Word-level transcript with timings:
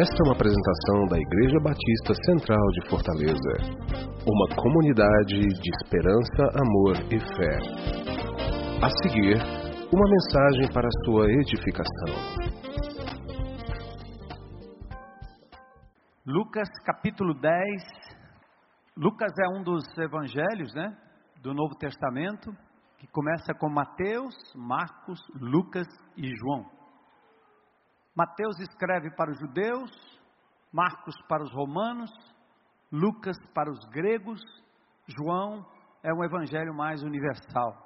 Esta 0.00 0.14
é 0.14 0.26
uma 0.28 0.34
apresentação 0.34 1.06
da 1.10 1.18
Igreja 1.18 1.58
Batista 1.58 2.14
Central 2.24 2.64
de 2.70 2.88
Fortaleza. 2.88 3.52
Uma 4.24 4.54
comunidade 4.54 5.40
de 5.40 5.70
esperança, 5.74 6.42
amor 6.54 6.94
e 7.10 7.18
fé. 7.18 7.58
A 8.80 8.88
seguir, 9.02 9.34
uma 9.92 10.08
mensagem 10.08 10.72
para 10.72 10.86
a 10.86 11.04
sua 11.04 11.26
edificação. 11.32 12.14
Lucas 16.24 16.68
capítulo 16.84 17.34
10. 17.34 17.82
Lucas 18.96 19.32
é 19.36 19.58
um 19.58 19.64
dos 19.64 19.82
evangelhos, 19.98 20.72
né, 20.76 20.96
do 21.42 21.52
Novo 21.52 21.74
Testamento, 21.74 22.52
que 22.98 23.08
começa 23.08 23.52
com 23.52 23.68
Mateus, 23.68 24.36
Marcos, 24.54 25.18
Lucas 25.40 25.88
e 26.16 26.28
João. 26.36 26.77
Mateus 28.18 28.58
escreve 28.58 29.12
para 29.12 29.30
os 29.30 29.38
judeus, 29.38 29.92
Marcos 30.72 31.14
para 31.28 31.40
os 31.40 31.52
romanos, 31.52 32.10
Lucas 32.90 33.36
para 33.54 33.70
os 33.70 33.78
gregos, 33.90 34.40
João 35.06 35.64
é 36.02 36.12
um 36.12 36.24
evangelho 36.24 36.74
mais 36.74 37.00
universal. 37.04 37.76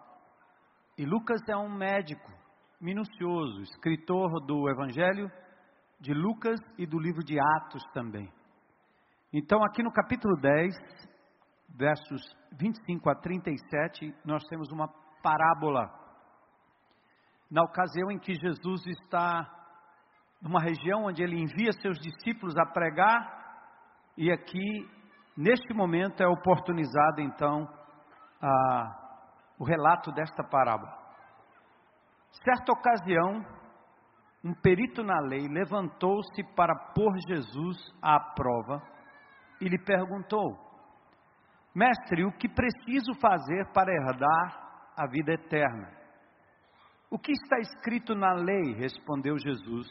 E 0.97 1.05
Lucas 1.05 1.43
é 1.51 1.55
um 1.55 1.69
médico 1.69 2.33
minucioso, 2.81 3.61
escritor 3.61 4.41
do 4.47 4.71
evangelho 4.71 5.31
de 6.01 6.15
Lucas 6.15 6.59
e 6.79 6.87
do 6.87 6.99
livro 6.99 7.23
de 7.23 7.39
Atos 7.39 7.83
também. 7.93 8.33
Então, 9.35 9.63
aqui 9.63 9.83
no 9.83 9.93
capítulo 9.93 10.35
10, 10.41 10.75
versos 11.77 12.23
25 12.59 13.11
a 13.11 13.15
37, 13.17 14.15
nós 14.25 14.43
temos 14.45 14.73
uma 14.73 14.89
parábola. 15.23 15.93
Na 17.51 17.63
ocasião 17.65 18.11
em 18.11 18.19
que 18.19 18.33
Jesus 18.33 18.87
está 18.87 19.62
numa 20.43 20.61
região 20.61 21.05
onde 21.05 21.23
ele 21.23 21.41
envia 21.41 21.73
seus 21.73 21.99
discípulos 22.01 22.57
a 22.59 22.67
pregar, 22.67 23.41
e 24.17 24.31
aqui, 24.31 24.91
neste 25.37 25.73
momento, 25.73 26.21
é 26.21 26.27
oportunizado 26.27 27.21
então 27.21 27.67
a, 28.43 29.25
o 29.59 29.65
relato 29.65 30.11
desta 30.11 30.43
parábola. 30.43 30.93
Certa 32.45 32.73
ocasião, 32.73 33.47
um 34.45 34.53
perito 34.53 35.05
na 35.05 35.21
lei 35.21 35.47
levantou-se 35.49 36.43
para 36.57 36.75
pôr 36.93 37.13
Jesus 37.29 37.77
à 38.03 38.19
prova 38.19 38.83
e 39.61 39.69
lhe 39.69 39.79
perguntou: 39.79 40.59
Mestre, 41.75 42.25
o 42.25 42.33
que 42.33 42.49
preciso 42.49 43.15
fazer 43.21 43.73
para 43.73 43.93
herdar 43.93 44.93
a 44.99 45.07
vida 45.07 45.33
eterna? 45.33 45.89
O 47.09 47.19
que 47.19 47.33
está 47.33 47.59
escrito 47.59 48.15
na 48.15 48.33
lei? 48.33 48.75
respondeu 48.75 49.39
Jesus. 49.39 49.87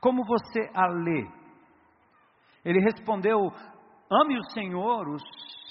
Como 0.00 0.24
você 0.24 0.70
a 0.74 0.86
lê? 0.86 1.26
Ele 2.64 2.80
respondeu: 2.80 3.52
Ame 4.10 4.38
o 4.38 4.50
Senhor, 4.50 5.08
o 5.08 5.18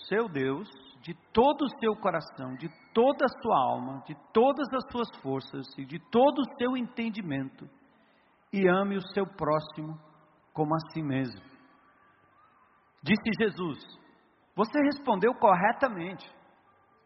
seu 0.08 0.28
Deus, 0.28 0.70
de 1.02 1.14
todo 1.32 1.64
o 1.64 1.80
seu 1.80 1.96
coração, 1.96 2.56
de 2.56 2.70
toda 2.94 3.26
a 3.26 3.42
sua 3.42 3.58
alma, 3.58 4.04
de 4.06 4.16
todas 4.34 4.68
as 4.74 4.92
suas 4.92 5.22
forças 5.22 5.66
e 5.78 5.86
de 5.86 6.00
todo 6.12 6.40
o 6.40 6.58
seu 6.58 6.76
entendimento, 6.76 7.70
e 8.52 8.68
ame 8.68 8.98
o 8.98 9.08
seu 9.14 9.26
próximo 9.26 9.98
como 10.54 10.76
a 10.76 10.80
si 10.92 11.02
mesmo. 11.02 11.42
Disse 13.04 13.30
Jesus: 13.40 13.80
Você 14.56 14.80
respondeu 14.82 15.34
corretamente. 15.36 16.30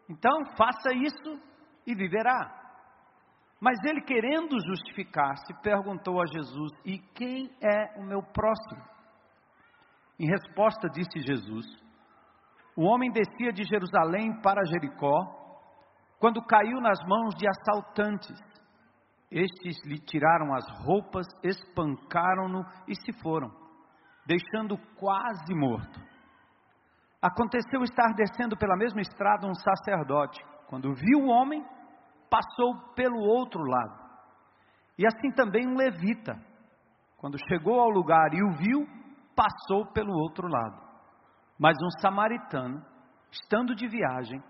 Então 0.08 0.44
faça 0.56 0.92
isso 0.92 1.40
e 1.86 1.94
viverá. 1.94 2.61
Mas 3.62 3.78
ele, 3.84 4.00
querendo 4.00 4.58
justificar-se, 4.58 5.54
perguntou 5.62 6.20
a 6.20 6.26
Jesus: 6.26 6.72
E 6.84 6.98
quem 7.14 7.48
é 7.62 7.96
o 7.96 8.02
meu 8.04 8.20
próximo? 8.20 8.82
Em 10.18 10.26
resposta, 10.26 10.88
disse 10.88 11.20
Jesus: 11.20 11.64
O 12.76 12.82
homem 12.82 13.12
descia 13.12 13.52
de 13.52 13.62
Jerusalém 13.62 14.40
para 14.42 14.64
Jericó, 14.64 15.14
quando 16.18 16.44
caiu 16.44 16.80
nas 16.80 16.98
mãos 17.06 17.36
de 17.36 17.46
assaltantes. 17.48 18.36
Estes 19.30 19.76
lhe 19.86 19.98
tiraram 19.98 20.52
as 20.52 20.64
roupas, 20.84 21.26
espancaram-no 21.44 22.66
e 22.88 22.96
se 22.96 23.12
foram, 23.22 23.48
deixando 24.26 24.76
quase 24.98 25.54
morto. 25.54 26.00
Aconteceu 27.22 27.82
estar 27.84 28.12
descendo 28.14 28.56
pela 28.56 28.76
mesma 28.76 29.00
estrada 29.00 29.46
um 29.46 29.54
sacerdote. 29.54 30.44
Quando 30.66 30.92
viu 30.92 31.20
o 31.20 31.28
homem, 31.28 31.64
passou 32.32 32.94
pelo 32.94 33.20
outro 33.20 33.62
lado. 33.62 34.00
E 34.98 35.06
assim 35.06 35.30
também 35.32 35.68
um 35.68 35.76
levita, 35.76 36.34
quando 37.18 37.36
chegou 37.46 37.78
ao 37.78 37.90
lugar 37.90 38.32
e 38.32 38.42
o 38.42 38.52
viu, 38.52 38.86
passou 39.36 39.92
pelo 39.92 40.14
outro 40.14 40.48
lado. 40.48 40.80
Mas 41.58 41.76
um 41.82 42.00
samaritano, 42.00 42.82
estando 43.30 43.74
de 43.74 43.86
viagem, 43.86 44.42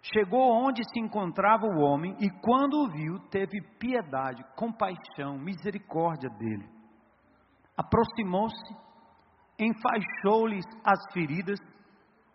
chegou 0.00 0.50
onde 0.50 0.82
se 0.82 0.98
encontrava 0.98 1.66
o 1.66 1.78
homem 1.80 2.16
e, 2.18 2.30
quando 2.40 2.84
o 2.84 2.88
viu, 2.88 3.18
teve 3.28 3.60
piedade, 3.78 4.42
compaixão, 4.56 5.36
misericórdia 5.36 6.30
dele. 6.30 6.66
Aproximou-se, 7.76 8.74
enfaixou-lhes 9.58 10.64
as 10.82 11.12
feridas, 11.12 11.58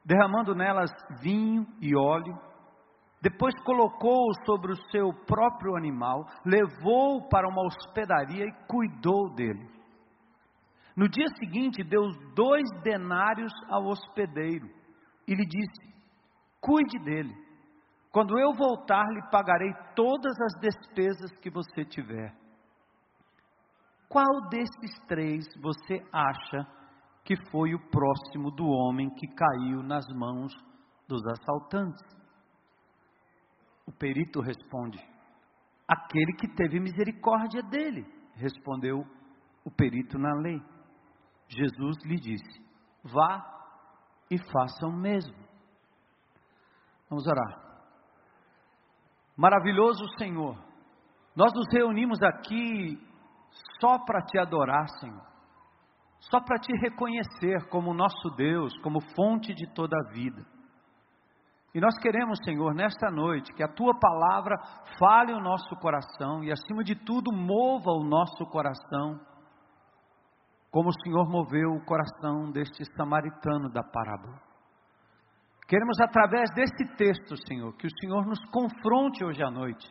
derramando 0.05 0.53
nelas 0.53 0.91
vinho 1.21 1.65
e 1.81 1.95
óleo 1.95 2.50
depois 3.21 3.53
colocou-o 3.63 4.45
sobre 4.45 4.71
o 4.71 4.89
seu 4.89 5.13
próprio 5.25 5.75
animal, 5.75 6.25
levou-o 6.43 7.29
para 7.29 7.47
uma 7.47 7.61
hospedaria 7.67 8.45
e 8.45 8.67
cuidou 8.67 9.29
dele. 9.35 9.69
No 10.95 11.07
dia 11.07 11.27
seguinte, 11.37 11.83
deu 11.83 12.01
dois 12.35 12.67
denários 12.83 13.53
ao 13.69 13.85
hospedeiro 13.85 14.67
e 15.27 15.35
lhe 15.35 15.45
disse: 15.45 15.91
Cuide 16.59 16.97
dele. 16.99 17.33
Quando 18.11 18.37
eu 18.37 18.53
voltar, 18.53 19.05
lhe 19.13 19.21
pagarei 19.31 19.71
todas 19.95 20.35
as 20.41 20.59
despesas 20.59 21.31
que 21.39 21.49
você 21.49 21.85
tiver. 21.85 22.35
Qual 24.09 24.49
desses 24.49 24.99
três 25.07 25.45
você 25.61 26.03
acha 26.11 26.67
que 27.23 27.35
foi 27.49 27.73
o 27.73 27.89
próximo 27.89 28.51
do 28.51 28.65
homem 28.65 29.09
que 29.11 29.27
caiu 29.27 29.81
nas 29.81 30.05
mãos 30.13 30.51
dos 31.07 31.21
assaltantes? 31.27 32.20
O 33.85 33.91
perito 33.91 34.41
responde: 34.41 34.99
Aquele 35.87 36.33
que 36.33 36.47
teve 36.47 36.79
misericórdia 36.79 37.61
dele, 37.63 38.05
respondeu 38.35 39.05
o 39.65 39.71
perito 39.71 40.17
na 40.17 40.33
lei. 40.35 40.61
Jesus 41.47 41.97
lhe 42.05 42.17
disse: 42.17 42.65
Vá 43.03 43.43
e 44.29 44.37
faça 44.37 44.87
o 44.87 44.91
mesmo. 44.91 45.35
Vamos 47.09 47.27
orar. 47.27 47.71
Maravilhoso 49.35 50.05
Senhor, 50.17 50.57
nós 51.35 51.51
nos 51.53 51.67
reunimos 51.73 52.21
aqui 52.21 52.97
só 53.79 53.99
para 53.99 54.21
te 54.21 54.37
adorar, 54.37 54.87
Senhor, 54.99 55.25
só 56.19 56.39
para 56.39 56.57
te 56.59 56.71
reconhecer 56.77 57.67
como 57.69 57.93
nosso 57.93 58.29
Deus, 58.37 58.77
como 58.81 59.01
fonte 59.15 59.53
de 59.53 59.67
toda 59.73 59.97
a 59.97 60.13
vida. 60.13 60.45
E 61.73 61.79
nós 61.79 61.97
queremos, 61.99 62.37
Senhor, 62.43 62.73
nesta 62.73 63.09
noite, 63.09 63.53
que 63.53 63.63
a 63.63 63.67
tua 63.67 63.97
palavra 63.97 64.57
fale 64.99 65.33
o 65.33 65.39
nosso 65.39 65.73
coração 65.77 66.43
e, 66.43 66.51
acima 66.51 66.83
de 66.83 66.95
tudo, 66.95 67.31
mova 67.31 67.91
o 67.91 68.03
nosso 68.03 68.45
coração, 68.47 69.19
como 70.69 70.89
o 70.89 71.01
Senhor 71.03 71.29
moveu 71.29 71.71
o 71.71 71.85
coração 71.85 72.51
deste 72.51 72.83
samaritano 72.95 73.69
da 73.69 73.83
parábola. 73.83 74.37
Queremos, 75.65 75.97
através 76.01 76.49
desse 76.53 76.85
texto, 76.97 77.37
Senhor, 77.47 77.73
que 77.77 77.87
o 77.87 77.99
Senhor 78.01 78.25
nos 78.25 78.43
confronte 78.49 79.23
hoje 79.23 79.41
à 79.41 79.49
noite, 79.49 79.89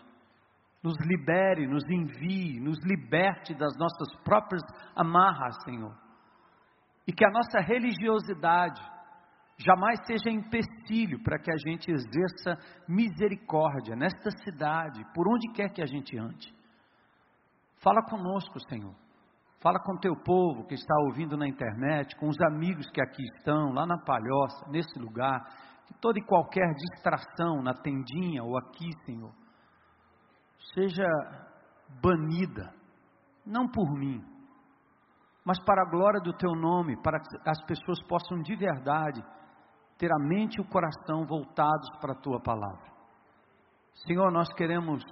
nos 0.83 0.95
libere, 1.07 1.67
nos 1.67 1.85
envie, 1.89 2.61
nos 2.61 2.79
liberte 2.85 3.55
das 3.55 3.75
nossas 3.79 4.15
próprias 4.23 4.63
amarras, 4.95 5.57
Senhor, 5.65 5.95
e 7.07 7.13
que 7.13 7.25
a 7.25 7.31
nossa 7.31 7.61
religiosidade, 7.61 8.81
jamais 9.65 10.01
seja 10.07 10.31
empecilho 10.31 11.23
para 11.23 11.39
que 11.39 11.51
a 11.51 11.57
gente 11.57 11.91
exerça 11.91 12.57
misericórdia 12.89 13.95
nesta 13.95 14.31
cidade, 14.43 15.05
por 15.15 15.29
onde 15.29 15.53
quer 15.53 15.71
que 15.71 15.83
a 15.83 15.87
gente 15.87 16.17
ande. 16.19 16.53
Fala 17.83 18.03
conosco, 18.03 18.59
Senhor. 18.69 18.95
Fala 19.63 19.79
com 19.79 19.93
o 19.93 20.01
teu 20.01 20.17
povo 20.17 20.67
que 20.67 20.75
está 20.75 20.95
ouvindo 21.07 21.37
na 21.37 21.47
internet, 21.47 22.17
com 22.17 22.29
os 22.29 22.41
amigos 22.41 22.91
que 22.91 23.01
aqui 23.01 23.23
estão, 23.37 23.73
lá 23.73 23.87
na 23.87 23.99
palhoça, 23.99 24.71
nesse 24.71 24.99
lugar, 24.99 25.39
que 25.87 25.95
toda 26.01 26.19
e 26.19 26.25
qualquer 26.25 26.73
distração 26.75 27.63
na 27.63 27.75
tendinha 27.75 28.43
ou 28.43 28.57
aqui, 28.57 28.91
Senhor, 29.05 29.33
seja 30.75 31.07
banida, 32.01 32.73
não 33.45 33.69
por 33.69 33.91
mim, 33.99 34.25
mas 35.45 35.59
para 35.65 35.83
a 35.83 35.91
glória 35.91 36.21
do 36.21 36.33
teu 36.33 36.53
nome, 36.53 36.97
para 37.03 37.19
que 37.19 37.37
as 37.47 37.63
pessoas 37.67 38.03
possam 38.07 38.41
de 38.41 38.55
verdade 38.57 39.23
ter 40.01 40.11
a 40.11 40.19
mente 40.19 40.57
e 40.57 40.63
o 40.63 40.67
coração 40.67 41.27
voltados 41.27 41.91
para 42.01 42.13
a 42.13 42.21
tua 42.23 42.41
palavra. 42.41 42.91
Senhor, 44.07 44.33
nós 44.33 44.51
queremos, 44.55 45.05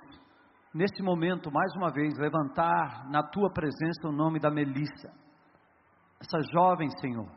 nesse 0.73 1.02
momento, 1.02 1.52
mais 1.52 1.76
uma 1.76 1.93
vez, 1.93 2.17
levantar 2.17 3.06
na 3.11 3.23
tua 3.23 3.52
presença 3.52 4.08
o 4.08 4.12
nome 4.12 4.40
da 4.40 4.50
Melissa. 4.50 5.12
essa 6.19 6.40
jovem, 6.52 6.88
Senhor, 7.00 7.31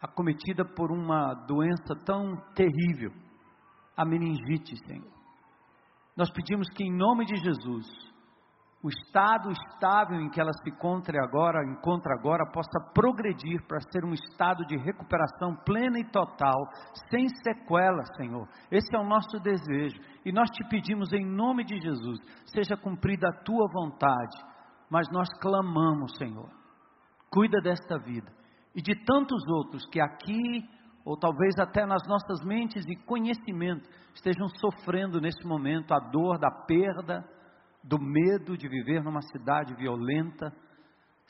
acometida 0.00 0.64
por 0.64 0.92
uma 0.92 1.34
doença 1.34 1.96
tão 2.06 2.36
terrível, 2.54 3.12
a 3.96 4.04
meningite, 4.04 4.76
Senhor. 4.86 5.12
Nós 6.16 6.30
pedimos 6.30 6.68
que, 6.70 6.84
em 6.84 6.96
nome 6.96 7.26
de 7.26 7.34
Jesus, 7.34 7.86
o 8.82 8.88
estado 8.88 9.50
estável 9.50 10.20
em 10.20 10.30
que 10.30 10.40
ela 10.40 10.52
se 10.52 10.70
encontra 10.70 11.18
agora, 11.24 11.64
encontra 11.64 12.14
agora, 12.14 12.48
possa 12.52 12.78
progredir 12.94 13.60
para 13.66 13.80
ser 13.90 14.04
um 14.04 14.12
estado 14.12 14.64
de 14.66 14.76
recuperação 14.76 15.56
plena 15.64 15.98
e 15.98 16.04
total, 16.10 16.56
sem 17.10 17.28
sequela, 17.42 18.04
Senhor. 18.16 18.48
Esse 18.70 18.94
é 18.94 18.98
o 19.00 19.08
nosso 19.08 19.40
desejo. 19.40 20.00
E 20.24 20.30
nós 20.30 20.48
te 20.50 20.66
pedimos 20.68 21.12
em 21.12 21.26
nome 21.26 21.64
de 21.64 21.80
Jesus, 21.80 22.20
seja 22.46 22.76
cumprida 22.76 23.28
a 23.28 23.42
tua 23.42 23.66
vontade. 23.72 24.36
Mas 24.88 25.08
nós 25.10 25.28
clamamos, 25.40 26.16
Senhor. 26.16 26.48
Cuida 27.30 27.60
desta 27.60 27.98
vida 27.98 28.32
e 28.74 28.80
de 28.80 28.94
tantos 29.04 29.42
outros 29.48 29.84
que 29.86 30.00
aqui 30.00 30.62
ou 31.04 31.16
talvez 31.16 31.58
até 31.58 31.84
nas 31.84 32.06
nossas 32.06 32.44
mentes 32.44 32.84
e 32.86 32.94
conhecimento 33.04 33.88
estejam 34.14 34.46
sofrendo 34.60 35.20
nesse 35.20 35.44
momento 35.46 35.92
a 35.92 35.98
dor 35.98 36.38
da 36.38 36.50
perda 36.50 37.24
do 37.88 37.98
medo 37.98 38.56
de 38.56 38.68
viver 38.68 39.02
numa 39.02 39.22
cidade 39.22 39.74
violenta, 39.74 40.52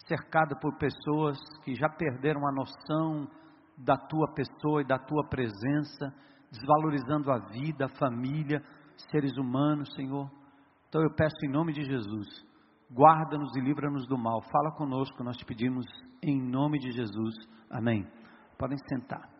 cercada 0.08 0.58
por 0.60 0.76
pessoas 0.76 1.38
que 1.64 1.74
já 1.74 1.88
perderam 1.88 2.40
a 2.46 2.52
noção 2.52 3.28
da 3.76 3.96
tua 3.96 4.34
pessoa 4.34 4.82
e 4.82 4.86
da 4.86 4.98
tua 4.98 5.28
presença, 5.28 6.12
desvalorizando 6.50 7.30
a 7.30 7.38
vida, 7.38 7.86
a 7.86 7.96
família, 7.96 8.60
seres 9.10 9.36
humanos, 9.36 9.88
Senhor. 9.94 10.28
Então 10.88 11.00
eu 11.00 11.14
peço 11.14 11.36
em 11.44 11.52
nome 11.52 11.72
de 11.72 11.84
Jesus, 11.84 12.26
guarda-nos 12.92 13.54
e 13.54 13.60
livra-nos 13.60 14.08
do 14.08 14.18
mal. 14.18 14.42
Fala 14.50 14.72
conosco, 14.72 15.22
nós 15.22 15.36
te 15.36 15.44
pedimos 15.44 15.86
em 16.20 16.42
nome 16.42 16.80
de 16.80 16.90
Jesus. 16.90 17.34
Amém. 17.70 18.04
Podem 18.58 18.78
sentar. 18.88 19.37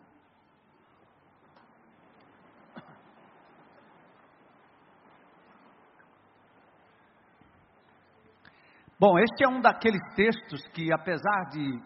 Bom, 8.99 9.17
este 9.17 9.45
é 9.45 9.47
um 9.47 9.61
daqueles 9.61 10.01
textos 10.13 10.61
que, 10.73 10.91
apesar 10.91 11.45
de 11.51 11.81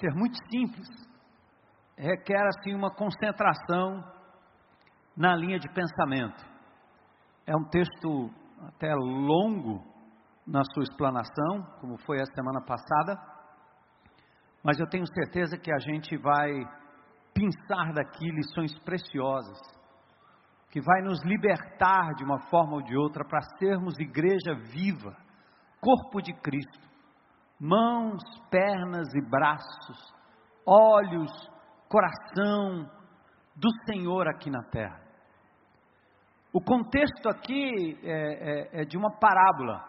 ser 0.00 0.12
muito 0.16 0.36
simples, 0.50 0.88
requer 1.96 2.44
assim 2.44 2.74
uma 2.74 2.92
concentração 2.92 4.02
na 5.16 5.36
linha 5.36 5.60
de 5.60 5.68
pensamento. 5.72 6.44
É 7.46 7.54
um 7.54 7.62
texto 7.68 8.30
até 8.66 8.92
longo 8.92 9.80
na 10.44 10.62
sua 10.74 10.82
explanação, 10.82 11.62
como 11.80 11.96
foi 11.98 12.20
a 12.20 12.26
semana 12.34 12.60
passada, 12.66 13.16
mas 14.64 14.80
eu 14.80 14.88
tenho 14.88 15.04
certeza 15.06 15.56
que 15.56 15.72
a 15.72 15.78
gente 15.78 16.16
vai 16.16 16.50
pensar 17.32 17.92
daqui 17.92 18.28
lições 18.28 18.76
preciosas, 18.80 19.56
que 20.68 20.80
vai 20.80 21.00
nos 21.02 21.22
libertar 21.22 22.12
de 22.16 22.24
uma 22.24 22.40
forma 22.50 22.72
ou 22.72 22.82
de 22.82 22.96
outra 22.96 23.24
para 23.24 23.40
sermos 23.60 23.96
igreja 24.00 24.52
viva 24.72 25.21
corpo 25.82 26.22
de 26.22 26.32
Cristo, 26.34 26.88
mãos, 27.60 28.22
pernas 28.48 29.12
e 29.14 29.20
braços, 29.28 30.14
olhos, 30.64 31.32
coração 31.88 32.88
do 33.56 33.68
Senhor 33.84 34.28
aqui 34.28 34.48
na 34.48 34.62
terra. 34.70 35.02
O 36.52 36.60
contexto 36.60 37.28
aqui 37.28 37.98
é, 38.04 38.78
é, 38.78 38.82
é 38.82 38.84
de 38.84 38.96
uma 38.96 39.10
parábola. 39.18 39.82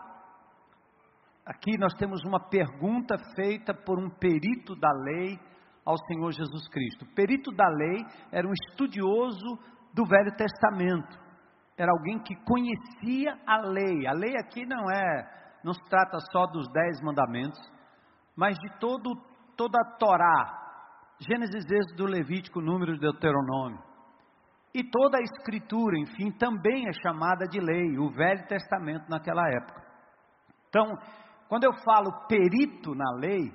Aqui 1.45 1.78
nós 1.78 1.94
temos 1.94 2.24
uma 2.24 2.40
pergunta 2.40 3.16
feita 3.36 3.74
por 3.74 4.00
um 4.00 4.10
perito 4.10 4.75
da 4.75 4.92
lei 4.92 5.38
ao 5.86 5.98
Senhor 6.07 6.31
Jesus 6.31 6.68
Cristo. 6.69 7.06
O 7.06 7.13
perito 7.13 7.51
da 7.51 7.68
lei 7.68 8.04
era 8.31 8.48
um 8.48 8.54
estudioso 8.54 9.60
do 9.94 10.06
Velho 10.06 10.36
Testamento. 10.36 11.22
Era 11.78 11.92
alguém 11.92 12.18
que 12.19 12.36
conhecia 12.45 13.38
a 13.45 13.57
lei. 13.62 14.07
A 14.07 14.13
lei 14.13 14.36
aqui 14.38 14.66
não 14.66 14.90
é 14.90 15.43
não 15.63 15.74
se 15.74 15.83
trata 15.86 16.18
só 16.31 16.45
dos 16.48 16.68
dez 16.71 17.01
mandamentos, 17.01 17.60
mas 18.36 18.57
de 18.57 18.80
todo, 18.80 19.15
toda 19.56 19.80
a 19.80 19.98
Torá, 19.98 20.63
Gênesis, 21.19 21.65
Êxodo, 21.69 22.06
Levítico, 22.06 22.62
Número, 22.62 22.98
Deuteronômio. 22.98 23.80
E 24.74 24.83
toda 24.83 25.19
a 25.19 25.21
Escritura, 25.21 25.98
enfim, 26.00 26.31
também 26.31 26.88
é 26.88 26.94
chamada 26.94 27.45
de 27.48 27.60
lei, 27.60 27.98
o 27.98 28.10
Velho 28.10 28.48
Testamento 28.48 29.07
naquela 29.07 29.48
época. 29.48 29.83
Então, 30.68 30.98
quando 31.48 31.66
eu 31.66 31.74
falo 31.86 32.27
perito 32.27 32.95
na 32.95 33.12
lei, 33.19 33.54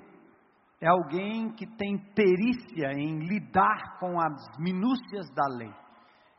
é 0.81 0.87
alguém 0.87 1.51
que 1.51 1.67
tem 1.67 1.97
perícia 2.15 2.93
em 2.93 3.19
lidar 3.19 3.99
com 3.99 4.17
as 4.19 4.57
minúcias 4.57 5.29
da 5.35 5.45
lei. 5.57 5.73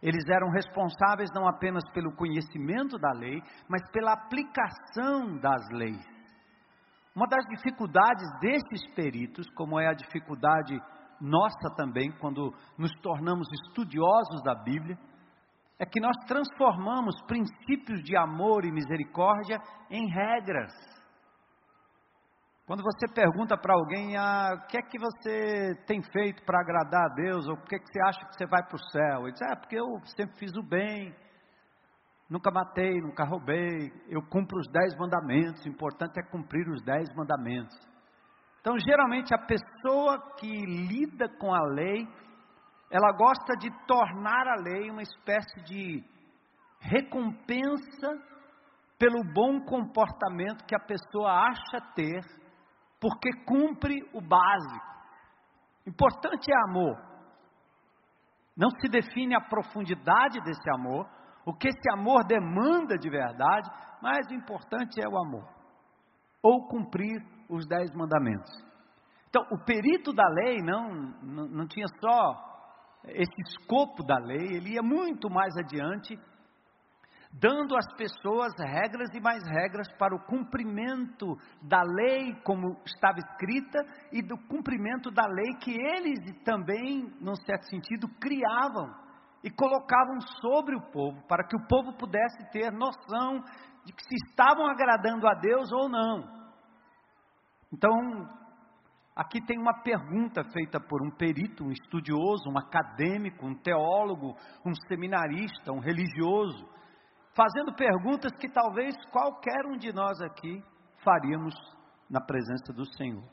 Eles 0.02 0.24
eram 0.28 0.50
responsáveis 0.50 1.30
não 1.34 1.46
apenas 1.46 1.82
pelo 1.92 2.14
conhecimento 2.16 2.98
da 2.98 3.12
lei, 3.12 3.42
mas 3.68 3.82
pela 3.90 4.12
aplicação 4.12 5.38
das 5.38 5.68
leis. 5.72 6.04
Uma 7.14 7.26
das 7.26 7.44
dificuldades 7.46 8.26
desses 8.40 8.94
peritos, 8.94 9.46
como 9.54 9.78
é 9.78 9.88
a 9.88 9.94
dificuldade 9.94 10.80
nossa 11.20 11.74
também, 11.76 12.10
quando 12.12 12.54
nos 12.78 12.90
tornamos 13.02 13.46
estudiosos 13.66 14.42
da 14.42 14.54
Bíblia, 14.54 14.96
é 15.78 15.84
que 15.84 16.00
nós 16.00 16.16
transformamos 16.26 17.20
princípios 17.26 18.02
de 18.02 18.16
amor 18.16 18.64
e 18.64 18.72
misericórdia 18.72 19.58
em 19.90 20.08
regras. 20.08 20.72
Quando 22.70 22.84
você 22.84 23.12
pergunta 23.12 23.58
para 23.58 23.74
alguém, 23.74 24.16
ah, 24.16 24.50
o 24.54 24.66
que 24.68 24.78
é 24.78 24.80
que 24.80 24.96
você 24.96 25.74
tem 25.88 26.00
feito 26.00 26.40
para 26.44 26.60
agradar 26.60 27.06
a 27.06 27.14
Deus, 27.16 27.48
ou 27.48 27.54
o 27.54 27.62
que 27.64 27.74
é 27.74 27.78
que 27.80 27.84
você 27.84 28.00
acha 28.00 28.24
que 28.28 28.36
você 28.36 28.46
vai 28.46 28.62
para 28.62 28.76
o 28.76 28.90
céu? 28.92 29.22
Ele 29.22 29.32
diz, 29.32 29.42
ah, 29.42 29.56
porque 29.56 29.74
eu 29.74 29.86
sempre 30.16 30.38
fiz 30.38 30.54
o 30.54 30.62
bem, 30.62 31.12
nunca 32.30 32.48
matei, 32.52 33.00
nunca 33.00 33.24
roubei, 33.24 33.90
eu 34.08 34.22
cumpro 34.22 34.56
os 34.56 34.68
dez 34.70 34.96
mandamentos, 34.96 35.64
o 35.64 35.68
importante 35.68 36.20
é 36.20 36.30
cumprir 36.30 36.68
os 36.68 36.80
dez 36.84 37.12
mandamentos. 37.16 37.76
Então, 38.60 38.78
geralmente, 38.78 39.34
a 39.34 39.38
pessoa 39.38 40.36
que 40.38 40.46
lida 40.46 41.28
com 41.40 41.52
a 41.52 41.66
lei, 41.74 42.06
ela 42.88 43.10
gosta 43.16 43.56
de 43.58 43.68
tornar 43.84 44.46
a 44.46 44.62
lei 44.62 44.88
uma 44.92 45.02
espécie 45.02 45.60
de 45.64 46.04
recompensa 46.78 48.16
pelo 48.96 49.24
bom 49.34 49.60
comportamento 49.64 50.64
que 50.66 50.76
a 50.76 50.86
pessoa 50.86 51.32
acha 51.32 51.80
ter 51.96 52.38
porque 53.00 53.30
cumpre 53.46 54.02
o 54.12 54.20
básico. 54.20 54.90
Importante 55.86 56.52
é 56.52 56.70
amor. 56.70 56.96
Não 58.56 58.68
se 58.70 58.88
define 58.88 59.34
a 59.34 59.40
profundidade 59.40 60.40
desse 60.42 60.70
amor, 60.74 61.08
o 61.46 61.54
que 61.54 61.68
esse 61.68 61.90
amor 61.92 62.24
demanda 62.24 62.98
de 62.98 63.08
verdade, 63.08 63.70
mas 64.02 64.28
o 64.30 64.34
importante 64.34 65.00
é 65.02 65.08
o 65.08 65.18
amor. 65.18 65.48
Ou 66.42 66.68
cumprir 66.68 67.22
os 67.48 67.66
dez 67.66 67.90
mandamentos. 67.94 68.52
Então, 69.28 69.42
o 69.50 69.64
perito 69.64 70.12
da 70.12 70.28
lei 70.28 70.58
não, 70.62 70.90
não, 71.22 71.48
não 71.48 71.66
tinha 71.66 71.86
só 72.00 72.50
esse 73.06 73.40
escopo 73.46 74.04
da 74.04 74.18
lei, 74.18 74.56
ele 74.56 74.74
ia 74.74 74.82
muito 74.82 75.30
mais 75.30 75.56
adiante 75.56 76.18
dando 77.32 77.76
às 77.76 77.86
pessoas 77.94 78.52
regras 78.58 79.08
e 79.14 79.20
mais 79.20 79.42
regras 79.48 79.88
para 79.96 80.14
o 80.14 80.24
cumprimento 80.26 81.36
da 81.62 81.82
lei 81.82 82.34
como 82.42 82.76
estava 82.84 83.18
escrita 83.18 83.78
e 84.12 84.20
do 84.20 84.36
cumprimento 84.48 85.10
da 85.10 85.26
lei 85.26 85.54
que 85.60 85.70
eles 85.70 86.18
também, 86.44 87.08
num 87.20 87.36
certo 87.36 87.68
sentido, 87.68 88.08
criavam 88.20 88.92
e 89.44 89.50
colocavam 89.50 90.20
sobre 90.40 90.76
o 90.76 90.82
povo, 90.90 91.22
para 91.26 91.46
que 91.46 91.56
o 91.56 91.66
povo 91.66 91.96
pudesse 91.96 92.50
ter 92.50 92.70
noção 92.72 93.42
de 93.84 93.92
que 93.92 94.02
se 94.02 94.14
estavam 94.28 94.66
agradando 94.66 95.26
a 95.26 95.34
Deus 95.34 95.70
ou 95.72 95.88
não. 95.88 96.40
Então, 97.72 98.28
aqui 99.16 99.40
tem 99.46 99.58
uma 99.58 99.82
pergunta 99.82 100.42
feita 100.52 100.78
por 100.80 101.00
um 101.00 101.10
perito, 101.10 101.64
um 101.64 101.70
estudioso, 101.70 102.50
um 102.50 102.58
acadêmico, 102.58 103.46
um 103.46 103.54
teólogo, 103.54 104.36
um 104.66 104.74
seminarista, 104.88 105.72
um 105.72 105.78
religioso 105.78 106.68
fazendo 107.34 107.74
perguntas 107.74 108.32
que 108.38 108.48
talvez 108.48 108.94
qualquer 109.10 109.66
um 109.66 109.76
de 109.76 109.92
nós 109.92 110.20
aqui 110.20 110.62
faríamos 111.04 111.54
na 112.08 112.20
presença 112.20 112.72
do 112.72 112.84
Senhor. 112.96 113.24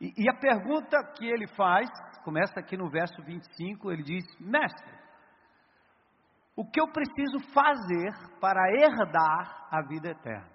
E, 0.00 0.12
e 0.16 0.28
a 0.28 0.34
pergunta 0.34 0.98
que 1.16 1.26
ele 1.26 1.46
faz, 1.48 1.88
começa 2.24 2.60
aqui 2.60 2.76
no 2.76 2.90
verso 2.90 3.22
25, 3.22 3.90
ele 3.90 4.02
diz: 4.02 4.24
Mestre, 4.40 4.98
o 6.56 6.68
que 6.68 6.80
eu 6.80 6.88
preciso 6.92 7.38
fazer 7.52 8.12
para 8.40 8.60
herdar 8.72 9.68
a 9.70 9.82
vida 9.88 10.10
eterna? 10.10 10.50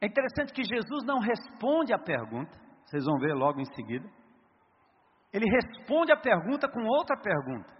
É 0.00 0.06
interessante 0.06 0.52
que 0.52 0.64
Jesus 0.64 1.04
não 1.04 1.18
responde 1.18 1.92
a 1.92 1.98
pergunta, 1.98 2.58
vocês 2.84 3.04
vão 3.04 3.18
ver 3.18 3.34
logo 3.34 3.60
em 3.60 3.74
seguida. 3.74 4.08
Ele 5.32 5.46
responde 5.50 6.12
a 6.12 6.16
pergunta 6.16 6.68
com 6.68 6.82
outra 6.84 7.16
pergunta. 7.16 7.75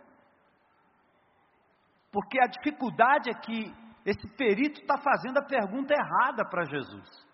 Porque 2.10 2.38
a 2.40 2.46
dificuldade 2.46 3.30
é 3.30 3.34
que 3.34 3.74
esse 4.04 4.28
perito 4.36 4.80
está 4.80 4.96
fazendo 4.98 5.38
a 5.38 5.44
pergunta 5.44 5.92
errada 5.92 6.48
para 6.48 6.64
Jesus. 6.64 7.26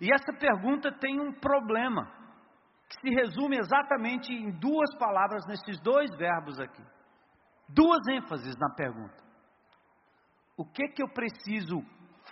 E 0.00 0.12
essa 0.12 0.32
pergunta 0.32 0.90
tem 0.98 1.20
um 1.20 1.32
problema, 1.32 2.10
que 2.88 3.00
se 3.00 3.14
resume 3.14 3.56
exatamente 3.56 4.32
em 4.32 4.50
duas 4.58 4.92
palavras, 4.98 5.46
nesses 5.46 5.80
dois 5.80 6.10
verbos 6.16 6.58
aqui. 6.58 6.82
Duas 7.68 8.00
ênfases 8.08 8.56
na 8.58 8.74
pergunta. 8.74 9.22
O 10.56 10.64
que 10.64 10.88
que 10.88 11.02
eu 11.02 11.08
preciso 11.08 11.80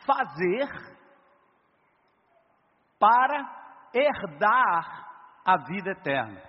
fazer 0.04 0.68
para 2.98 3.88
herdar 3.94 5.08
a 5.44 5.56
vida 5.64 5.92
eterna? 5.92 6.42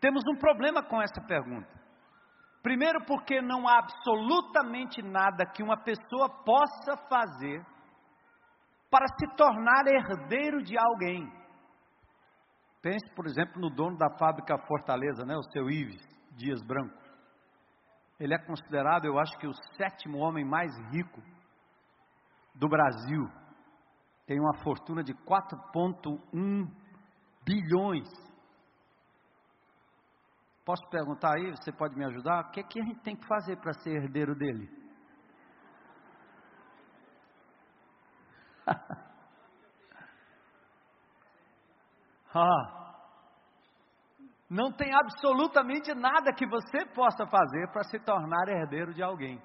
Temos 0.00 0.22
um 0.26 0.38
problema 0.38 0.82
com 0.82 1.00
essa 1.00 1.20
pergunta. 1.26 1.79
Primeiro, 2.62 3.04
porque 3.06 3.40
não 3.40 3.66
há 3.66 3.78
absolutamente 3.78 5.02
nada 5.02 5.46
que 5.46 5.62
uma 5.62 5.82
pessoa 5.82 6.28
possa 6.44 6.96
fazer 7.08 7.64
para 8.90 9.06
se 9.18 9.26
tornar 9.36 9.86
herdeiro 9.86 10.62
de 10.62 10.76
alguém. 10.78 11.30
Pense, 12.82 13.14
por 13.14 13.26
exemplo, 13.26 13.60
no 13.60 13.70
dono 13.70 13.96
da 13.96 14.10
fábrica 14.18 14.58
Fortaleza, 14.66 15.24
né, 15.24 15.36
o 15.36 15.52
seu 15.52 15.70
Ives 15.70 16.02
Dias 16.36 16.62
Branco. 16.62 16.98
Ele 18.18 18.34
é 18.34 18.38
considerado, 18.38 19.06
eu 19.06 19.18
acho 19.18 19.38
que, 19.38 19.46
o 19.46 19.54
sétimo 19.76 20.18
homem 20.18 20.44
mais 20.44 20.70
rico 20.92 21.22
do 22.54 22.68
Brasil. 22.68 23.26
Tem 24.26 24.38
uma 24.38 24.62
fortuna 24.62 25.02
de 25.02 25.14
4,1 25.14 26.68
bilhões. 27.44 28.08
Posso 30.70 30.88
perguntar 30.88 31.34
aí? 31.34 31.50
Você 31.50 31.72
pode 31.72 31.96
me 31.96 32.04
ajudar? 32.04 32.44
O 32.44 32.50
que, 32.52 32.60
é 32.60 32.62
que 32.62 32.80
a 32.80 32.84
gente 32.84 33.00
tem 33.00 33.16
que 33.16 33.26
fazer 33.26 33.56
para 33.56 33.72
ser 33.72 33.90
herdeiro 33.90 34.36
dele? 34.36 34.70
ah, 42.32 43.02
não 44.48 44.70
tem 44.70 44.94
absolutamente 44.94 45.92
nada 45.92 46.32
que 46.32 46.46
você 46.46 46.86
possa 46.94 47.26
fazer 47.26 47.72
para 47.72 47.82
se 47.82 47.98
tornar 48.04 48.46
herdeiro 48.48 48.94
de 48.94 49.02
alguém. 49.02 49.42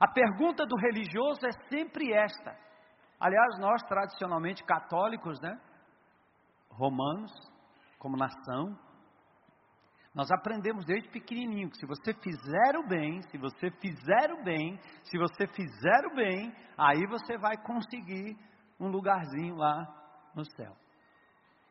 A 0.00 0.08
pergunta 0.08 0.66
do 0.66 0.74
religioso 0.74 1.46
é 1.46 1.52
sempre 1.68 2.12
esta. 2.12 2.58
Aliás, 3.20 3.56
nós 3.60 3.80
tradicionalmente 3.84 4.64
católicos, 4.64 5.40
né? 5.40 5.56
Romanos, 6.72 7.30
como 8.00 8.16
nação, 8.16 8.76
nós 10.20 10.30
aprendemos 10.30 10.84
desde 10.84 11.08
pequenininho 11.08 11.70
que 11.70 11.78
se 11.78 11.86
você 11.86 12.12
fizer 12.12 12.76
o 12.76 12.86
bem, 12.86 13.22
se 13.30 13.38
você 13.38 13.70
fizer 13.70 14.30
o 14.30 14.44
bem, 14.44 14.78
se 15.02 15.16
você 15.16 15.46
fizer 15.46 16.06
o 16.12 16.14
bem, 16.14 16.54
aí 16.76 17.06
você 17.06 17.38
vai 17.38 17.56
conseguir 17.56 18.36
um 18.78 18.88
lugarzinho 18.88 19.56
lá 19.56 19.88
no 20.36 20.44
céu. 20.44 20.76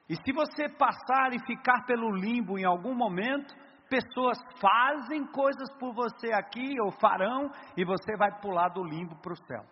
E 0.09 0.15
se 0.15 0.33
você 0.33 0.67
passar 0.67 1.31
e 1.31 1.45
ficar 1.45 1.85
pelo 1.85 2.09
limbo 2.09 2.57
em 2.57 2.65
algum 2.65 2.95
momento, 2.95 3.53
pessoas 3.87 4.39
fazem 4.59 5.27
coisas 5.27 5.71
por 5.79 5.93
você 5.93 6.33
aqui 6.33 6.73
ou 6.81 6.91
farão 6.99 7.51
e 7.77 7.85
você 7.85 8.17
vai 8.17 8.31
pular 8.41 8.69
do 8.69 8.83
limbo 8.83 9.15
para 9.17 9.33
o 9.33 9.45
céu. 9.45 9.63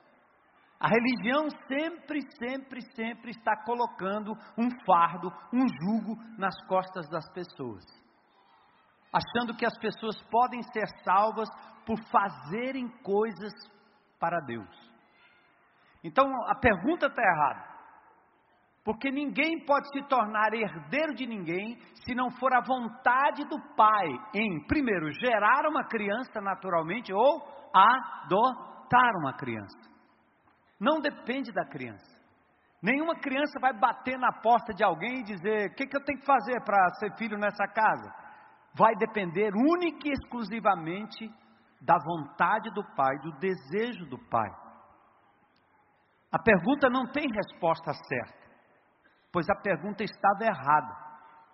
A 0.79 0.87
religião 0.87 1.49
sempre, 1.67 2.19
sempre, 2.37 2.81
sempre 2.93 3.31
está 3.31 3.57
colocando 3.65 4.33
um 4.55 4.69
fardo, 4.85 5.33
um 5.51 5.65
jugo 5.81 6.15
nas 6.37 6.53
costas 6.67 7.09
das 7.09 7.27
pessoas 7.33 7.83
achando 9.17 9.55
que 9.55 9.65
as 9.65 9.77
pessoas 9.79 10.15
podem 10.29 10.61
ser 10.63 10.87
salvas 11.03 11.49
por 11.85 11.97
fazerem 12.11 12.87
coisas 13.01 13.51
para 14.19 14.39
Deus. 14.41 14.69
Então 16.03 16.25
a 16.49 16.55
pergunta 16.55 17.07
está 17.07 17.21
errada. 17.21 17.77
Porque 18.83 19.11
ninguém 19.11 19.65
pode 19.65 19.89
se 19.89 20.01
tornar 20.07 20.53
herdeiro 20.53 21.13
de 21.13 21.27
ninguém 21.27 21.77
se 22.05 22.15
não 22.15 22.31
for 22.31 22.53
a 22.53 22.61
vontade 22.61 23.43
do 23.43 23.59
Pai 23.75 24.07
em, 24.33 24.65
primeiro, 24.65 25.11
gerar 25.11 25.67
uma 25.67 25.83
criança 25.83 26.39
naturalmente 26.39 27.11
ou 27.11 27.41
adotar 27.73 29.11
uma 29.21 29.33
criança. 29.33 29.77
Não 30.79 31.01
depende 31.01 31.51
da 31.51 31.65
criança. 31.65 32.15
Nenhuma 32.81 33.15
criança 33.15 33.59
vai 33.59 33.73
bater 33.73 34.17
na 34.17 34.31
porta 34.31 34.73
de 34.73 34.83
alguém 34.83 35.19
e 35.19 35.23
dizer: 35.23 35.71
O 35.71 35.75
que, 35.75 35.87
que 35.87 35.97
eu 35.97 36.05
tenho 36.05 36.19
que 36.19 36.25
fazer 36.25 36.63
para 36.63 36.89
ser 36.99 37.13
filho 37.17 37.37
nessa 37.37 37.67
casa? 37.67 38.26
Vai 38.77 38.95
depender 38.95 39.51
única 39.55 40.07
e 40.07 40.11
exclusivamente 40.11 41.29
da 41.81 41.97
vontade 41.97 42.69
do 42.71 42.83
Pai, 42.95 43.17
do 43.19 43.31
desejo 43.39 44.05
do 44.05 44.17
Pai. 44.29 44.49
A 46.31 46.39
pergunta 46.39 46.89
não 46.89 47.11
tem 47.11 47.27
resposta 47.27 47.91
certa, 47.93 48.47
pois 49.31 49.49
a 49.49 49.55
pergunta 49.55 50.03
estava 50.03 50.43
errada. 50.43 51.07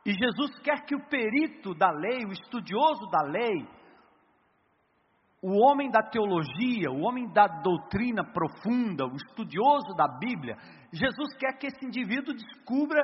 E 0.06 0.12
Jesus 0.12 0.60
quer 0.60 0.84
que 0.86 0.96
o 0.96 1.08
perito 1.08 1.74
da 1.74 1.90
lei, 1.92 2.26
o 2.26 2.32
estudioso 2.32 3.08
da 3.10 3.22
lei, 3.22 3.68
o 5.42 5.62
homem 5.62 5.92
da 5.92 6.02
teologia, 6.02 6.90
o 6.90 7.02
homem 7.02 7.32
da 7.32 7.48
doutrina 7.48 8.24
profunda, 8.24 9.06
o 9.06 9.16
estudioso 9.16 9.94
da 9.96 10.08
Bíblia, 10.08 10.58
Jesus 10.92 11.36
quer 11.38 11.58
que 11.58 11.68
esse 11.68 11.86
indivíduo 11.86 12.34
descubra 12.34 13.04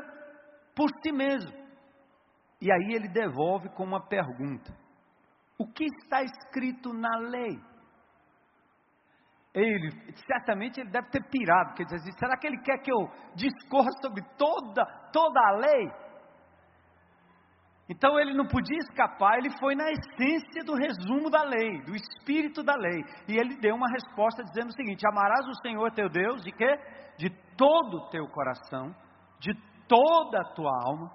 por 0.76 0.90
si 1.02 1.12
mesmo. 1.12 1.59
E 2.62 2.72
aí 2.72 2.94
ele 2.94 3.08
devolve 3.08 3.70
com 3.70 3.84
uma 3.84 4.06
pergunta: 4.08 4.74
O 5.58 5.68
que 5.68 5.86
está 5.86 6.22
escrito 6.24 6.94
na 6.94 7.18
lei? 7.20 7.60
Ele, 9.54 9.92
certamente 10.28 10.80
ele 10.80 10.92
deve 10.92 11.10
ter 11.10 11.24
pirado, 11.28 11.74
quer 11.74 11.84
dizer, 11.84 12.12
será 12.20 12.38
que 12.38 12.46
ele 12.46 12.62
quer 12.62 12.78
que 12.78 12.92
eu 12.92 13.10
discorra 13.34 13.90
sobre 14.00 14.24
toda, 14.38 14.86
toda 15.12 15.40
a 15.40 15.52
lei? 15.58 15.92
Então 17.90 18.20
ele 18.20 18.36
não 18.36 18.46
podia 18.46 18.78
escapar, 18.78 19.40
ele 19.40 19.50
foi 19.60 19.74
na 19.74 19.90
essência 19.90 20.64
do 20.64 20.76
resumo 20.76 21.32
da 21.32 21.42
lei, 21.42 21.82
do 21.82 21.96
espírito 21.96 22.62
da 22.62 22.76
lei. 22.76 23.04
E 23.28 23.36
ele 23.36 23.58
deu 23.58 23.74
uma 23.76 23.90
resposta 23.90 24.44
dizendo 24.44 24.70
o 24.70 24.76
seguinte: 24.76 25.08
Amarás 25.08 25.48
o 25.48 25.62
Senhor 25.64 25.92
teu 25.94 26.08
Deus 26.08 26.44
de 26.44 26.52
quê? 26.52 26.78
De 27.18 27.32
todo 27.58 27.98
o 27.98 28.10
teu 28.12 28.28
coração, 28.28 28.96
de 29.40 29.56
toda 29.88 30.40
a 30.40 30.54
tua 30.54 30.72
alma, 30.86 31.12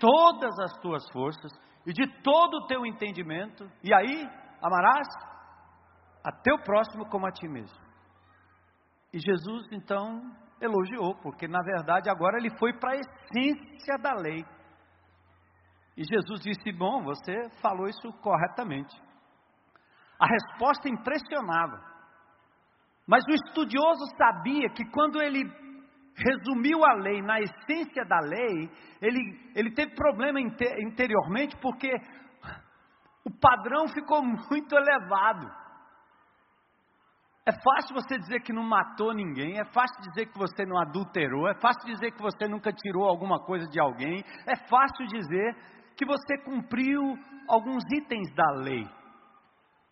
todas 0.00 0.58
as 0.58 0.72
tuas 0.80 1.08
forças 1.12 1.52
e 1.86 1.92
de 1.92 2.06
todo 2.22 2.54
o 2.54 2.66
teu 2.66 2.84
entendimento, 2.84 3.70
e 3.84 3.94
aí 3.94 4.26
amarás 4.62 5.06
a 6.24 6.32
teu 6.42 6.58
próximo 6.64 7.08
como 7.08 7.26
a 7.26 7.30
ti 7.30 7.46
mesmo. 7.46 7.78
E 9.12 9.18
Jesus 9.18 9.68
então 9.72 10.20
elogiou, 10.60 11.14
porque 11.22 11.46
na 11.46 11.62
verdade 11.62 12.10
agora 12.10 12.38
ele 12.38 12.50
foi 12.58 12.72
para 12.78 12.92
a 12.92 12.96
essência 12.96 13.98
da 14.00 14.14
lei. 14.14 14.44
E 15.96 16.02
Jesus 16.04 16.40
disse: 16.40 16.72
Bom, 16.72 17.02
você 17.02 17.50
falou 17.60 17.86
isso 17.86 18.12
corretamente. 18.20 18.94
A 20.18 20.26
resposta 20.26 20.88
impressionava. 20.88 21.90
Mas 23.06 23.24
o 23.28 23.32
estudioso 23.32 24.04
sabia 24.16 24.68
que 24.70 24.84
quando 24.92 25.20
ele 25.20 25.42
resumiu 26.22 26.84
a 26.84 26.94
lei 26.94 27.22
na 27.22 27.40
essência 27.40 28.04
da 28.04 28.20
lei, 28.20 28.70
ele, 29.00 29.52
ele 29.54 29.70
teve 29.72 29.94
problema 29.94 30.40
interiormente 30.40 31.56
porque 31.60 31.90
o 33.24 33.30
padrão 33.30 33.88
ficou 33.88 34.22
muito 34.22 34.74
elevado. 34.74 35.50
É 37.46 37.52
fácil 37.52 37.94
você 37.94 38.18
dizer 38.18 38.40
que 38.42 38.52
não 38.52 38.62
matou 38.62 39.12
ninguém, 39.14 39.58
é 39.58 39.64
fácil 39.72 40.00
dizer 40.02 40.26
que 40.26 40.38
você 40.38 40.64
não 40.64 40.78
adulterou, 40.78 41.48
é 41.48 41.54
fácil 41.54 41.86
dizer 41.86 42.12
que 42.12 42.22
você 42.22 42.46
nunca 42.46 42.72
tirou 42.72 43.08
alguma 43.08 43.40
coisa 43.44 43.66
de 43.66 43.80
alguém, 43.80 44.22
é 44.46 44.56
fácil 44.68 45.06
dizer 45.06 45.56
que 45.96 46.04
você 46.04 46.38
cumpriu 46.44 47.00
alguns 47.48 47.82
itens 47.92 48.32
da 48.34 48.50
lei. 48.62 48.86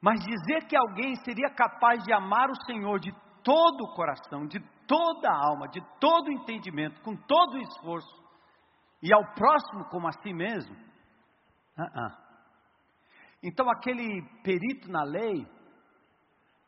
Mas 0.00 0.20
dizer 0.20 0.66
que 0.68 0.76
alguém 0.76 1.16
seria 1.24 1.50
capaz 1.50 2.04
de 2.04 2.12
amar 2.12 2.48
o 2.48 2.64
Senhor 2.64 3.00
de 3.00 3.10
todo 3.42 3.82
o 3.82 3.94
coração, 3.94 4.46
de 4.46 4.60
toda 4.88 5.28
a 5.28 5.46
alma, 5.50 5.68
de 5.68 5.80
todo 6.00 6.32
entendimento, 6.32 7.00
com 7.02 7.14
todo 7.14 7.54
o 7.54 7.62
esforço, 7.62 8.18
e 9.00 9.14
ao 9.14 9.22
próximo 9.34 9.84
como 9.90 10.08
a 10.08 10.12
si 10.12 10.32
mesmo. 10.32 10.74
Uh 11.78 11.82
-uh. 11.82 12.16
Então, 13.42 13.70
aquele 13.70 14.22
perito 14.42 14.90
na 14.90 15.04
lei, 15.04 15.46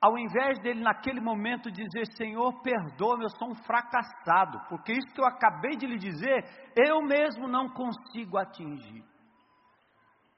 ao 0.01 0.17
invés 0.17 0.61
dele 0.61 0.81
naquele 0.81 1.21
momento 1.21 1.71
dizer: 1.71 2.07
Senhor, 2.17 2.63
perdoa-me, 2.63 3.25
eu 3.25 3.31
sou 3.31 3.51
um 3.51 3.55
fracassado, 3.55 4.61
porque 4.69 4.93
isso 4.93 5.13
que 5.13 5.21
eu 5.21 5.27
acabei 5.27 5.77
de 5.77 5.87
lhe 5.87 5.99
dizer, 5.99 6.45
eu 6.77 7.03
mesmo 7.03 7.49
não 7.49 7.69
consigo 7.69 8.39
atingir. 8.39 9.05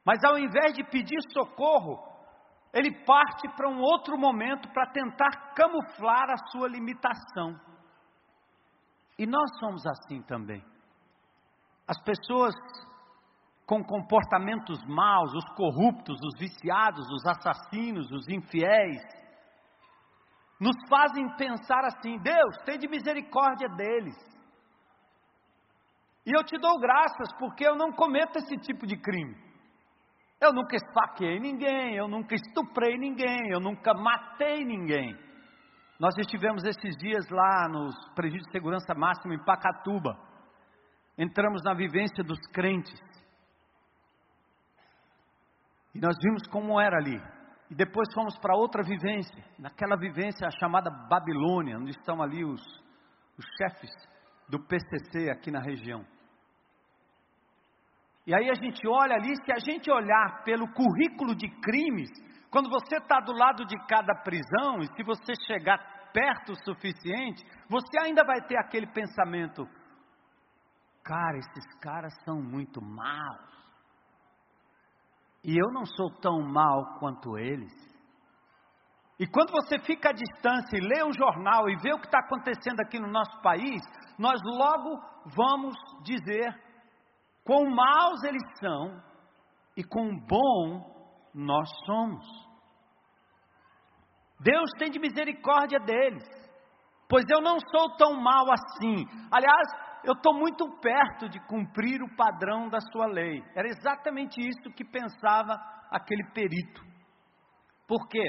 Mas 0.05 0.25
ao 0.25 0.39
invés 0.39 0.73
de 0.75 0.83
pedir 0.85 1.21
socorro, 1.33 2.03
ele 2.73 3.05
parte 3.05 3.49
para 3.55 3.69
um 3.69 3.81
outro 3.81 4.19
momento 4.19 4.69
para 4.73 4.91
tentar 4.91 5.53
camuflar 5.55 6.31
a 6.31 6.37
sua 6.51 6.69
limitação. 6.69 7.55
E 9.23 9.27
nós 9.27 9.49
somos 9.61 9.87
assim 9.87 10.21
também. 10.23 10.61
As 11.87 11.97
pessoas 12.03 12.57
com 13.65 13.81
comportamentos 13.85 14.85
maus, 14.85 15.33
os 15.33 15.45
corruptos, 15.55 16.19
os 16.21 16.41
viciados, 16.41 17.09
os 17.09 17.25
assassinos, 17.25 18.11
os 18.11 18.29
infiéis, 18.29 19.01
nos 20.61 20.75
fazem 20.89 21.37
pensar 21.37 21.85
assim: 21.85 22.19
Deus, 22.19 22.57
tem 22.65 22.81
de 22.81 22.89
misericórdia 22.89 23.69
deles. 23.69 24.17
E 26.27 26.37
eu 26.37 26.43
te 26.43 26.59
dou 26.59 26.81
graças 26.81 27.33
porque 27.39 27.65
eu 27.65 27.77
não 27.77 27.93
cometo 27.93 28.39
esse 28.39 28.57
tipo 28.57 28.85
de 28.89 28.97
crime. 28.97 29.37
Eu 30.41 30.53
nunca 30.53 30.75
esfaqueei 30.75 31.39
ninguém, 31.39 31.95
eu 31.95 32.09
nunca 32.09 32.35
estuprei 32.35 32.99
ninguém, 32.99 33.53
eu 33.53 33.61
nunca 33.61 33.95
matei 33.95 34.65
ninguém. 34.65 35.17
Nós 36.03 36.19
estivemos 36.19 36.65
esses 36.65 36.97
dias 36.97 37.29
lá 37.31 37.69
nos 37.69 37.95
presídios 38.17 38.45
de 38.47 38.51
segurança 38.51 38.93
máxima 38.93 39.37
em 39.37 39.45
Pacatuba. 39.45 40.19
Entramos 41.17 41.63
na 41.63 41.75
vivência 41.75 42.25
dos 42.25 42.41
crentes. 42.53 43.01
E 45.95 46.01
nós 46.01 46.17
vimos 46.21 46.45
como 46.49 46.81
era 46.81 46.97
ali. 46.97 47.23
E 47.71 47.75
depois 47.77 48.13
fomos 48.13 48.37
para 48.39 48.57
outra 48.57 48.83
vivência, 48.83 49.45
naquela 49.57 49.97
vivência 49.97 50.51
chamada 50.59 50.91
Babilônia, 50.91 51.79
onde 51.79 51.93
estão 51.93 52.21
ali 52.21 52.45
os, 52.45 52.61
os 53.39 53.45
chefes 53.57 53.91
do 54.49 54.59
PCC 54.59 55.31
aqui 55.31 55.53
na 55.53 55.61
região. 55.61 56.05
E 58.27 58.35
aí 58.35 58.51
a 58.51 58.55
gente 58.55 58.89
olha 58.89 59.15
ali, 59.15 59.37
se 59.37 59.53
a 59.53 59.59
gente 59.61 59.89
olhar 59.89 60.43
pelo 60.43 60.67
currículo 60.73 61.37
de 61.37 61.49
crimes, 61.61 62.11
quando 62.53 62.69
você 62.69 62.97
está 62.97 63.19
do 63.19 63.33
lado 63.33 63.65
de 63.65 63.75
cada 63.87 64.15
prisão, 64.15 64.81
e 64.81 64.87
se 64.95 65.03
você 65.03 65.33
chegar 65.47 65.79
perto 66.13 66.53
o 66.53 66.65
suficiente, 66.65 67.43
você 67.67 67.99
ainda 67.99 68.23
vai 68.23 68.43
ter 68.43 68.59
aquele 68.59 68.87
pensamento: 68.93 69.67
cara, 71.03 71.39
esses 71.39 71.75
caras 71.81 72.13
são 72.25 72.43
muito 72.43 72.83
maus. 72.83 73.51
E 75.43 75.57
eu 75.57 75.73
não 75.73 75.87
sou 75.87 76.11
tão 76.21 76.43
mal 76.43 76.99
quanto 76.99 77.39
eles. 77.39 77.73
E 79.19 79.27
quando 79.27 79.51
você 79.51 79.79
fica 79.79 80.11
à 80.11 80.13
distância 80.13 80.77
e 80.77 80.81
lê 80.81 81.03
o 81.03 81.13
jornal 81.13 81.71
e 81.71 81.77
vê 81.77 81.95
o 81.95 81.99
que 81.99 82.07
está 82.07 82.19
acontecendo 82.19 82.81
aqui 82.81 82.99
no 82.99 83.09
nosso 83.09 83.41
país, 83.41 83.81
nós 84.19 84.39
logo 84.45 85.01
vamos 85.35 85.75
dizer 86.03 86.55
quão 87.45 87.65
maus 87.71 88.23
eles 88.25 88.43
são 88.59 89.03
e 89.75 89.83
quão 89.83 90.19
bom 90.27 90.93
nós 91.35 91.69
somos. 91.87 92.42
Deus 94.43 94.71
tem 94.79 94.91
de 94.91 94.99
misericórdia 94.99 95.79
deles, 95.79 96.25
pois 97.09 97.25
eu 97.31 97.41
não 97.41 97.59
sou 97.61 97.97
tão 97.97 98.21
mal 98.21 98.47
assim. 98.51 99.07
Aliás, 99.31 99.69
eu 100.05 100.15
estou 100.15 100.35
muito 100.35 100.69
perto 100.81 101.29
de 101.29 101.39
cumprir 101.47 102.03
o 102.03 102.17
padrão 102.17 102.69
da 102.69 102.81
sua 102.81 103.07
lei. 103.07 103.43
Era 103.55 103.69
exatamente 103.69 104.41
isso 104.41 104.75
que 104.75 104.85
pensava 104.85 105.55
aquele 105.91 106.25
perito. 106.33 106.83
Por 107.87 108.09
quê? 108.09 108.25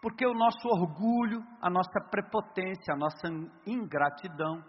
Porque 0.00 0.26
o 0.26 0.34
nosso 0.34 0.66
orgulho, 0.68 1.40
a 1.60 1.70
nossa 1.70 2.00
prepotência, 2.10 2.92
a 2.92 2.96
nossa 2.96 3.28
ingratidão, 3.64 4.60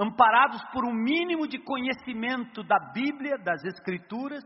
amparados 0.00 0.64
por 0.72 0.84
um 0.84 0.92
mínimo 0.92 1.46
de 1.46 1.58
conhecimento 1.58 2.64
da 2.64 2.78
Bíblia, 2.92 3.38
das 3.38 3.62
Escrituras, 3.64 4.42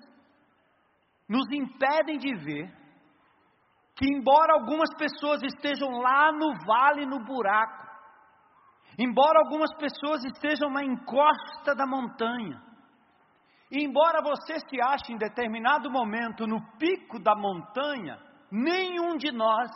nos 1.27 1.51
impedem 1.51 2.19
de 2.19 2.35
ver 2.35 2.88
que, 3.99 4.09
embora 4.09 4.55
algumas 4.55 4.95
pessoas 4.97 5.43
estejam 5.43 5.91
lá 5.99 6.31
no 6.33 6.55
vale, 6.65 7.05
no 7.05 7.19
buraco, 7.25 7.89
Embora 8.99 9.39
algumas 9.39 9.73
pessoas 9.77 10.25
estejam 10.25 10.69
na 10.71 10.83
encosta 10.83 11.73
da 11.73 11.87
montanha, 11.87 12.61
e 13.71 13.85
embora 13.85 14.21
você 14.21 14.59
se 14.59 14.81
ache 14.83 15.13
em 15.13 15.17
determinado 15.17 15.89
momento 15.89 16.49
no 16.49 16.61
pico 16.79 17.21
da 17.21 17.37
montanha, 17.37 18.19
nenhum 18.51 19.17
de 19.17 19.31
nós 19.31 19.71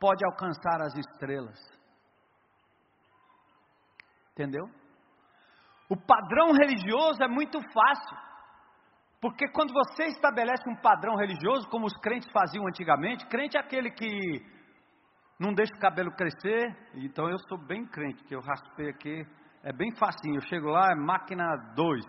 pode 0.00 0.24
alcançar 0.24 0.80
as 0.80 0.94
estrelas. 0.96 1.58
Entendeu? 4.30 4.64
O 5.90 5.96
padrão 5.96 6.52
religioso 6.52 7.22
é 7.22 7.28
muito 7.28 7.60
fácil. 7.60 8.16
Porque 9.22 9.46
quando 9.52 9.72
você 9.72 10.06
estabelece 10.06 10.68
um 10.68 10.74
padrão 10.74 11.14
religioso, 11.14 11.68
como 11.68 11.86
os 11.86 11.96
crentes 11.98 12.28
faziam 12.32 12.66
antigamente, 12.66 13.24
crente 13.28 13.56
é 13.56 13.60
aquele 13.60 13.88
que 13.92 14.10
não 15.38 15.54
deixa 15.54 15.72
o 15.76 15.78
cabelo 15.78 16.10
crescer, 16.10 16.76
então 16.96 17.28
eu 17.30 17.38
sou 17.48 17.56
bem 17.56 17.86
crente, 17.86 18.24
que 18.24 18.34
eu 18.34 18.40
raspei 18.40 18.90
aqui, 18.90 19.24
é 19.62 19.72
bem 19.72 19.94
facinho, 19.94 20.38
eu 20.38 20.48
chego 20.48 20.70
lá, 20.70 20.90
é 20.90 20.96
máquina 20.96 21.44
2. 21.76 22.04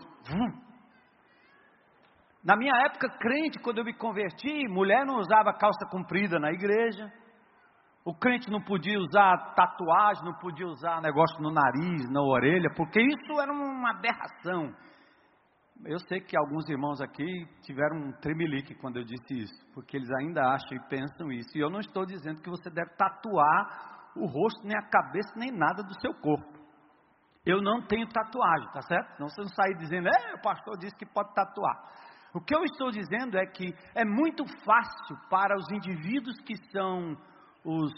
Na 2.42 2.56
minha 2.56 2.74
época 2.84 3.08
crente, 3.16 3.60
quando 3.60 3.78
eu 3.78 3.84
me 3.84 3.94
converti, 3.94 4.68
mulher 4.68 5.06
não 5.06 5.18
usava 5.18 5.54
calça 5.54 5.86
comprida 5.88 6.40
na 6.40 6.50
igreja, 6.50 7.08
o 8.04 8.12
crente 8.12 8.50
não 8.50 8.60
podia 8.60 8.98
usar 8.98 9.54
tatuagem, 9.54 10.24
não 10.24 10.34
podia 10.34 10.66
usar 10.66 11.00
negócio 11.00 11.40
no 11.40 11.52
nariz, 11.52 12.10
na 12.10 12.20
orelha, 12.20 12.68
porque 12.76 13.00
isso 13.00 13.40
era 13.40 13.52
uma 13.52 13.90
aberração. 13.92 14.74
Eu 15.86 15.98
sei 15.98 16.18
que 16.18 16.34
alguns 16.34 16.66
irmãos 16.70 16.98
aqui 17.02 17.46
tiveram 17.60 18.08
um 18.08 18.12
tremelique 18.12 18.74
quando 18.74 18.96
eu 18.96 19.04
disse 19.04 19.34
isso, 19.34 19.72
porque 19.74 19.98
eles 19.98 20.08
ainda 20.18 20.40
acham 20.40 20.78
e 20.78 20.88
pensam 20.88 21.30
isso. 21.30 21.50
E 21.54 21.60
eu 21.60 21.68
não 21.68 21.80
estou 21.80 22.06
dizendo 22.06 22.40
que 22.40 22.48
você 22.48 22.70
deve 22.70 22.90
tatuar 22.96 24.12
o 24.16 24.24
rosto, 24.26 24.66
nem 24.66 24.76
a 24.78 24.88
cabeça, 24.88 25.30
nem 25.36 25.50
nada 25.50 25.82
do 25.82 26.00
seu 26.00 26.14
corpo. 26.14 26.58
Eu 27.44 27.60
não 27.60 27.82
tenho 27.86 28.08
tatuagem, 28.08 28.66
tá 28.72 28.80
certo? 28.80 29.20
Não 29.20 29.28
você 29.28 29.42
não 29.42 29.48
sair 29.48 29.76
dizendo, 29.76 30.08
é, 30.08 30.34
o 30.34 30.40
pastor 30.40 30.78
disse 30.78 30.96
que 30.96 31.04
pode 31.04 31.34
tatuar. 31.34 31.76
O 32.34 32.40
que 32.40 32.54
eu 32.56 32.64
estou 32.64 32.90
dizendo 32.90 33.36
é 33.36 33.44
que 33.44 33.74
é 33.94 34.04
muito 34.06 34.44
fácil 34.64 35.16
para 35.28 35.54
os 35.54 35.70
indivíduos 35.70 36.40
que 36.40 36.56
são 36.72 37.14
os 37.62 37.92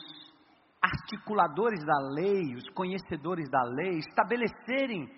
articuladores 0.83 1.85
da 1.85 1.99
lei, 2.15 2.55
os 2.57 2.69
conhecedores 2.71 3.49
da 3.49 3.63
lei, 3.63 3.99
estabelecerem 3.99 5.09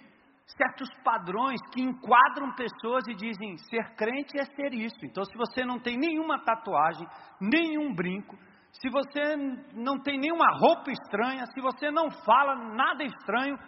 certos 0.56 0.88
padrões 1.04 1.60
que 1.72 1.82
enquadram 1.82 2.54
pessoas 2.54 3.06
e 3.08 3.14
dizem 3.14 3.56
ser 3.58 3.94
crente 3.96 4.38
é 4.38 4.44
ser 4.44 4.72
isso. 4.72 5.04
Então, 5.04 5.24
se 5.24 5.36
você 5.36 5.64
não 5.64 5.78
tem 5.78 5.96
nenhuma 5.96 6.42
tatuagem, 6.42 7.06
nenhum 7.40 7.94
brinco, 7.94 8.36
se 8.72 8.88
você 8.90 9.36
não 9.74 10.00
tem 10.00 10.18
nenhuma 10.18 10.46
roupa 10.58 10.90
estranha, 10.90 11.44
se 11.46 11.60
você 11.60 11.90
não 11.90 12.10
fala 12.10 12.54
nada 12.74 13.04
estranho, 13.04 13.58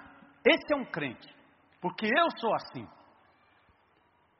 esse 0.46 0.72
é 0.72 0.76
um 0.76 0.84
crente, 0.84 1.28
porque 1.80 2.06
eu 2.06 2.30
sou 2.38 2.54
assim. 2.54 2.86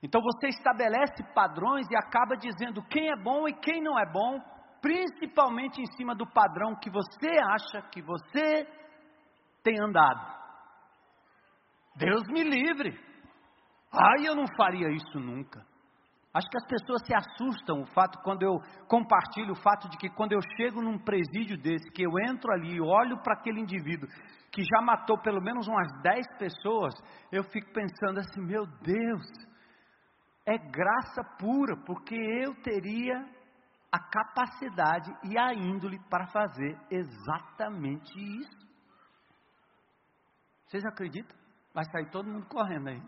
Então 0.03 0.21
você 0.23 0.49
estabelece 0.49 1.23
padrões 1.35 1.87
e 1.91 1.97
acaba 1.97 2.37
dizendo 2.37 2.83
quem 2.85 3.11
é 3.11 3.17
bom 3.17 3.47
e 3.47 3.53
quem 3.53 3.83
não 3.83 3.99
é 3.99 4.11
bom, 4.11 4.39
principalmente 4.81 5.81
em 5.81 5.87
cima 5.97 6.15
do 6.15 6.27
padrão 6.27 6.75
que 6.77 6.89
você 6.89 7.29
acha 7.53 7.83
que 7.91 8.01
você 8.01 8.67
tem 9.63 9.79
andado. 9.79 10.40
Deus 11.97 12.23
me 12.29 12.43
livre. 12.43 12.99
Ai, 13.93 14.29
eu 14.29 14.35
não 14.35 14.47
faria 14.57 14.89
isso 14.91 15.19
nunca. 15.19 15.65
Acho 16.33 16.49
que 16.49 16.59
as 16.59 16.67
pessoas 16.67 17.03
se 17.05 17.13
assustam 17.13 17.83
o 17.83 17.87
fato 17.87 18.23
quando 18.23 18.45
eu 18.45 18.61
compartilho 18.87 19.53
o 19.53 19.63
fato 19.63 19.89
de 19.89 19.97
que 19.99 20.09
quando 20.09 20.33
eu 20.33 20.39
chego 20.57 20.81
num 20.81 20.97
presídio 20.97 21.59
desse, 21.59 21.91
que 21.91 22.05
eu 22.05 22.13
entro 22.29 22.53
ali 22.53 22.77
e 22.77 22.81
olho 22.81 23.21
para 23.21 23.35
aquele 23.35 23.61
indivíduo 23.61 24.09
que 24.53 24.63
já 24.63 24.81
matou 24.81 25.19
pelo 25.19 25.41
menos 25.41 25.67
umas 25.67 25.89
10 26.03 26.39
pessoas, 26.39 26.95
eu 27.33 27.43
fico 27.45 27.73
pensando 27.73 28.19
assim, 28.19 28.41
meu 28.41 28.65
Deus, 28.65 29.27
é 30.47 30.57
graça 30.57 31.23
pura, 31.39 31.77
porque 31.85 32.15
eu 32.15 32.55
teria 32.63 33.25
a 33.93 33.99
capacidade 33.99 35.13
e 35.25 35.37
a 35.37 35.53
índole 35.53 35.99
para 36.09 36.29
fazer 36.29 36.79
exatamente 36.91 38.13
isso. 38.17 38.71
Vocês 40.67 40.85
acreditam? 40.85 41.40
Vai 41.73 41.85
sair 41.85 42.11
todo 42.11 42.29
mundo 42.29 42.47
correndo 42.47 42.89
aí. 42.89 43.03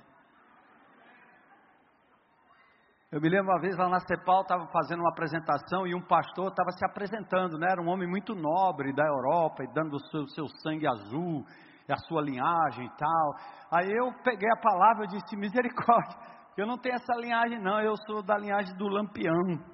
Eu 3.10 3.20
me 3.20 3.28
lembro 3.28 3.52
uma 3.52 3.60
vez 3.60 3.76
lá 3.76 3.88
na 3.88 4.00
CEPAL, 4.00 4.40
estava 4.40 4.66
fazendo 4.68 5.00
uma 5.00 5.10
apresentação 5.10 5.86
e 5.86 5.94
um 5.94 6.00
pastor 6.00 6.48
estava 6.48 6.70
se 6.70 6.84
apresentando, 6.84 7.58
né? 7.58 7.68
Era 7.70 7.82
um 7.82 7.88
homem 7.88 8.08
muito 8.08 8.34
nobre 8.34 8.92
da 8.94 9.04
Europa 9.04 9.62
e 9.62 9.72
dando 9.74 9.96
o 9.96 10.06
seu, 10.06 10.26
seu 10.28 10.48
sangue 10.62 10.86
azul, 10.86 11.44
e 11.88 11.92
a 11.92 11.96
sua 11.96 12.22
linhagem 12.22 12.86
e 12.86 12.96
tal. 12.96 13.34
Aí 13.70 13.90
eu 13.90 14.12
peguei 14.22 14.48
a 14.50 14.60
palavra 14.60 15.04
e 15.04 15.08
disse: 15.08 15.36
misericórdia, 15.36 16.16
eu 16.56 16.66
não 16.66 16.78
tenho 16.78 16.94
essa 16.94 17.14
linhagem, 17.14 17.60
não, 17.60 17.80
eu 17.80 17.94
sou 18.06 18.22
da 18.22 18.38
linhagem 18.38 18.74
do 18.76 18.88
Lampião. 18.88 19.71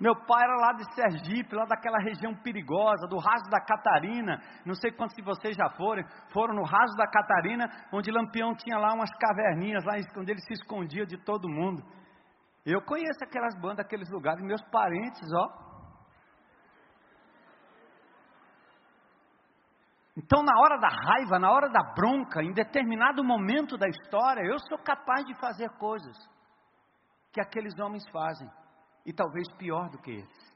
Meu 0.00 0.14
pai 0.16 0.42
era 0.42 0.56
lá 0.56 0.72
de 0.72 0.92
Sergipe, 0.92 1.54
lá 1.54 1.64
daquela 1.66 1.98
região 1.98 2.34
perigosa, 2.34 3.06
do 3.06 3.16
Raso 3.16 3.48
da 3.48 3.60
Catarina. 3.60 4.40
Não 4.66 4.74
sei 4.74 4.90
quantos 4.90 5.14
de 5.14 5.22
vocês 5.22 5.56
já 5.56 5.70
foram, 5.70 6.02
foram 6.32 6.54
no 6.54 6.64
Raso 6.64 6.96
da 6.96 7.06
Catarina, 7.06 7.66
onde 7.92 8.10
Lampião 8.10 8.54
tinha 8.56 8.76
lá 8.76 8.92
umas 8.92 9.10
caverninhas, 9.16 9.84
lá 9.84 9.94
onde 10.18 10.32
ele 10.32 10.40
se 10.40 10.52
escondia 10.52 11.06
de 11.06 11.16
todo 11.18 11.48
mundo. 11.48 11.82
Eu 12.66 12.82
conheço 12.82 13.22
aquelas 13.22 13.54
bandas, 13.60 13.84
aqueles 13.84 14.10
lugares, 14.10 14.42
meus 14.42 14.62
parentes, 14.70 15.28
ó. 15.32 15.64
Então, 20.16 20.42
na 20.42 20.60
hora 20.60 20.78
da 20.78 20.88
raiva, 20.88 21.38
na 21.38 21.50
hora 21.50 21.68
da 21.68 21.82
bronca, 21.94 22.42
em 22.42 22.52
determinado 22.52 23.22
momento 23.22 23.76
da 23.76 23.88
história, 23.88 24.42
eu 24.42 24.58
sou 24.68 24.78
capaz 24.78 25.24
de 25.24 25.34
fazer 25.34 25.68
coisas 25.78 26.16
que 27.32 27.40
aqueles 27.40 27.78
homens 27.78 28.08
fazem 28.10 28.48
e 29.04 29.12
talvez 29.12 29.46
pior 29.56 29.88
do 29.90 29.98
que 29.98 30.10
eles. 30.10 30.54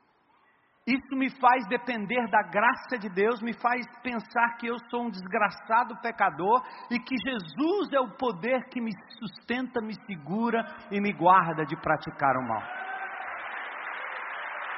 Isso 0.87 1.15
me 1.17 1.29
faz 1.39 1.67
depender 1.69 2.27
da 2.31 2.43
graça 2.43 2.97
de 2.99 3.11
Deus, 3.11 3.43
me 3.43 3.53
faz 3.53 3.85
pensar 4.03 4.57
que 4.57 4.67
eu 4.67 4.77
sou 4.91 5.03
um 5.03 5.11
desgraçado 5.11 6.01
pecador 6.01 6.65
e 6.91 6.99
que 6.99 7.15
Jesus 7.15 7.93
é 7.93 8.01
o 8.01 8.17
poder 8.17 8.69
que 8.71 8.81
me 8.81 8.93
sustenta, 9.19 9.83
me 9.83 9.93
segura 10.07 10.65
e 10.91 10.99
me 10.99 11.13
guarda 11.13 11.67
de 11.67 11.77
praticar 11.77 12.35
o 12.37 12.49
mal. 12.49 12.63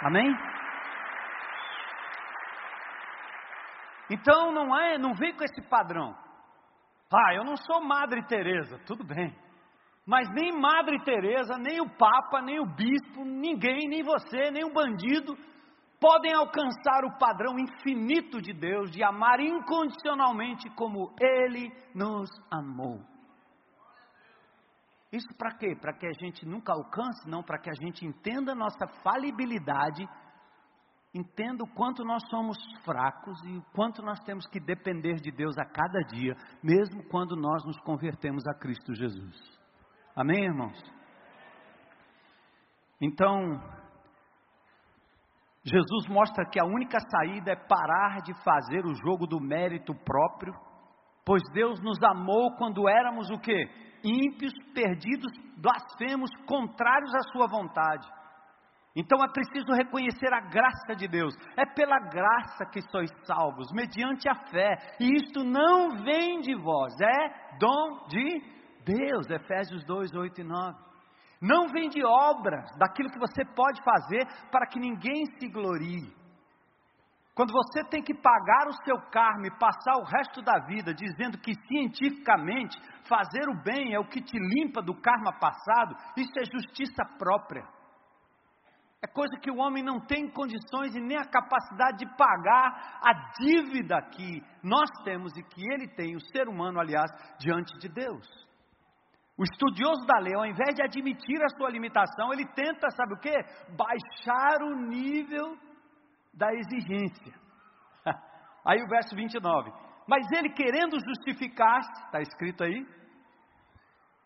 Amém? 0.02 0.34
Então 4.10 4.50
não 4.50 4.76
é, 4.76 4.98
não 4.98 5.14
vem 5.14 5.32
com 5.36 5.44
esse 5.44 5.62
padrão. 5.68 6.12
Ah, 7.12 7.34
eu 7.34 7.44
não 7.44 7.56
sou 7.56 7.80
Madre 7.80 8.24
Teresa, 8.26 8.80
tudo 8.84 9.04
bem. 9.04 9.32
Mas 10.10 10.28
nem 10.34 10.50
Madre 10.50 10.98
Teresa, 11.04 11.56
nem 11.56 11.80
o 11.80 11.88
Papa, 11.88 12.42
nem 12.42 12.58
o 12.58 12.66
bispo, 12.66 13.24
ninguém, 13.24 13.88
nem 13.88 14.02
você, 14.02 14.50
nem 14.50 14.64
o 14.64 14.72
bandido 14.72 15.36
podem 16.00 16.34
alcançar 16.34 17.04
o 17.04 17.16
padrão 17.16 17.56
infinito 17.56 18.42
de 18.42 18.52
Deus 18.52 18.90
de 18.90 19.04
amar 19.04 19.38
incondicionalmente 19.38 20.68
como 20.70 21.14
ele 21.20 21.70
nos 21.94 22.28
amou. 22.50 23.00
Isso 25.12 25.28
para 25.38 25.56
quê? 25.56 25.76
Para 25.80 25.92
que 25.92 26.06
a 26.06 26.12
gente 26.24 26.44
nunca 26.44 26.72
alcance, 26.72 27.28
não, 27.28 27.44
para 27.44 27.60
que 27.60 27.70
a 27.70 27.74
gente 27.80 28.04
entenda 28.04 28.52
nossa 28.52 28.88
falibilidade 29.04 30.08
Entenda 31.12 31.64
o 31.64 31.74
quanto 31.74 32.04
nós 32.04 32.22
somos 32.30 32.56
fracos 32.84 33.36
e 33.44 33.56
o 33.56 33.62
quanto 33.74 34.00
nós 34.00 34.20
temos 34.20 34.46
que 34.46 34.60
depender 34.60 35.16
de 35.16 35.32
Deus 35.32 35.58
a 35.58 35.64
cada 35.64 35.98
dia, 36.02 36.36
mesmo 36.62 37.02
quando 37.08 37.34
nós 37.34 37.64
nos 37.64 37.80
convertemos 37.80 38.46
a 38.46 38.54
Cristo 38.54 38.94
Jesus. 38.94 39.59
Amém, 40.14 40.44
irmãos? 40.44 40.78
Então, 43.00 43.60
Jesus 45.64 46.08
mostra 46.08 46.44
que 46.44 46.60
a 46.60 46.64
única 46.64 46.98
saída 47.00 47.52
é 47.52 47.56
parar 47.56 48.20
de 48.22 48.34
fazer 48.42 48.84
o 48.84 48.94
jogo 48.94 49.26
do 49.26 49.40
mérito 49.40 49.94
próprio, 49.94 50.54
pois 51.24 51.42
Deus 51.52 51.80
nos 51.80 52.02
amou 52.02 52.56
quando 52.56 52.88
éramos 52.88 53.30
o 53.30 53.38
que? 53.38 53.68
Ímpios, 54.02 54.52
perdidos, 54.74 55.32
blasfemos, 55.58 56.30
contrários 56.46 57.14
à 57.14 57.20
sua 57.32 57.46
vontade. 57.46 58.08
Então 58.96 59.22
é 59.22 59.28
preciso 59.28 59.72
reconhecer 59.72 60.32
a 60.32 60.40
graça 60.40 60.96
de 60.96 61.06
Deus. 61.06 61.34
É 61.56 61.64
pela 61.64 61.98
graça 62.10 62.66
que 62.72 62.82
sois 62.90 63.10
salvos, 63.24 63.70
mediante 63.72 64.28
a 64.28 64.34
fé. 64.34 64.96
E 64.98 65.14
isto 65.14 65.44
não 65.44 66.02
vem 66.02 66.40
de 66.40 66.54
vós, 66.56 66.92
é 67.00 67.56
dom 67.58 68.06
de 68.08 68.59
Deus. 68.84 69.28
Efésios 69.30 69.84
2, 69.84 70.14
8 70.14 70.40
e 70.40 70.44
9. 70.44 70.90
Não 71.40 71.68
vem 71.68 71.88
de 71.88 72.04
obras, 72.04 72.70
daquilo 72.76 73.10
que 73.10 73.18
você 73.18 73.44
pode 73.54 73.82
fazer 73.82 74.26
para 74.50 74.66
que 74.66 74.78
ninguém 74.78 75.24
se 75.38 75.48
glorie. 75.48 76.20
Quando 77.34 77.52
você 77.52 77.82
tem 77.84 78.02
que 78.02 78.12
pagar 78.12 78.68
o 78.68 78.84
seu 78.84 79.00
karma 79.10 79.46
e 79.46 79.58
passar 79.58 79.96
o 79.96 80.04
resto 80.04 80.42
da 80.42 80.58
vida 80.66 80.92
dizendo 80.92 81.38
que 81.38 81.54
cientificamente 81.66 82.78
fazer 83.08 83.48
o 83.48 83.62
bem 83.62 83.94
é 83.94 83.98
o 83.98 84.06
que 84.06 84.20
te 84.20 84.36
limpa 84.36 84.82
do 84.82 84.94
karma 85.00 85.32
passado, 85.32 85.96
isso 86.18 86.38
é 86.38 86.44
justiça 86.44 87.02
própria. 87.18 87.66
É 89.02 89.06
coisa 89.06 89.38
que 89.40 89.50
o 89.50 89.56
homem 89.56 89.82
não 89.82 89.98
tem 89.98 90.30
condições 90.30 90.94
e 90.94 91.00
nem 91.00 91.16
a 91.16 91.24
capacidade 91.24 92.04
de 92.04 92.16
pagar 92.16 93.00
a 93.02 93.32
dívida 93.40 94.02
que 94.10 94.42
nós 94.62 94.90
temos 95.04 95.34
e 95.38 95.42
que 95.42 95.62
ele 95.72 95.88
tem, 95.88 96.14
o 96.14 96.20
ser 96.20 96.46
humano, 96.46 96.78
aliás, 96.78 97.10
diante 97.38 97.72
de 97.78 97.88
Deus. 97.88 98.49
O 99.40 99.42
estudioso 99.42 100.04
da 100.04 100.18
lei, 100.18 100.34
ao 100.34 100.44
invés 100.44 100.74
de 100.74 100.82
admitir 100.82 101.42
a 101.42 101.48
sua 101.56 101.70
limitação, 101.70 102.30
ele 102.30 102.44
tenta, 102.48 102.90
sabe 102.90 103.14
o 103.14 103.18
que? 103.18 103.32
Baixar 103.74 104.62
o 104.62 104.86
nível 104.86 105.56
da 106.34 106.52
exigência. 106.52 107.32
Aí 108.66 108.82
o 108.82 108.86
verso 108.86 109.16
29. 109.16 109.72
Mas 110.06 110.30
ele 110.32 110.50
querendo 110.50 110.98
justificar-se, 111.00 112.04
está 112.04 112.20
escrito 112.20 112.64
aí, 112.64 112.86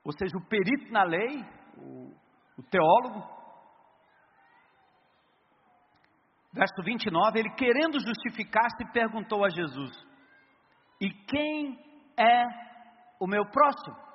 ou 0.02 0.12
seja, 0.18 0.36
o 0.36 0.48
perito 0.48 0.90
na 0.90 1.04
lei, 1.04 1.44
o, 1.76 2.10
o 2.58 2.62
teólogo, 2.68 3.22
verso 6.52 6.82
29, 6.82 7.38
ele 7.38 7.50
querendo 7.50 8.00
justificar-se, 8.00 8.92
perguntou 8.92 9.44
a 9.44 9.48
Jesus: 9.48 9.92
E 11.00 11.08
quem 11.08 11.78
é 12.18 12.46
o 13.20 13.28
meu 13.28 13.44
próximo? 13.44 14.13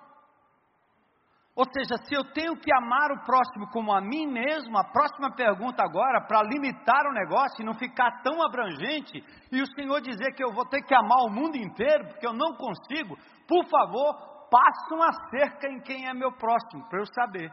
Ou 1.60 1.65
seja, 1.74 1.98
se 2.06 2.15
eu 2.15 2.24
tenho 2.32 2.56
que 2.56 2.74
amar 2.74 3.12
o 3.12 3.19
próximo 3.26 3.67
como 3.69 3.91
a 3.91 4.00
mim 4.00 4.26
mesmo, 4.28 4.78
a 4.78 4.84
próxima 4.86 5.30
pergunta 5.36 5.84
agora, 5.84 6.22
para 6.26 6.41
limitar 6.41 7.06
o 7.06 7.12
negócio 7.12 7.62
e 7.62 7.65
não 7.65 7.74
ficar 7.74 8.22
tão 8.22 8.41
abrangente, 8.41 9.22
e 9.52 9.62
o 9.62 9.67
Senhor 9.76 10.00
dizer 10.00 10.34
que 10.36 10.41
eu 10.41 10.54
vou 10.54 10.65
ter 10.69 10.82
que 10.84 10.95
amar 10.95 11.17
o 11.26 11.30
mundo 11.30 11.58
inteiro, 11.58 12.08
porque 12.08 12.26
eu 12.26 12.32
não 12.32 12.56
consigo, 12.56 13.17
por 13.45 13.65
favor, 13.67 14.48
passe 14.50 14.93
uma 14.93 15.12
cerca 15.30 15.67
em 15.67 15.82
quem 15.82 16.08
é 16.08 16.13
meu 16.13 16.32
próximo, 16.32 16.88
para 16.88 17.02
eu 17.02 17.06
saber. 17.08 17.52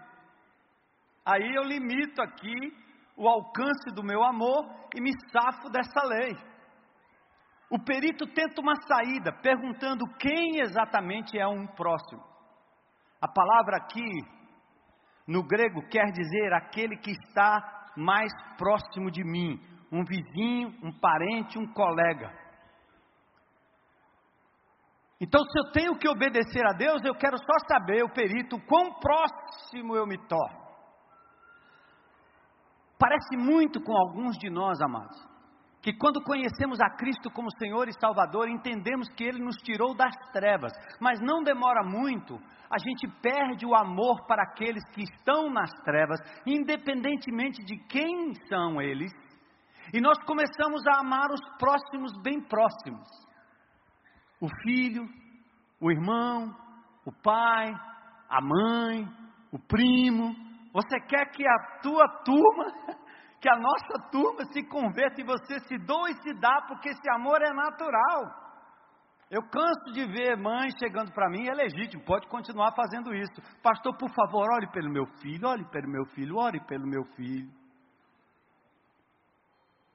Aí 1.24 1.56
eu 1.56 1.64
limito 1.64 2.22
aqui 2.22 2.54
o 3.16 3.26
alcance 3.26 3.90
do 3.92 4.04
meu 4.04 4.22
amor 4.22 4.70
e 4.94 5.00
me 5.00 5.10
safo 5.32 5.68
dessa 5.68 6.06
lei. 6.06 6.32
O 7.68 7.82
perito 7.82 8.24
tenta 8.28 8.60
uma 8.60 8.76
saída, 8.86 9.32
perguntando 9.42 10.04
quem 10.16 10.60
exatamente 10.60 11.36
é 11.36 11.48
um 11.48 11.66
próximo. 11.66 12.35
A 13.26 13.28
palavra 13.28 13.78
aqui, 13.78 14.08
no 15.26 15.42
grego, 15.42 15.82
quer 15.88 16.12
dizer 16.12 16.52
aquele 16.52 16.96
que 16.96 17.10
está 17.10 17.90
mais 17.96 18.32
próximo 18.56 19.10
de 19.10 19.24
mim, 19.24 19.60
um 19.90 20.04
vizinho, 20.04 20.68
um 20.80 20.92
parente, 21.00 21.58
um 21.58 21.66
colega. 21.72 22.30
Então, 25.20 25.42
se 25.42 25.58
eu 25.58 25.72
tenho 25.72 25.98
que 25.98 26.08
obedecer 26.08 26.64
a 26.64 26.72
Deus, 26.72 27.02
eu 27.04 27.16
quero 27.16 27.36
só 27.36 27.58
saber, 27.68 28.04
o 28.04 28.12
perito, 28.12 28.60
quão 28.68 29.00
próximo 29.00 29.96
eu 29.96 30.06
me 30.06 30.18
torno. 30.28 30.64
Parece 32.96 33.36
muito 33.36 33.82
com 33.82 33.92
alguns 33.92 34.38
de 34.38 34.48
nós, 34.48 34.80
amados, 34.80 35.18
que 35.86 35.92
quando 35.92 36.20
conhecemos 36.20 36.80
a 36.80 36.90
Cristo 36.96 37.30
como 37.30 37.48
Senhor 37.60 37.88
e 37.88 37.92
Salvador, 37.92 38.48
entendemos 38.48 39.08
que 39.10 39.22
Ele 39.22 39.38
nos 39.38 39.54
tirou 39.58 39.94
das 39.94 40.12
trevas, 40.32 40.72
mas 41.00 41.20
não 41.20 41.44
demora 41.44 41.84
muito, 41.84 42.40
a 42.68 42.76
gente 42.76 43.06
perde 43.22 43.64
o 43.64 43.72
amor 43.72 44.26
para 44.26 44.42
aqueles 44.42 44.82
que 44.90 45.04
estão 45.04 45.48
nas 45.48 45.70
trevas, 45.84 46.18
independentemente 46.44 47.64
de 47.64 47.76
quem 47.86 48.34
são 48.48 48.82
eles, 48.82 49.12
e 49.94 50.00
nós 50.00 50.18
começamos 50.24 50.84
a 50.88 50.98
amar 51.02 51.30
os 51.30 51.40
próximos 51.56 52.20
bem 52.20 52.40
próximos: 52.40 53.06
o 54.40 54.48
filho, 54.64 55.06
o 55.80 55.88
irmão, 55.88 56.52
o 57.04 57.12
pai, 57.22 57.72
a 58.28 58.40
mãe, 58.42 59.08
o 59.52 59.58
primo, 59.60 60.34
você 60.72 60.98
quer 61.08 61.30
que 61.30 61.46
a 61.46 61.80
tua 61.80 62.08
turma, 62.24 62.96
que 63.46 63.50
a 63.50 63.60
nossa 63.60 64.10
turma 64.10 64.44
se 64.46 64.60
converta 64.64 65.20
e 65.20 65.24
você 65.24 65.60
se 65.68 65.78
doa 65.78 66.10
e 66.10 66.14
se 66.14 66.34
dá, 66.34 66.62
porque 66.66 66.88
esse 66.88 67.08
amor 67.14 67.40
é 67.40 67.52
natural. 67.52 68.34
Eu 69.30 69.40
canso 69.42 69.92
de 69.92 70.04
ver 70.04 70.36
mães 70.36 70.74
chegando 70.80 71.12
para 71.12 71.30
mim, 71.30 71.46
é 71.46 71.54
legítimo, 71.54 72.04
pode 72.04 72.26
continuar 72.26 72.72
fazendo 72.74 73.14
isso. 73.14 73.40
Pastor, 73.62 73.96
por 73.96 74.10
favor, 74.10 74.50
ore 74.50 74.68
pelo 74.72 74.90
meu 74.90 75.06
filho, 75.20 75.46
ore 75.46 75.64
pelo 75.70 75.88
meu 75.88 76.04
filho, 76.06 76.36
ore 76.36 76.58
pelo 76.66 76.88
meu 76.88 77.04
filho. 77.14 77.48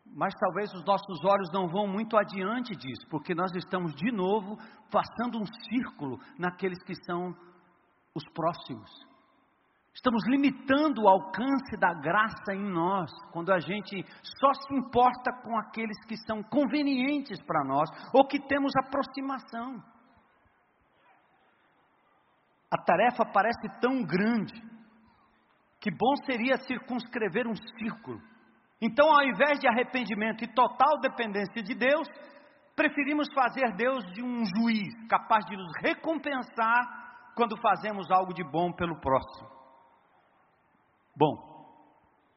Mas 0.05 0.33
talvez 0.39 0.71
os 0.73 0.85
nossos 0.85 1.19
olhos 1.25 1.51
não 1.51 1.67
vão 1.67 1.87
muito 1.87 2.15
adiante 2.17 2.73
disso, 2.73 3.05
porque 3.09 3.35
nós 3.35 3.53
estamos 3.53 3.93
de 3.95 4.13
novo 4.13 4.55
passando 4.89 5.37
um 5.37 5.45
círculo 5.45 6.19
naqueles 6.39 6.81
que 6.83 6.95
são 7.03 7.35
os 8.15 8.23
próximos. 8.33 9.10
Estamos 9.93 10.23
limitando 10.25 11.03
o 11.03 11.07
alcance 11.07 11.77
da 11.77 11.93
graça 11.93 12.53
em 12.53 12.63
nós, 12.63 13.11
quando 13.33 13.51
a 13.51 13.59
gente 13.59 14.03
só 14.39 14.53
se 14.53 14.73
importa 14.73 15.31
com 15.43 15.57
aqueles 15.57 15.97
que 16.05 16.15
são 16.25 16.41
convenientes 16.43 17.41
para 17.43 17.63
nós 17.65 17.89
ou 18.13 18.25
que 18.25 18.39
temos 18.39 18.71
aproximação. 18.77 19.83
A 22.71 22.77
tarefa 22.77 23.25
parece 23.25 23.67
tão 23.81 24.01
grande 24.01 24.53
que 25.81 25.91
bom 25.91 26.15
seria 26.25 26.55
circunscrever 26.57 27.45
um 27.45 27.55
círculo. 27.55 28.21
Então, 28.81 29.11
ao 29.11 29.23
invés 29.23 29.59
de 29.59 29.67
arrependimento 29.67 30.43
e 30.43 30.53
total 30.53 30.99
dependência 31.01 31.61
de 31.61 31.75
Deus, 31.75 32.07
preferimos 32.75 33.27
fazer 33.33 33.75
Deus 33.75 34.05
de 34.13 34.23
um 34.23 34.45
juiz 34.45 35.07
capaz 35.09 35.45
de 35.45 35.57
nos 35.57 35.71
recompensar 35.81 37.33
quando 37.35 37.59
fazemos 37.59 38.09
algo 38.09 38.33
de 38.33 38.43
bom 38.43 38.71
pelo 38.71 38.99
próximo. 39.01 39.60
Bom, 41.15 41.35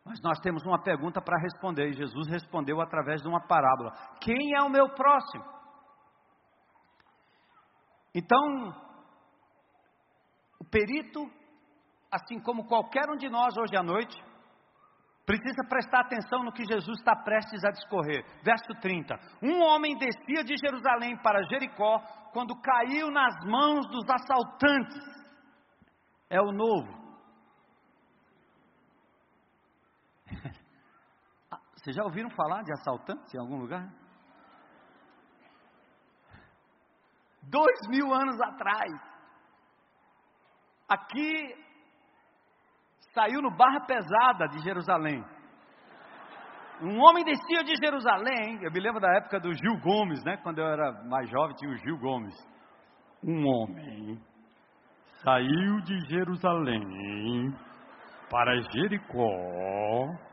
mas 0.04 0.20
nós 0.22 0.38
temos 0.40 0.64
uma 0.64 0.82
pergunta 0.82 1.20
para 1.20 1.40
responder, 1.40 1.88
e 1.88 1.94
Jesus 1.94 2.28
respondeu 2.28 2.80
através 2.80 3.22
de 3.22 3.28
uma 3.28 3.46
parábola: 3.46 3.92
Quem 4.20 4.54
é 4.54 4.62
o 4.62 4.70
meu 4.70 4.88
próximo? 4.94 5.44
Então, 8.14 8.74
o 10.60 10.64
perito, 10.64 11.28
assim 12.12 12.40
como 12.40 12.66
qualquer 12.66 13.10
um 13.10 13.16
de 13.16 13.28
nós 13.28 13.56
hoje 13.56 13.76
à 13.76 13.82
noite, 13.82 14.22
Precisa 15.26 15.66
prestar 15.66 16.00
atenção 16.00 16.44
no 16.44 16.52
que 16.52 16.66
Jesus 16.66 16.98
está 16.98 17.16
prestes 17.16 17.64
a 17.64 17.70
discorrer. 17.70 18.22
Verso 18.42 18.74
30. 18.82 19.18
Um 19.42 19.62
homem 19.62 19.96
descia 19.96 20.44
de 20.44 20.54
Jerusalém 20.58 21.16
para 21.22 21.42
Jericó 21.44 21.98
quando 22.32 22.60
caiu 22.60 23.10
nas 23.10 23.34
mãos 23.46 23.86
dos 23.88 24.04
assaltantes. 24.06 25.02
É 26.28 26.40
o 26.42 26.52
novo. 26.52 27.03
Vocês 31.84 31.96
já 31.96 32.02
ouviram 32.02 32.30
falar 32.30 32.62
de 32.62 32.72
assaltantes 32.72 33.34
em 33.34 33.38
algum 33.38 33.58
lugar? 33.58 33.86
Dois 37.42 37.78
mil 37.90 38.10
anos 38.10 38.40
atrás, 38.40 38.90
aqui 40.88 41.54
saiu 43.12 43.42
no 43.42 43.54
Barra 43.54 43.80
Pesada 43.80 44.48
de 44.48 44.60
Jerusalém. 44.60 45.22
Um 46.80 46.98
homem 47.02 47.22
descia 47.22 47.62
de 47.62 47.76
Jerusalém, 47.76 48.60
eu 48.62 48.72
me 48.72 48.80
lembro 48.80 48.98
da 48.98 49.18
época 49.18 49.38
do 49.38 49.52
Gil 49.52 49.78
Gomes, 49.82 50.24
né? 50.24 50.38
Quando 50.38 50.60
eu 50.60 50.66
era 50.66 51.04
mais 51.04 51.28
jovem 51.28 51.54
tinha 51.54 51.70
o 51.70 51.76
Gil 51.76 51.98
Gomes. 51.98 52.34
Um 53.22 53.46
homem 53.46 54.18
saiu 55.22 55.82
de 55.82 56.00
Jerusalém 56.08 57.54
para 58.30 58.58
Jericó 58.72 60.32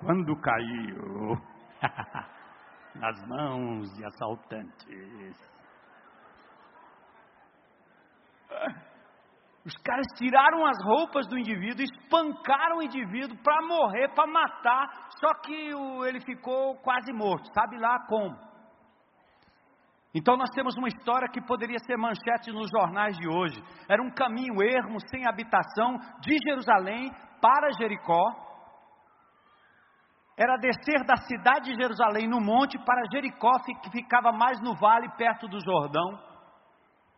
quando 0.00 0.36
caiu 0.40 1.36
nas 2.94 3.26
mãos 3.26 3.92
de 3.94 4.04
assaltantes. 4.04 5.56
Os 9.64 9.76
caras 9.78 10.06
tiraram 10.16 10.64
as 10.64 10.76
roupas 10.84 11.26
do 11.26 11.36
indivíduo, 11.36 11.82
espancaram 11.82 12.78
o 12.78 12.82
indivíduo 12.82 13.36
para 13.42 13.66
morrer, 13.66 14.08
para 14.14 14.26
matar, 14.26 15.08
só 15.18 15.34
que 15.40 15.70
ele 16.06 16.20
ficou 16.20 16.76
quase 16.76 17.12
morto, 17.12 17.52
sabe 17.52 17.76
lá 17.78 17.98
como. 18.06 18.36
Então 20.14 20.36
nós 20.36 20.48
temos 20.54 20.76
uma 20.76 20.88
história 20.88 21.28
que 21.28 21.42
poderia 21.42 21.78
ser 21.80 21.96
manchete 21.96 22.52
nos 22.52 22.70
jornais 22.70 23.16
de 23.18 23.28
hoje. 23.28 23.60
Era 23.88 24.02
um 24.02 24.10
caminho 24.10 24.62
ermo, 24.62 24.98
sem 25.10 25.26
habitação, 25.26 25.98
de 26.20 26.38
Jerusalém 26.48 27.10
para 27.42 27.72
Jericó. 27.72 28.45
Era 30.36 30.58
descer 30.58 31.02
da 31.06 31.16
cidade 31.16 31.70
de 31.70 31.80
Jerusalém 31.80 32.28
no 32.28 32.38
monte 32.40 32.78
para 32.84 33.08
Jericó, 33.10 33.52
que 33.82 33.90
ficava 33.90 34.32
mais 34.32 34.60
no 34.60 34.74
vale, 34.74 35.08
perto 35.16 35.48
do 35.48 35.58
Jordão. 35.64 36.26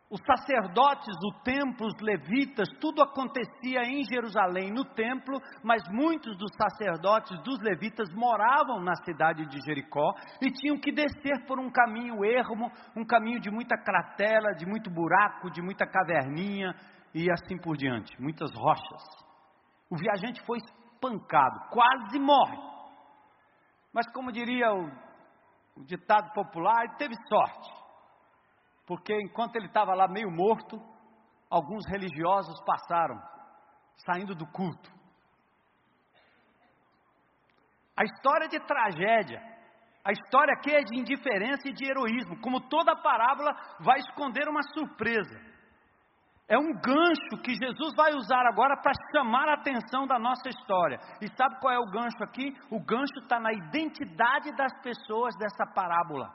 Os 0.09 0.21
sacerdotes 0.25 1.15
do 1.21 1.43
templo, 1.43 1.87
os 1.87 2.01
levitas, 2.01 2.69
tudo 2.81 3.03
acontecia 3.03 3.83
em 3.85 4.05
Jerusalém, 4.05 4.73
no 4.73 4.85
templo, 4.95 5.39
mas 5.63 5.83
muitos 5.91 6.35
dos 6.39 6.51
sacerdotes, 6.55 7.37
dos 7.43 7.61
levitas, 7.61 8.09
moravam 8.15 8.81
na 8.81 8.95
cidade 9.05 9.45
de 9.47 9.61
Jericó 9.67 10.15
e 10.41 10.51
tinham 10.51 10.79
que 10.79 10.93
descer 10.93 11.45
por 11.47 11.59
um 11.59 11.71
caminho 11.71 12.25
ermo, 12.25 12.71
um 12.97 13.05
caminho 13.05 13.41
de 13.41 13.51
muita 13.51 13.77
cratera, 13.77 14.55
de 14.55 14.65
muito 14.65 14.89
buraco, 14.89 15.51
de 15.51 15.61
muita 15.61 15.87
caverninha 15.87 16.73
e 17.13 17.31
assim 17.31 17.59
por 17.59 17.77
diante, 17.77 18.19
muitas 18.19 18.51
rochas. 18.55 19.03
O 19.91 19.97
viajante 19.97 20.41
foi 20.47 20.57
espancado, 20.57 21.69
quase 21.71 22.19
morre. 22.19 22.78
Mas, 23.99 24.07
como 24.13 24.31
diria 24.31 24.73
o, 24.73 24.85
o 25.81 25.85
ditado 25.85 26.33
popular, 26.33 26.85
ele 26.85 26.95
teve 26.99 27.17
sorte 27.29 27.69
porque 28.87 29.13
enquanto 29.21 29.57
ele 29.57 29.67
estava 29.67 29.93
lá 29.93 30.07
meio 30.07 30.31
morto, 30.31 30.81
alguns 31.51 31.85
religiosos 31.87 32.59
passaram, 32.65 33.21
saindo 34.07 34.37
do 34.37 34.47
culto. 34.47 34.91
A 37.95 38.05
história 38.05 38.45
é 38.45 38.49
de 38.49 38.61
tragédia, 38.61 39.43
a 40.05 40.13
história 40.13 40.55
aqui 40.55 40.71
é 40.71 40.81
de 40.81 40.99
indiferença 40.99 41.69
e 41.69 41.73
de 41.73 41.85
heroísmo, 41.85 42.41
como 42.41 42.67
toda 42.69 43.03
parábola 43.03 43.53
vai 43.81 43.99
esconder 43.99 44.49
uma 44.49 44.63
surpresa. 44.73 45.39
É 46.49 46.57
um 46.59 46.73
gancho 46.73 47.43
que 47.45 47.53
Jesus 47.53 47.95
vai 47.95 48.15
usar 48.15 48.47
agora 48.47 48.75
para 48.81 48.93
chamar 49.13 49.51
a 49.51 49.55
atenção 49.55 50.07
da 50.07 50.19
nossa 50.19 50.49
história. 50.49 50.99
E 51.21 51.29
sabe 51.37 51.61
qual 51.61 51.75
é 51.75 51.79
o 51.79 51.91
gancho 51.91 52.25
aqui? 52.25 52.57
O 52.71 52.83
gancho 52.83 53.19
está 53.21 53.39
na 53.39 53.53
identidade 53.53 54.51
das 54.57 54.73
pessoas 54.83 55.37
dessa 55.37 55.67
parábola. 55.75 56.31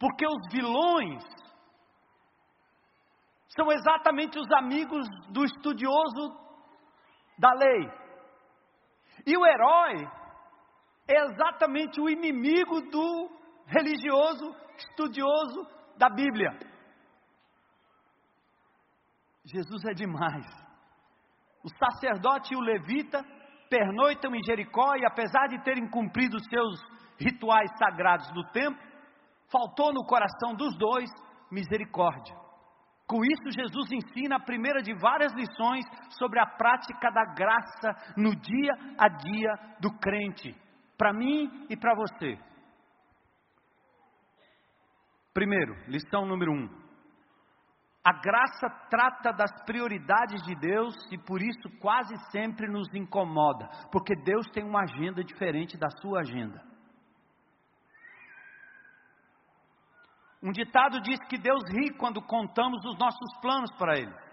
Porque 0.00 0.26
os 0.26 0.52
vilões 0.52 1.22
são 3.56 3.70
exatamente 3.70 4.36
os 4.36 4.50
amigos 4.50 5.06
do 5.30 5.44
estudioso 5.44 6.36
da 7.38 7.52
lei. 7.52 7.88
E 9.24 9.36
o 9.36 9.46
herói 9.46 10.08
é 11.08 11.24
exatamente 11.24 12.00
o 12.00 12.10
inimigo 12.10 12.80
do 12.90 13.30
religioso 13.66 14.54
estudioso 14.76 15.66
da 15.96 16.10
Bíblia. 16.10 16.73
Jesus 19.44 19.84
é 19.84 19.94
demais. 19.94 20.46
O 21.62 21.68
sacerdote 21.68 22.54
e 22.54 22.56
o 22.56 22.60
levita 22.60 23.22
pernoitam 23.68 24.34
em 24.34 24.42
Jericó 24.44 24.94
e, 24.96 25.06
apesar 25.06 25.46
de 25.48 25.62
terem 25.62 25.88
cumprido 25.88 26.38
seus 26.48 26.80
rituais 27.18 27.70
sagrados 27.78 28.30
do 28.32 28.44
templo, 28.52 28.80
faltou 29.50 29.92
no 29.92 30.04
coração 30.04 30.54
dos 30.54 30.76
dois 30.76 31.10
misericórdia. 31.50 32.36
Com 33.06 33.22
isso, 33.22 33.50
Jesus 33.50 33.92
ensina 33.92 34.36
a 34.36 34.44
primeira 34.44 34.82
de 34.82 34.94
várias 34.94 35.32
lições 35.34 35.84
sobre 36.18 36.40
a 36.40 36.46
prática 36.46 37.10
da 37.10 37.24
graça 37.34 38.14
no 38.16 38.34
dia 38.34 38.72
a 38.98 39.08
dia 39.08 39.76
do 39.80 39.90
crente, 39.98 40.54
para 40.96 41.12
mim 41.12 41.66
e 41.68 41.76
para 41.76 41.94
você. 41.94 42.38
Primeiro, 45.34 45.74
lição 45.88 46.24
número 46.24 46.52
um. 46.52 46.83
A 48.04 48.12
graça 48.12 48.68
trata 48.90 49.32
das 49.32 49.50
prioridades 49.64 50.42
de 50.42 50.54
Deus 50.54 50.94
e 51.10 51.16
por 51.16 51.40
isso 51.40 51.70
quase 51.80 52.14
sempre 52.30 52.68
nos 52.68 52.92
incomoda, 52.94 53.66
porque 53.90 54.14
Deus 54.14 54.46
tem 54.50 54.62
uma 54.62 54.82
agenda 54.82 55.24
diferente 55.24 55.78
da 55.78 55.88
sua 56.02 56.20
agenda. 56.20 56.62
Um 60.42 60.52
ditado 60.52 61.00
diz 61.00 61.18
que 61.30 61.38
Deus 61.38 61.62
ri 61.70 61.96
quando 61.96 62.20
contamos 62.20 62.84
os 62.84 62.98
nossos 62.98 63.40
planos 63.40 63.72
para 63.78 63.98
Ele. 63.98 64.23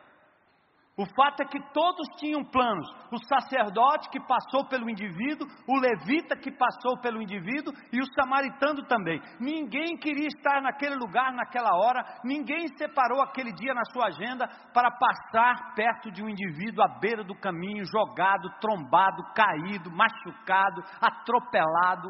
O 0.98 1.06
fato 1.16 1.42
é 1.42 1.46
que 1.46 1.60
todos 1.74 2.06
tinham 2.18 2.44
planos. 2.44 2.88
O 3.12 3.18
sacerdote 3.26 4.10
que 4.10 4.20
passou 4.20 4.68
pelo 4.68 4.90
indivíduo, 4.90 5.48
o 5.68 5.80
levita 5.80 6.36
que 6.36 6.52
passou 6.52 7.00
pelo 7.00 7.22
indivíduo 7.22 7.74
e 7.94 8.00
o 8.02 8.14
samaritano 8.14 8.86
também. 8.88 9.22
Ninguém 9.40 9.98
queria 9.98 10.28
estar 10.28 10.62
naquele 10.62 10.96
lugar 10.96 11.32
naquela 11.32 11.72
hora, 11.78 12.04
ninguém 12.26 12.68
separou 12.78 13.22
aquele 13.22 13.54
dia 13.54 13.74
na 13.74 13.86
sua 13.86 14.08
agenda 14.08 14.48
para 14.74 14.92
passar 14.92 15.74
perto 15.76 16.12
de 16.12 16.22
um 16.22 16.30
indivíduo 16.30 16.84
à 16.84 17.00
beira 17.00 17.24
do 17.24 17.36
caminho, 17.36 17.86
jogado, 17.86 18.50
trombado, 18.60 19.24
caído, 19.34 19.90
machucado, 19.90 20.84
atropelado, 21.02 22.10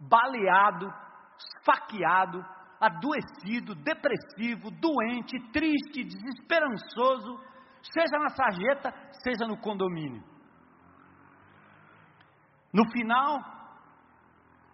baleado, 0.00 0.90
esfaqueado 1.38 2.42
adoecido, 2.80 3.74
depressivo, 3.74 4.70
doente, 4.70 5.36
triste, 5.52 6.04
desesperançoso, 6.04 7.40
seja 7.82 8.18
na 8.18 8.28
sarjeta, 8.30 8.92
seja 9.22 9.46
no 9.46 9.56
condomínio. 9.58 10.22
No 12.72 12.88
final, 12.90 13.40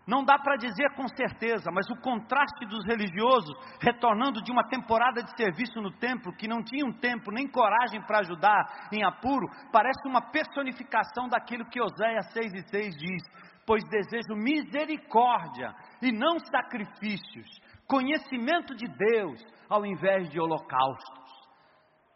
não 0.06 0.22
dá 0.22 0.38
para 0.38 0.56
dizer 0.56 0.94
com 0.94 1.08
certeza, 1.08 1.70
mas 1.72 1.88
o 1.88 1.96
contraste 1.96 2.66
dos 2.66 2.84
religiosos 2.84 3.54
retornando 3.80 4.42
de 4.42 4.52
uma 4.52 4.66
temporada 4.68 5.22
de 5.22 5.34
serviço 5.34 5.80
no 5.80 5.90
templo, 5.92 6.34
que 6.36 6.46
não 6.46 6.62
tinham 6.62 6.92
tempo 6.92 7.30
nem 7.30 7.48
coragem 7.48 8.02
para 8.02 8.18
ajudar 8.18 8.88
em 8.92 9.02
apuro, 9.02 9.48
parece 9.72 10.06
uma 10.06 10.20
personificação 10.30 11.28
daquilo 11.28 11.64
que 11.66 11.80
Oséias 11.80 12.32
6 12.32 12.52
e 12.52 12.68
6 12.68 12.96
diz: 12.96 13.22
Pois 13.66 13.82
desejo 13.84 14.34
misericórdia 14.36 15.74
e 16.02 16.12
não 16.12 16.38
sacrifícios, 16.38 17.48
conhecimento 17.88 18.74
de 18.74 18.86
Deus 18.86 19.42
ao 19.70 19.86
invés 19.86 20.28
de 20.28 20.38
holocaustos. 20.38 21.23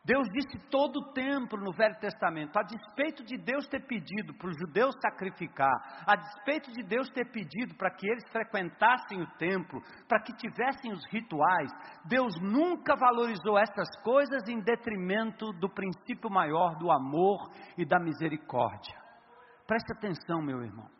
Deus 0.08 0.26
disse 0.30 0.58
todo 0.70 1.00
o 1.00 1.12
tempo 1.12 1.58
no 1.58 1.70
Velho 1.70 1.94
Testamento, 2.00 2.58
a 2.58 2.62
despeito 2.62 3.22
de 3.22 3.36
Deus 3.36 3.68
ter 3.68 3.86
pedido 3.86 4.32
para 4.38 4.48
os 4.48 4.56
judeus 4.56 4.94
sacrificar, 5.02 6.02
a 6.06 6.16
despeito 6.16 6.72
de 6.72 6.82
Deus 6.82 7.10
ter 7.10 7.30
pedido 7.30 7.74
para 7.76 7.90
que 7.90 8.08
eles 8.08 8.26
frequentassem 8.32 9.20
o 9.20 9.26
templo, 9.36 9.82
para 10.08 10.22
que 10.22 10.32
tivessem 10.32 10.94
os 10.94 11.04
rituais, 11.12 11.70
Deus 12.06 12.32
nunca 12.40 12.96
valorizou 12.96 13.58
essas 13.58 13.88
coisas 14.02 14.48
em 14.48 14.60
detrimento 14.60 15.52
do 15.60 15.68
princípio 15.68 16.30
maior 16.30 16.78
do 16.78 16.90
amor 16.90 17.50
e 17.76 17.84
da 17.84 18.00
misericórdia. 18.00 18.96
Preste 19.66 19.92
atenção, 19.92 20.40
meu 20.40 20.62
irmão. 20.64 20.97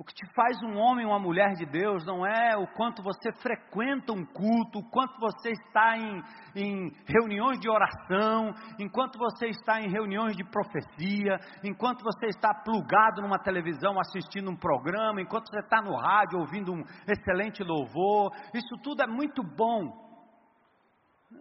O 0.00 0.02
que 0.02 0.14
te 0.14 0.26
faz 0.32 0.56
um 0.62 0.78
homem 0.78 1.04
ou 1.04 1.12
uma 1.12 1.18
mulher 1.18 1.52
de 1.56 1.66
Deus 1.66 2.06
não 2.06 2.24
é 2.24 2.56
o 2.56 2.66
quanto 2.68 3.02
você 3.02 3.30
frequenta 3.32 4.14
um 4.14 4.24
culto, 4.24 4.78
o 4.78 4.90
quanto 4.90 5.20
você 5.20 5.50
está 5.50 5.94
em, 5.94 6.22
em, 6.56 6.90
reuniões 7.06 7.60
de 7.60 7.68
oração, 7.68 8.50
enquanto 8.78 9.18
você 9.18 9.48
está 9.48 9.78
em 9.78 9.90
reuniões 9.90 10.34
de 10.34 10.42
profecia, 10.42 11.36
enquanto 11.62 12.02
você 12.02 12.28
está 12.28 12.54
plugado 12.64 13.20
numa 13.20 13.38
televisão 13.38 14.00
assistindo 14.00 14.50
um 14.50 14.56
programa, 14.56 15.20
enquanto 15.20 15.50
você 15.50 15.60
está 15.60 15.82
no 15.82 15.94
rádio 15.94 16.38
ouvindo 16.38 16.72
um 16.72 16.82
excelente 17.06 17.62
louvor. 17.62 18.32
Isso 18.54 18.78
tudo 18.82 19.02
é 19.02 19.06
muito 19.06 19.42
bom, 19.42 19.92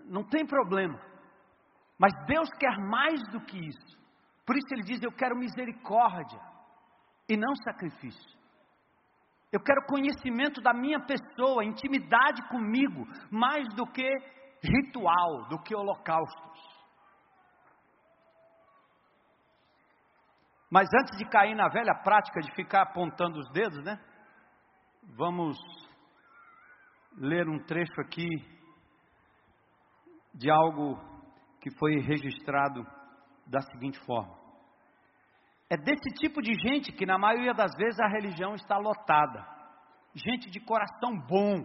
não 0.03 0.25
tem 0.25 0.45
problema. 0.45 0.99
Mas 1.97 2.11
Deus 2.27 2.49
quer 2.59 2.77
mais 2.77 3.25
do 3.31 3.39
que 3.39 3.57
isso. 3.57 3.97
Por 4.45 4.57
isso 4.57 4.67
Ele 4.73 4.83
diz: 4.83 5.01
Eu 5.01 5.13
quero 5.13 5.37
misericórdia 5.37 6.41
e 7.29 7.37
não 7.37 7.55
sacrifício. 7.55 8.38
Eu 9.51 9.59
quero 9.59 9.85
conhecimento 9.87 10.61
da 10.61 10.73
minha 10.73 10.99
pessoa, 10.99 11.65
intimidade 11.65 12.47
comigo, 12.49 13.05
mais 13.31 13.67
do 13.75 13.85
que 13.87 14.07
ritual, 14.61 15.47
do 15.49 15.59
que 15.63 15.75
holocaustos. 15.75 16.79
Mas 20.71 20.87
antes 21.01 21.17
de 21.17 21.25
cair 21.25 21.55
na 21.55 21.67
velha 21.67 21.95
prática 22.03 22.41
de 22.41 22.53
ficar 22.53 22.83
apontando 22.83 23.39
os 23.39 23.49
dedos, 23.51 23.83
né? 23.83 23.99
Vamos 25.17 25.57
ler 27.17 27.49
um 27.49 27.57
trecho 27.65 27.99
aqui 28.01 28.27
de 30.35 30.51
algo 30.51 30.95
que 31.59 31.71
foi 31.77 31.99
registrado 32.01 32.83
da 33.47 33.61
seguinte 33.61 33.99
forma. 34.05 34.38
É 35.69 35.77
desse 35.77 36.09
tipo 36.19 36.41
de 36.41 36.53
gente 36.55 36.91
que, 36.91 37.05
na 37.05 37.17
maioria 37.17 37.53
das 37.53 37.71
vezes, 37.77 37.99
a 37.99 38.07
religião 38.07 38.55
está 38.55 38.77
lotada. 38.77 39.45
Gente 40.15 40.49
de 40.49 40.59
coração 40.59 41.11
bom, 41.27 41.63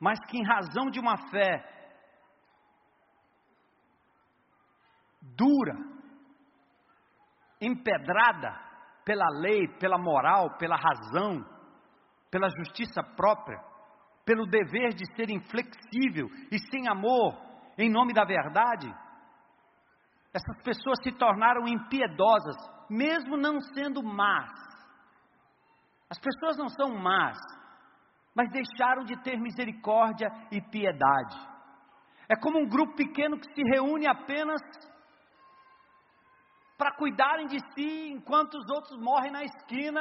mas 0.00 0.18
que, 0.26 0.36
em 0.36 0.44
razão 0.44 0.90
de 0.90 0.98
uma 0.98 1.16
fé 1.30 1.64
dura, 5.36 5.74
empedrada 7.60 8.58
pela 9.04 9.28
lei, 9.40 9.68
pela 9.78 9.98
moral, 9.98 10.56
pela 10.58 10.76
razão, 10.76 11.44
pela 12.30 12.48
justiça 12.48 13.02
própria, 13.16 13.58
pelo 14.24 14.46
dever 14.46 14.90
de 14.94 15.04
ser 15.14 15.30
inflexível 15.30 16.28
e 16.50 16.58
sem 16.70 16.88
amor, 16.88 17.34
em 17.78 17.88
nome 17.88 18.12
da 18.12 18.24
verdade, 18.24 18.92
essas 20.34 20.62
pessoas 20.62 20.98
se 21.02 21.12
tornaram 21.12 21.66
impiedosas, 21.66 22.56
mesmo 22.88 23.36
não 23.36 23.60
sendo 23.60 24.02
más. 24.02 24.50
As 26.10 26.18
pessoas 26.18 26.56
não 26.56 26.68
são 26.68 26.96
más, 26.96 27.38
mas 28.34 28.50
deixaram 28.50 29.04
de 29.04 29.16
ter 29.22 29.38
misericórdia 29.38 30.28
e 30.50 30.60
piedade. 30.60 31.36
É 32.28 32.36
como 32.36 32.58
um 32.58 32.68
grupo 32.68 32.94
pequeno 32.94 33.38
que 33.38 33.52
se 33.52 33.62
reúne 33.70 34.06
apenas 34.06 34.60
para 36.76 36.94
cuidarem 36.94 37.46
de 37.48 37.58
si, 37.74 38.10
enquanto 38.10 38.54
os 38.54 38.70
outros 38.70 38.96
morrem 39.00 39.32
na 39.32 39.42
esquina, 39.42 40.00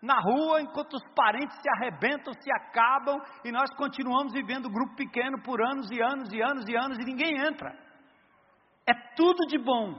na 0.00 0.18
rua, 0.20 0.62
enquanto 0.62 0.94
os 0.94 1.14
parentes 1.14 1.56
se 1.60 1.68
arrebentam, 1.70 2.32
se 2.32 2.50
acabam, 2.50 3.20
e 3.44 3.52
nós 3.52 3.70
continuamos 3.76 4.32
vivendo 4.32 4.70
grupo 4.70 4.96
pequeno 4.96 5.40
por 5.42 5.60
anos 5.62 5.90
e 5.90 6.02
anos 6.02 6.32
e 6.32 6.42
anos 6.42 6.66
e 6.66 6.76
anos 6.76 6.98
e 6.98 7.04
ninguém 7.04 7.36
entra. 7.46 7.70
É 8.86 8.94
tudo 9.14 9.46
de 9.46 9.58
bom, 9.58 9.94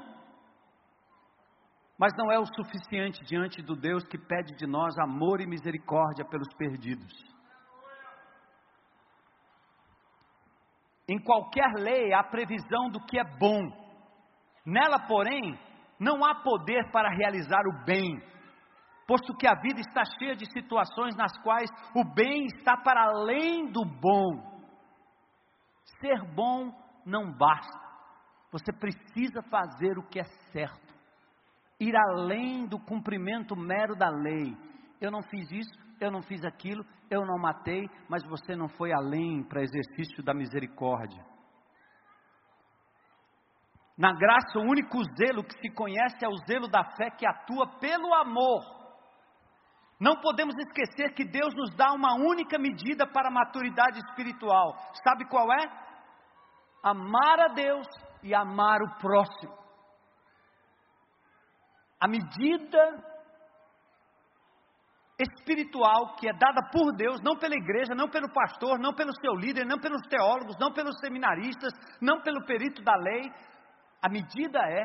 mas 1.97 2.12
não 2.17 2.32
é 2.32 2.39
o 2.39 2.45
suficiente 2.45 3.23
diante 3.23 3.62
do 3.62 3.75
Deus 3.75 4.03
que 4.06 4.17
pede 4.17 4.56
de 4.56 4.65
nós 4.65 4.97
amor 4.97 5.39
e 5.41 5.47
misericórdia 5.47 6.25
pelos 6.25 6.51
perdidos. 6.56 7.13
Em 11.08 11.21
qualquer 11.21 11.71
lei 11.75 12.13
há 12.13 12.23
previsão 12.23 12.89
do 12.89 12.99
que 13.06 13.19
é 13.19 13.23
bom, 13.23 13.62
nela, 14.65 14.99
porém, 15.08 15.60
não 15.99 16.23
há 16.25 16.36
poder 16.36 16.89
para 16.91 17.10
realizar 17.10 17.62
o 17.67 17.86
bem, 17.86 18.21
posto 19.06 19.36
que 19.36 19.47
a 19.47 19.56
vida 19.56 19.79
está 19.79 20.03
cheia 20.17 20.36
de 20.36 20.49
situações 20.51 21.15
nas 21.15 21.38
quais 21.43 21.69
o 21.95 22.03
bem 22.13 22.45
está 22.45 22.77
para 22.77 23.03
além 23.03 23.69
do 23.71 23.84
bom. 23.86 24.53
Ser 25.99 26.21
bom 26.34 26.71
não 27.06 27.32
basta, 27.32 27.79
você 28.51 28.71
precisa 28.71 29.41
fazer 29.49 29.97
o 29.97 30.08
que 30.08 30.19
é 30.19 30.25
certo, 30.51 30.83
ir 31.79 31.95
além 31.95 32.65
do 32.65 32.79
cumprimento 32.79 33.55
mero 33.55 33.95
da 33.95 34.09
lei. 34.09 34.55
Eu 35.01 35.12
não 35.12 35.21
fiz 35.23 35.51
isso, 35.51 35.83
eu 35.99 36.12
não 36.12 36.21
fiz 36.21 36.43
aquilo, 36.43 36.86
eu 37.09 37.25
não 37.25 37.38
matei, 37.38 37.89
mas 38.09 38.23
você 38.27 38.55
não 38.55 38.67
foi 38.69 38.93
além 38.93 39.43
para 39.43 39.62
exercício 39.62 40.23
da 40.23 40.33
misericórdia. 40.33 41.23
Na 43.97 44.12
graça, 44.13 44.57
o 44.57 44.63
único 44.63 44.97
zelo 45.17 45.43
que 45.43 45.53
se 45.59 45.73
conhece 45.75 46.23
é 46.23 46.27
o 46.27 46.38
zelo 46.47 46.67
da 46.67 46.83
fé 46.83 47.12
que 47.12 47.27
atua 47.27 47.67
pelo 47.79 48.13
amor. 48.15 48.83
Não 49.99 50.19
podemos 50.19 50.55
esquecer 50.57 51.13
que 51.13 51.23
Deus 51.23 51.53
nos 51.53 51.75
dá 51.75 51.93
uma 51.93 52.15
única 52.15 52.57
medida 52.57 53.05
para 53.05 53.29
a 53.29 53.31
maturidade 53.31 53.99
espiritual. 53.99 54.75
Sabe 55.03 55.25
qual 55.25 55.51
é? 55.53 55.69
Amar 56.83 57.39
a 57.39 57.47
Deus 57.53 57.88
e 58.23 58.33
amar 58.33 58.81
o 58.81 58.97
próximo. 58.97 59.62
A 62.03 62.07
medida 62.07 63.01
espiritual 65.17 66.17
que 66.17 66.27
é 66.27 66.33
dada 66.33 66.69
por 66.69 66.93
Deus, 66.97 67.21
não 67.21 67.37
pela 67.37 67.55
igreja, 67.55 67.95
não 67.95 68.09
pelo 68.09 68.27
pastor, 68.33 68.77
não 68.77 68.93
pelo 68.93 69.13
seu 69.21 69.33
líder, 69.35 69.65
não 69.65 69.79
pelos 69.79 70.01
teólogos, 70.09 70.57
não 70.59 70.73
pelos 70.73 70.99
seminaristas, 70.99 71.71
não 72.01 72.21
pelo 72.21 72.45
perito 72.45 72.83
da 72.83 72.93
lei. 72.97 73.31
A 74.01 74.09
medida 74.09 74.59
é 74.59 74.83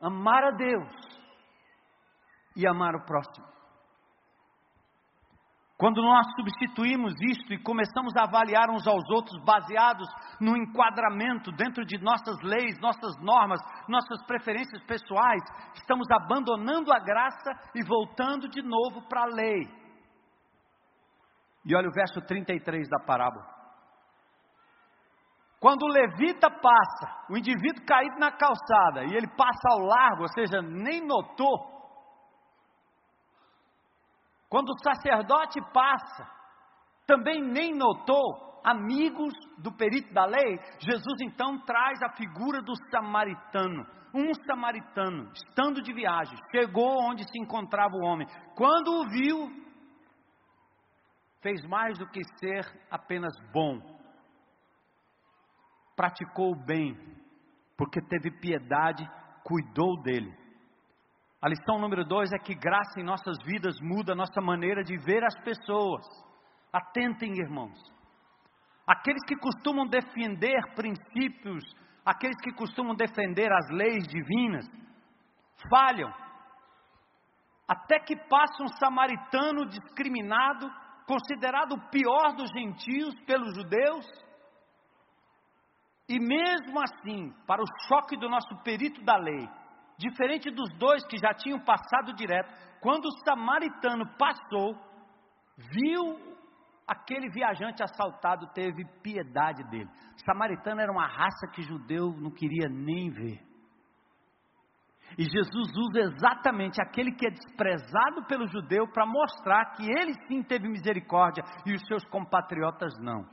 amar 0.00 0.42
a 0.42 0.50
Deus 0.52 0.90
e 2.56 2.66
amar 2.66 2.94
o 2.94 3.04
próximo. 3.04 3.53
Quando 5.76 6.00
nós 6.00 6.24
substituímos 6.36 7.14
isto 7.20 7.52
e 7.52 7.62
começamos 7.62 8.16
a 8.16 8.24
avaliar 8.24 8.70
uns 8.70 8.86
aos 8.86 9.02
outros 9.10 9.42
baseados 9.44 10.06
no 10.40 10.56
enquadramento 10.56 11.50
dentro 11.50 11.84
de 11.84 11.98
nossas 11.98 12.40
leis, 12.42 12.78
nossas 12.80 13.16
normas, 13.20 13.60
nossas 13.88 14.24
preferências 14.24 14.80
pessoais, 14.84 15.42
estamos 15.74 16.08
abandonando 16.12 16.92
a 16.92 17.00
graça 17.00 17.50
e 17.74 17.84
voltando 17.84 18.48
de 18.48 18.62
novo 18.62 19.08
para 19.08 19.22
a 19.22 19.34
lei. 19.34 19.68
E 21.66 21.74
olha 21.74 21.88
o 21.88 21.92
verso 21.92 22.20
33 22.20 22.88
da 22.88 23.00
parábola. 23.04 23.44
Quando 25.58 25.82
o 25.84 25.88
levita 25.88 26.50
passa, 26.50 27.24
o 27.30 27.36
indivíduo 27.36 27.86
caído 27.86 28.16
na 28.18 28.30
calçada, 28.30 29.04
e 29.04 29.16
ele 29.16 29.26
passa 29.34 29.68
ao 29.70 29.78
largo, 29.80 30.22
ou 30.22 30.28
seja, 30.28 30.60
nem 30.60 31.00
notou, 31.00 31.73
quando 34.54 34.68
o 34.70 34.78
sacerdote 34.78 35.60
passa, 35.72 36.30
também 37.08 37.42
nem 37.42 37.74
notou, 37.74 38.62
amigos 38.64 39.34
do 39.58 39.72
perito 39.72 40.14
da 40.14 40.26
lei, 40.26 40.60
Jesus 40.78 41.20
então 41.22 41.58
traz 41.64 42.00
a 42.00 42.10
figura 42.10 42.62
do 42.62 42.72
samaritano. 42.88 43.84
Um 44.14 44.32
samaritano, 44.46 45.28
estando 45.32 45.82
de 45.82 45.92
viagem, 45.92 46.38
chegou 46.52 47.02
onde 47.02 47.24
se 47.24 47.36
encontrava 47.36 47.96
o 47.96 48.04
homem. 48.04 48.28
Quando 48.54 48.92
o 48.92 49.08
viu, 49.08 49.50
fez 51.42 51.60
mais 51.66 51.98
do 51.98 52.06
que 52.06 52.22
ser 52.38 52.64
apenas 52.88 53.34
bom, 53.52 53.80
praticou 55.96 56.52
o 56.52 56.64
bem, 56.64 56.96
porque 57.76 58.00
teve 58.00 58.30
piedade, 58.30 59.04
cuidou 59.42 60.00
dele. 60.00 60.43
A 61.44 61.48
lição 61.50 61.78
número 61.78 62.06
dois 62.06 62.32
é 62.32 62.38
que 62.38 62.54
graça 62.54 62.98
em 62.98 63.04
nossas 63.04 63.36
vidas 63.44 63.78
muda 63.78 64.12
a 64.14 64.16
nossa 64.16 64.40
maneira 64.40 64.82
de 64.82 64.96
ver 64.96 65.22
as 65.22 65.38
pessoas. 65.44 66.02
Atentem, 66.72 67.38
irmãos. 67.38 67.78
Aqueles 68.86 69.22
que 69.26 69.36
costumam 69.36 69.86
defender 69.86 70.58
princípios, 70.74 71.62
aqueles 72.02 72.40
que 72.40 72.50
costumam 72.50 72.94
defender 72.94 73.52
as 73.52 73.68
leis 73.68 74.08
divinas, 74.08 74.64
falham. 75.68 76.10
Até 77.68 77.98
que 77.98 78.16
passa 78.16 78.62
um 78.62 78.68
samaritano 78.78 79.66
discriminado, 79.66 80.66
considerado 81.06 81.72
o 81.72 81.90
pior 81.90 82.34
dos 82.36 82.50
gentios 82.52 83.14
pelos 83.26 83.54
judeus, 83.54 84.06
e 86.08 86.18
mesmo 86.18 86.80
assim, 86.80 87.34
para 87.46 87.62
o 87.62 87.66
choque 87.86 88.16
do 88.16 88.30
nosso 88.30 88.56
perito 88.62 89.04
da 89.04 89.18
lei, 89.18 89.46
diferente 89.98 90.50
dos 90.50 90.72
dois 90.78 91.06
que 91.06 91.16
já 91.16 91.32
tinham 91.34 91.60
passado 91.60 92.12
direto, 92.14 92.52
quando 92.80 93.06
o 93.06 93.18
samaritano 93.24 94.04
passou, 94.18 94.74
viu 95.56 96.34
aquele 96.86 97.30
viajante 97.30 97.82
assaltado, 97.82 98.52
teve 98.52 98.84
piedade 99.02 99.62
dele. 99.70 99.88
Samaritano 100.24 100.80
era 100.80 100.92
uma 100.92 101.06
raça 101.06 101.46
que 101.52 101.62
judeu 101.62 102.12
não 102.12 102.30
queria 102.30 102.68
nem 102.68 103.10
ver. 103.10 103.40
E 105.18 105.22
Jesus 105.22 105.70
usa 105.76 106.00
exatamente 106.00 106.80
aquele 106.82 107.12
que 107.12 107.26
é 107.26 107.30
desprezado 107.30 108.24
pelo 108.26 108.48
judeu 108.48 108.88
para 108.88 109.06
mostrar 109.06 109.72
que 109.72 109.84
ele 109.84 110.14
sim 110.26 110.42
teve 110.42 110.68
misericórdia 110.68 111.44
e 111.64 111.74
os 111.74 111.86
seus 111.86 112.04
compatriotas 112.06 112.92
não. 113.00 113.24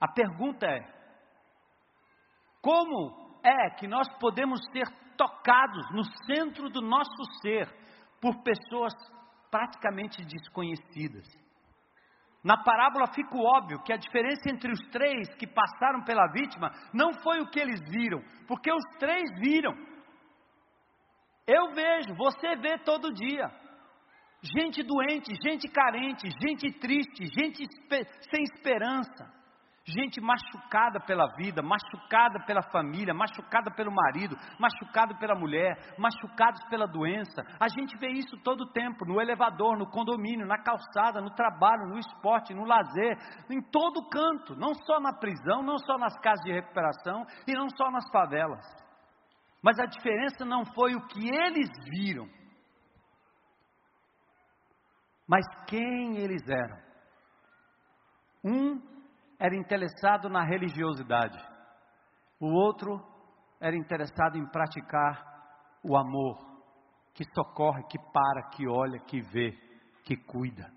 A 0.00 0.08
pergunta 0.08 0.66
é: 0.66 0.80
como 2.62 3.29
é 3.42 3.70
que 3.70 3.86
nós 3.86 4.08
podemos 4.18 4.60
ser 4.72 4.86
tocados 5.16 5.90
no 5.92 6.04
centro 6.26 6.68
do 6.68 6.80
nosso 6.80 7.24
ser 7.40 7.68
por 8.20 8.42
pessoas 8.42 8.92
praticamente 9.50 10.24
desconhecidas? 10.24 11.26
Na 12.42 12.56
parábola 12.62 13.06
fica 13.12 13.36
óbvio 13.36 13.82
que 13.82 13.92
a 13.92 13.98
diferença 13.98 14.48
entre 14.50 14.72
os 14.72 14.80
três 14.90 15.34
que 15.34 15.46
passaram 15.46 16.02
pela 16.04 16.26
vítima 16.32 16.70
não 16.92 17.12
foi 17.22 17.40
o 17.40 17.50
que 17.50 17.60
eles 17.60 17.80
viram, 17.90 18.20
porque 18.48 18.72
os 18.72 18.84
três 18.98 19.30
viram. 19.38 19.72
Eu 21.46 21.72
vejo, 21.74 22.14
você 22.14 22.56
vê 22.56 22.78
todo 22.78 23.12
dia. 23.12 23.50
Gente 24.42 24.82
doente, 24.82 25.34
gente 25.42 25.68
carente, 25.68 26.30
gente 26.42 26.72
triste, 26.78 27.26
gente 27.26 27.66
sem 28.30 28.42
esperança 28.44 29.39
gente 29.90 30.20
machucada 30.20 31.00
pela 31.00 31.26
vida, 31.36 31.62
machucada 31.62 32.38
pela 32.46 32.62
família, 32.70 33.12
machucada 33.14 33.70
pelo 33.70 33.92
marido, 33.92 34.36
machucada 34.58 35.14
pela 35.18 35.34
mulher, 35.34 35.94
machucados 35.98 36.62
pela 36.68 36.86
doença. 36.86 37.42
A 37.58 37.68
gente 37.68 37.96
vê 37.98 38.08
isso 38.08 38.36
todo 38.42 38.62
o 38.62 38.72
tempo, 38.72 39.04
no 39.04 39.20
elevador, 39.20 39.76
no 39.76 39.90
condomínio, 39.90 40.46
na 40.46 40.62
calçada, 40.62 41.20
no 41.20 41.34
trabalho, 41.34 41.88
no 41.88 41.98
esporte, 41.98 42.54
no 42.54 42.64
lazer, 42.64 43.16
em 43.50 43.60
todo 43.70 44.08
canto, 44.08 44.54
não 44.56 44.74
só 44.74 45.00
na 45.00 45.12
prisão, 45.12 45.62
não 45.62 45.78
só 45.78 45.98
nas 45.98 46.18
casas 46.20 46.44
de 46.44 46.52
recuperação 46.52 47.24
e 47.46 47.52
não 47.52 47.68
só 47.70 47.90
nas 47.90 48.08
favelas. 48.10 48.64
Mas 49.62 49.78
a 49.78 49.86
diferença 49.86 50.44
não 50.44 50.64
foi 50.64 50.94
o 50.94 51.06
que 51.06 51.28
eles 51.28 51.68
viram, 51.90 52.26
mas 55.28 55.44
quem 55.66 56.16
eles 56.16 56.42
eram. 56.48 56.90
Um 58.42 58.89
era 59.40 59.56
interessado 59.56 60.28
na 60.28 60.44
religiosidade, 60.44 61.42
o 62.38 62.52
outro 62.52 63.02
era 63.58 63.74
interessado 63.74 64.36
em 64.36 64.46
praticar 64.46 65.24
o 65.82 65.96
amor, 65.96 66.38
que 67.14 67.24
socorre, 67.34 67.82
que 67.84 67.98
para, 68.12 68.50
que 68.50 68.68
olha, 68.68 68.98
que 69.00 69.22
vê, 69.22 69.52
que 70.04 70.14
cuida. 70.14 70.70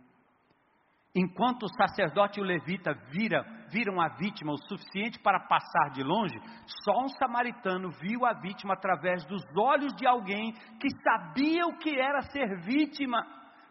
Enquanto 1.14 1.64
o 1.64 1.74
sacerdote 1.76 2.40
e 2.40 2.42
o 2.42 2.46
levita 2.46 2.94
vira, 3.12 3.44
viram 3.70 4.02
a 4.02 4.08
vítima 4.16 4.54
o 4.54 4.58
suficiente 4.58 5.20
para 5.20 5.42
passar 5.42 5.92
de 5.94 6.02
longe, 6.02 6.40
só 6.84 7.04
um 7.04 7.10
samaritano 7.10 7.92
viu 7.92 8.26
a 8.26 8.34
vítima 8.34 8.74
através 8.74 9.24
dos 9.26 9.44
olhos 9.56 9.94
de 9.94 10.08
alguém 10.08 10.54
que 10.80 10.90
sabia 11.04 11.68
o 11.68 11.78
que 11.78 12.00
era 12.00 12.22
ser 12.24 12.62
vítima 12.62 13.24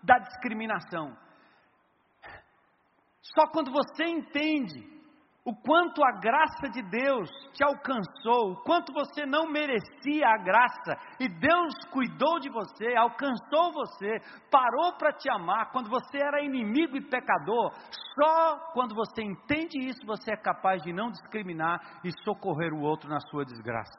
da 0.02 0.18
discriminação. 0.18 1.16
Só 3.22 3.46
quando 3.46 3.70
você 3.70 4.04
entende 4.04 4.92
o 5.44 5.54
quanto 5.56 6.04
a 6.04 6.12
graça 6.20 6.68
de 6.70 6.82
Deus 6.82 7.28
te 7.52 7.64
alcançou, 7.64 8.52
o 8.52 8.62
quanto 8.62 8.92
você 8.92 9.26
não 9.26 9.50
merecia 9.50 10.24
a 10.26 10.38
graça, 10.38 10.96
e 11.18 11.28
Deus 11.28 11.74
cuidou 11.90 12.38
de 12.38 12.48
você, 12.48 12.94
alcançou 12.96 13.72
você, 13.72 14.20
parou 14.50 14.92
para 14.96 15.12
te 15.12 15.28
amar 15.30 15.72
quando 15.72 15.90
você 15.90 16.18
era 16.18 16.44
inimigo 16.44 16.96
e 16.96 17.08
pecador. 17.08 17.72
Só 18.14 18.72
quando 18.72 18.94
você 18.94 19.22
entende 19.22 19.78
isso, 19.80 20.06
você 20.06 20.32
é 20.32 20.36
capaz 20.36 20.80
de 20.82 20.92
não 20.92 21.10
discriminar 21.10 22.00
e 22.04 22.10
socorrer 22.22 22.72
o 22.72 22.82
outro 22.82 23.08
na 23.08 23.18
sua 23.18 23.44
desgraça. 23.44 23.98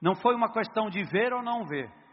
Não 0.00 0.14
foi 0.14 0.34
uma 0.34 0.50
questão 0.50 0.88
de 0.88 1.02
ver 1.04 1.34
ou 1.34 1.42
não 1.42 1.66
ver 1.66 2.05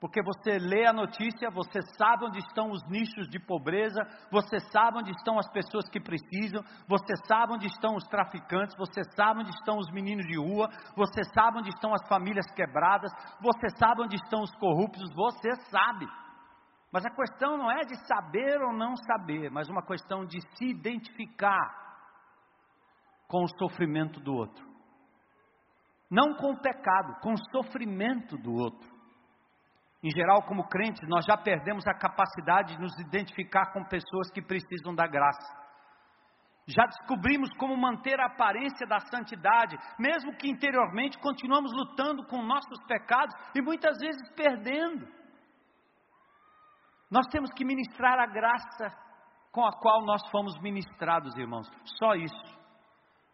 porque 0.00 0.22
você 0.22 0.58
lê 0.58 0.86
a 0.86 0.92
notícia, 0.92 1.50
você 1.50 1.80
sabe 1.96 2.26
onde 2.26 2.38
estão 2.38 2.70
os 2.70 2.80
nichos 2.88 3.28
de 3.28 3.38
pobreza, 3.40 4.00
você 4.30 4.60
sabe 4.70 4.98
onde 4.98 5.10
estão 5.10 5.38
as 5.38 5.50
pessoas 5.50 5.88
que 5.88 5.98
precisam, 5.98 6.62
você 6.86 7.16
sabe 7.26 7.54
onde 7.54 7.66
estão 7.66 7.96
os 7.96 8.04
traficantes, 8.04 8.76
você 8.76 9.02
sabe 9.16 9.40
onde 9.40 9.50
estão 9.50 9.76
os 9.76 9.90
meninos 9.90 10.24
de 10.26 10.38
rua, 10.38 10.68
você 10.96 11.24
sabe 11.34 11.58
onde 11.58 11.70
estão 11.70 11.92
as 11.92 12.06
famílias 12.08 12.46
quebradas, 12.54 13.10
você 13.40 13.68
sabe 13.76 14.02
onde 14.02 14.14
estão 14.14 14.42
os 14.42 14.54
corruptos, 14.54 15.12
você 15.14 15.56
sabe. 15.68 16.06
Mas 16.92 17.04
a 17.04 17.10
questão 17.10 17.58
não 17.58 17.70
é 17.70 17.80
de 17.84 17.96
saber 18.06 18.62
ou 18.62 18.72
não 18.72 18.96
saber, 18.96 19.50
mas 19.50 19.68
uma 19.68 19.84
questão 19.84 20.24
de 20.24 20.40
se 20.56 20.64
identificar 20.64 21.88
com 23.26 23.42
o 23.42 23.58
sofrimento 23.58 24.20
do 24.20 24.32
outro. 24.32 24.64
Não 26.08 26.34
com 26.36 26.52
o 26.52 26.60
pecado, 26.60 27.20
com 27.20 27.32
o 27.32 27.50
sofrimento 27.50 28.38
do 28.38 28.54
outro. 28.54 28.97
Em 30.02 30.10
geral, 30.10 30.42
como 30.42 30.68
crentes, 30.68 31.08
nós 31.08 31.24
já 31.24 31.36
perdemos 31.36 31.86
a 31.86 31.94
capacidade 31.94 32.74
de 32.74 32.80
nos 32.80 32.96
identificar 33.00 33.72
com 33.72 33.84
pessoas 33.84 34.30
que 34.30 34.40
precisam 34.40 34.94
da 34.94 35.06
graça. 35.06 35.56
Já 36.68 36.84
descobrimos 36.84 37.48
como 37.56 37.76
manter 37.76 38.20
a 38.20 38.26
aparência 38.26 38.86
da 38.86 39.00
santidade, 39.00 39.76
mesmo 39.98 40.36
que 40.36 40.48
interiormente 40.48 41.18
continuamos 41.18 41.72
lutando 41.72 42.24
com 42.26 42.42
nossos 42.42 42.78
pecados 42.86 43.34
e 43.54 43.62
muitas 43.62 43.98
vezes 43.98 44.30
perdendo. 44.36 45.08
Nós 47.10 47.26
temos 47.28 47.50
que 47.54 47.64
ministrar 47.64 48.20
a 48.20 48.26
graça 48.26 48.94
com 49.50 49.64
a 49.64 49.72
qual 49.72 50.04
nós 50.04 50.20
fomos 50.30 50.60
ministrados, 50.60 51.36
irmãos. 51.38 51.66
Só 51.98 52.14
isso. 52.14 52.57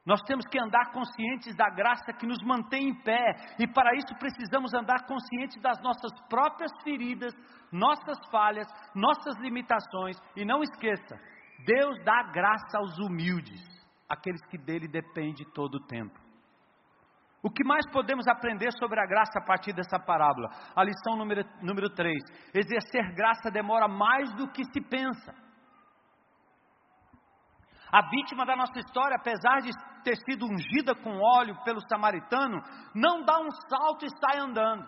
Nós 0.04 0.20
temos 0.22 0.44
que 0.46 0.60
andar 0.60 0.92
conscientes 0.92 1.56
da 1.56 1.70
graça 1.70 2.12
que 2.12 2.26
nos 2.26 2.42
mantém 2.44 2.88
em 2.88 2.94
pé, 3.02 3.34
e 3.58 3.66
para 3.66 3.96
isso 3.96 4.14
precisamos 4.18 4.74
andar 4.74 5.06
conscientes 5.06 5.60
das 5.62 5.80
nossas 5.82 6.12
próprias 6.28 6.70
feridas, 6.82 7.32
nossas 7.72 8.18
falhas, 8.30 8.68
nossas 8.94 9.34
limitações, 9.38 10.16
e 10.36 10.44
não 10.44 10.62
esqueça: 10.62 11.16
Deus 11.64 11.96
dá 12.04 12.22
graça 12.24 12.76
aos 12.76 12.98
humildes, 12.98 13.62
aqueles 14.06 14.44
que 14.50 14.58
dele 14.58 14.86
depende 14.86 15.44
todo 15.54 15.76
o 15.76 15.86
tempo. 15.86 16.24
O 17.42 17.50
que 17.50 17.64
mais 17.64 17.86
podemos 17.90 18.26
aprender 18.26 18.72
sobre 18.78 18.98
a 19.00 19.06
graça 19.06 19.38
a 19.38 19.44
partir 19.44 19.74
dessa 19.74 19.98
parábola? 19.98 20.48
A 20.74 20.82
lição 20.82 21.16
número, 21.16 21.44
número 21.62 21.88
3: 21.88 22.14
exercer 22.54 23.14
graça 23.14 23.50
demora 23.50 23.88
mais 23.88 24.34
do 24.34 24.50
que 24.50 24.64
se 24.64 24.80
pensa. 24.80 25.43
A 27.94 28.02
vítima 28.10 28.44
da 28.44 28.56
nossa 28.56 28.76
história, 28.80 29.14
apesar 29.14 29.60
de 29.60 29.70
ter 30.02 30.16
sido 30.28 30.46
ungida 30.46 30.96
com 30.96 31.16
óleo 31.38 31.56
pelo 31.62 31.80
samaritano, 31.88 32.60
não 32.92 33.22
dá 33.24 33.38
um 33.38 33.48
salto 33.68 34.04
e 34.04 34.08
sai 34.18 34.40
andando. 34.40 34.84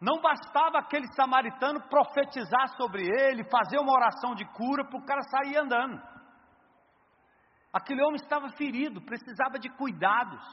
Não 0.00 0.20
bastava 0.20 0.78
aquele 0.78 1.06
samaritano 1.14 1.80
profetizar 1.88 2.66
sobre 2.76 3.04
ele, 3.04 3.48
fazer 3.48 3.78
uma 3.78 3.92
oração 3.92 4.34
de 4.34 4.44
cura 4.46 4.84
para 4.84 4.98
o 4.98 5.04
cara 5.04 5.22
sair 5.22 5.58
andando. 5.58 6.02
Aquele 7.72 8.02
homem 8.02 8.16
estava 8.16 8.48
ferido, 8.56 9.00
precisava 9.00 9.60
de 9.60 9.68
cuidados. 9.76 10.44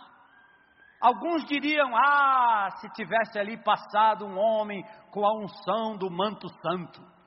Alguns 1.01 1.45
diriam: 1.45 1.97
ah, 1.97 2.70
se 2.80 2.88
tivesse 2.91 3.39
ali 3.39 3.57
passado 3.63 4.24
um 4.24 4.38
homem 4.38 4.84
com 5.09 5.26
a 5.26 5.36
unção 5.36 5.97
do 5.97 6.11
manto 6.11 6.47
santo. 6.61 7.18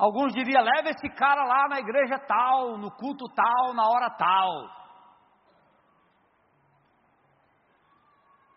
Alguns 0.00 0.32
diriam: 0.32 0.62
leva 0.62 0.88
esse 0.88 1.10
cara 1.10 1.44
lá 1.44 1.68
na 1.68 1.78
igreja 1.78 2.18
tal, 2.26 2.78
no 2.78 2.90
culto 2.90 3.26
tal, 3.34 3.74
na 3.74 3.86
hora 3.86 4.08
tal. 4.08 4.80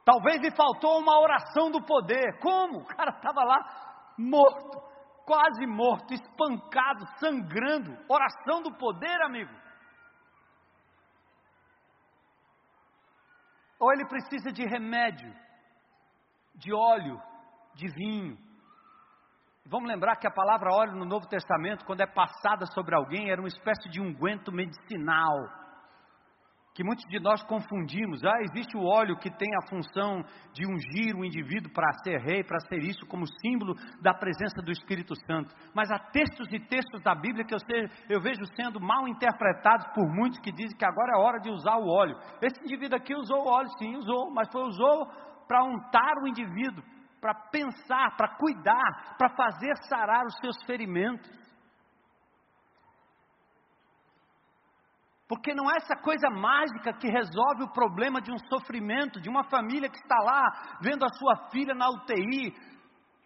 Talvez 0.06 0.39
lhe 0.41 0.56
faltou 0.56 1.00
uma 1.00 1.20
oração 1.20 1.70
do 1.70 1.84
poder. 1.84 2.39
Como? 2.39 2.80
O 2.80 2.86
cara 2.86 3.12
estava 3.12 3.44
lá 3.44 4.14
morto, 4.18 4.82
quase 5.26 5.68
morto, 5.68 6.14
espancado, 6.14 7.06
sangrando. 7.20 7.91
Oração 8.08 8.62
do 8.62 8.78
poder, 8.78 9.22
amigo. 9.24 9.54
Ou 13.80 13.91
ele 13.91 14.08
precisa 14.08 14.50
de 14.50 14.66
remédio, 14.66 15.34
de 16.56 16.74
óleo, 16.74 17.22
de 17.76 17.89
vinho, 17.89 18.38
Vamos 19.66 19.88
lembrar 19.88 20.18
que 20.18 20.28
a 20.28 20.32
palavra 20.32 20.74
óleo 20.74 20.93
no 20.93 21.05
Novo 21.05 21.26
Testamento, 21.28 21.86
quando 21.86 22.01
é 22.01 22.05
passada 22.05 22.66
sobre 22.74 22.95
alguém, 22.95 23.32
era 23.32 23.41
uma 23.41 23.47
espécie 23.47 23.89
de 23.89 24.01
unguento 24.01 24.51
medicinal. 24.51 25.64
Que 26.76 26.84
muitos 26.84 27.05
de 27.05 27.20
nós 27.20 27.41
confundimos. 27.43 28.22
Ah, 28.26 28.41
existe 28.41 28.76
o 28.76 28.84
óleo 28.84 29.18
que 29.18 29.30
tem 29.30 29.47
a 29.55 29.70
função 29.70 30.22
de 30.53 30.66
ungir 30.66 31.16
o 31.16 31.24
indivíduo 31.24 31.72
para 31.72 31.93
ser 32.03 32.20
rei, 32.20 32.43
para 32.43 32.59
ser 32.61 32.80
isso, 32.80 33.05
como 33.05 33.26
símbolo 33.39 33.76
da 34.01 34.14
presença 34.14 34.61
do 34.61 34.72
Espírito 34.72 35.16
Santo. 35.28 35.55
Mas 35.74 35.89
há 35.91 35.99
textos 35.99 36.51
e 36.51 36.59
textos 36.59 37.01
da 37.01 37.16
Bíblia 37.16 37.45
que 37.45 37.53
eu, 37.53 37.59
eu 38.09 38.20
vejo 38.20 38.43
sendo 38.55 38.82
mal 38.82 39.07
interpretados 39.07 39.88
por 39.93 40.09
muitos 40.09 40.39
que 40.39 40.51
dizem 40.51 40.76
que 40.76 40.86
agora 40.86 41.14
é 41.16 41.22
hora 41.22 41.39
de 41.39 41.49
usar 41.49 41.78
o 41.78 41.88
óleo. 41.88 42.18
Esse 42.41 42.59
indivíduo 42.66 42.97
aqui 42.97 43.16
usou 43.16 43.45
o 43.45 43.47
óleo, 43.47 43.70
sim, 43.78 43.95
usou, 43.95 44.30
mas 44.34 44.51
foi 44.51 44.64
usou 44.64 45.07
para 45.47 45.64
untar 45.64 46.18
o 46.24 46.28
indivíduo, 46.28 46.84
para 47.24 47.36
pensar, 47.50 48.18
para 48.18 48.36
cuidar, 48.36 49.16
para 49.18 49.30
fazer 49.30 49.74
sarar 49.88 50.26
os 50.26 50.36
seus 50.40 50.62
ferimentos. 50.66 51.32
Porque 55.26 55.56
não 55.56 55.72
é 55.72 55.78
essa 55.78 55.96
coisa 55.96 56.30
mágica 56.30 56.92
que 56.92 57.08
resolve 57.08 57.64
o 57.64 57.72
problema 57.72 58.20
de 58.20 58.30
um 58.30 58.38
sofrimento, 58.50 59.22
de 59.22 59.30
uma 59.30 59.46
família 59.46 59.90
que 59.90 59.96
está 59.96 60.18
lá 60.22 60.78
vendo 60.82 61.06
a 61.06 61.14
sua 61.14 61.50
filha 61.50 61.74
na 61.74 61.90
UTI, 61.92 62.54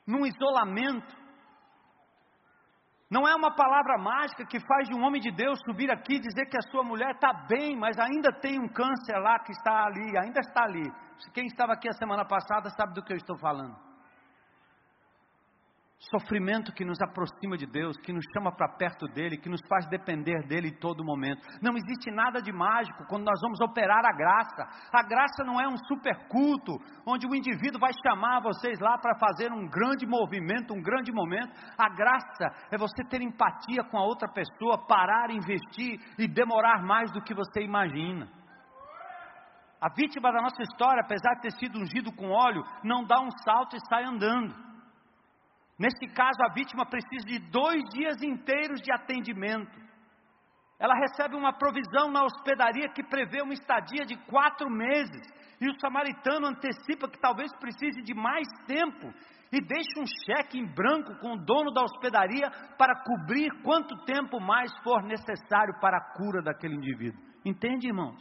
num 0.05 0.27
isolamento. 0.27 1.17
Não 3.09 3.27
é 3.27 3.33
uma 3.33 3.55
palavra 3.55 3.97
mágica 3.97 4.45
que 4.45 4.59
faz 4.59 4.87
de 4.87 4.93
um 4.93 5.03
homem 5.03 5.19
de 5.19 5.31
Deus 5.31 5.59
subir 5.65 5.89
aqui 5.89 6.17
e 6.17 6.19
dizer 6.19 6.45
que 6.45 6.57
a 6.57 6.69
sua 6.69 6.83
mulher 6.83 7.15
está 7.15 7.33
bem, 7.49 7.75
mas 7.75 7.97
ainda 7.97 8.31
tem 8.31 8.59
um 8.59 8.67
câncer 8.67 9.17
lá 9.17 9.39
que 9.39 9.53
está 9.53 9.85
ali, 9.85 10.15
ainda 10.19 10.39
está 10.39 10.65
ali. 10.65 10.87
Quem 11.33 11.47
estava 11.47 11.73
aqui 11.73 11.89
a 11.89 11.93
semana 11.93 12.23
passada 12.25 12.69
sabe 12.69 12.93
do 12.93 13.03
que 13.03 13.13
eu 13.13 13.17
estou 13.17 13.39
falando 13.39 13.86
sofrimento 15.99 16.71
que 16.73 16.85
nos 16.85 17.01
aproxima 17.01 17.57
de 17.57 17.65
Deus, 17.65 17.97
que 17.97 18.13
nos 18.13 18.23
chama 18.33 18.51
para 18.55 18.77
perto 18.77 19.07
dele, 19.07 19.37
que 19.37 19.49
nos 19.49 19.61
faz 19.67 19.87
depender 19.89 20.45
dele 20.47 20.69
em 20.69 20.79
todo 20.79 21.03
momento. 21.03 21.41
Não 21.61 21.75
existe 21.75 22.11
nada 22.11 22.39
de 22.41 22.51
mágico 22.51 23.05
quando 23.09 23.25
nós 23.25 23.39
vamos 23.41 23.59
operar 23.61 24.05
a 24.05 24.15
graça. 24.15 24.63
A 24.93 25.01
graça 25.03 25.43
não 25.43 25.59
é 25.59 25.67
um 25.67 25.77
super 25.87 26.27
culto 26.27 26.77
onde 27.05 27.25
o 27.25 27.35
indivíduo 27.35 27.79
vai 27.79 27.91
chamar 28.05 28.41
vocês 28.41 28.79
lá 28.79 28.97
para 28.97 29.17
fazer 29.17 29.51
um 29.51 29.67
grande 29.67 30.05
movimento, 30.05 30.73
um 30.73 30.81
grande 30.81 31.11
momento. 31.11 31.51
A 31.77 31.89
graça 31.89 32.45
é 32.71 32.77
você 32.77 33.03
ter 33.09 33.21
empatia 33.21 33.83
com 33.89 33.97
a 33.97 34.03
outra 34.03 34.31
pessoa, 34.31 34.85
parar, 34.87 35.31
investir 35.31 35.99
e 36.17 36.27
demorar 36.27 36.83
mais 36.83 37.11
do 37.11 37.21
que 37.21 37.33
você 37.33 37.61
imagina. 37.61 38.27
A 39.81 39.89
vítima 39.93 40.31
da 40.31 40.41
nossa 40.41 40.61
história, 40.61 41.01
apesar 41.03 41.35
de 41.35 41.41
ter 41.41 41.51
sido 41.51 41.79
ungido 41.79 42.11
com 42.11 42.29
óleo, 42.29 42.63
não 42.83 43.03
dá 43.03 43.19
um 43.19 43.29
salto 43.43 43.75
e 43.75 43.79
sai 43.87 44.03
andando. 44.05 44.66
Neste 45.77 46.07
caso, 46.07 46.41
a 46.43 46.53
vítima 46.53 46.85
precisa 46.85 47.25
de 47.25 47.39
dois 47.49 47.83
dias 47.93 48.21
inteiros 48.23 48.81
de 48.81 48.91
atendimento. 48.91 49.79
Ela 50.79 50.93
recebe 50.95 51.35
uma 51.35 51.53
provisão 51.53 52.11
na 52.11 52.23
hospedaria 52.23 52.89
que 52.89 53.03
prevê 53.03 53.41
uma 53.41 53.53
estadia 53.53 54.05
de 54.05 54.15
quatro 54.25 54.69
meses. 54.69 55.21
E 55.59 55.69
o 55.69 55.79
samaritano 55.79 56.47
antecipa 56.47 57.09
que 57.09 57.19
talvez 57.19 57.51
precise 57.57 58.01
de 58.01 58.13
mais 58.13 58.47
tempo 58.67 59.11
e 59.51 59.61
deixa 59.61 59.99
um 59.99 60.05
cheque 60.25 60.59
em 60.59 60.65
branco 60.65 61.15
com 61.19 61.33
o 61.33 61.45
dono 61.45 61.71
da 61.71 61.83
hospedaria 61.83 62.49
para 62.77 63.03
cobrir 63.03 63.49
quanto 63.63 63.95
tempo 64.05 64.39
mais 64.39 64.71
for 64.83 65.01
necessário 65.03 65.79
para 65.79 65.97
a 65.97 66.13
cura 66.13 66.41
daquele 66.41 66.75
indivíduo. 66.75 67.19
Entende, 67.45 67.87
irmãos? 67.87 68.17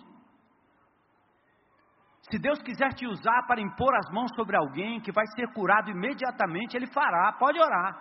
Se 2.31 2.39
Deus 2.39 2.61
quiser 2.61 2.93
te 2.95 3.07
usar 3.07 3.47
para 3.47 3.61
impor 3.61 3.95
as 3.95 4.11
mãos 4.13 4.31
sobre 4.35 4.57
alguém 4.57 5.01
que 5.01 5.13
vai 5.13 5.25
ser 5.37 5.47
curado 5.53 5.91
imediatamente, 5.91 6.77
Ele 6.77 6.87
fará, 6.87 7.33
pode 7.39 7.61
orar. 7.61 7.95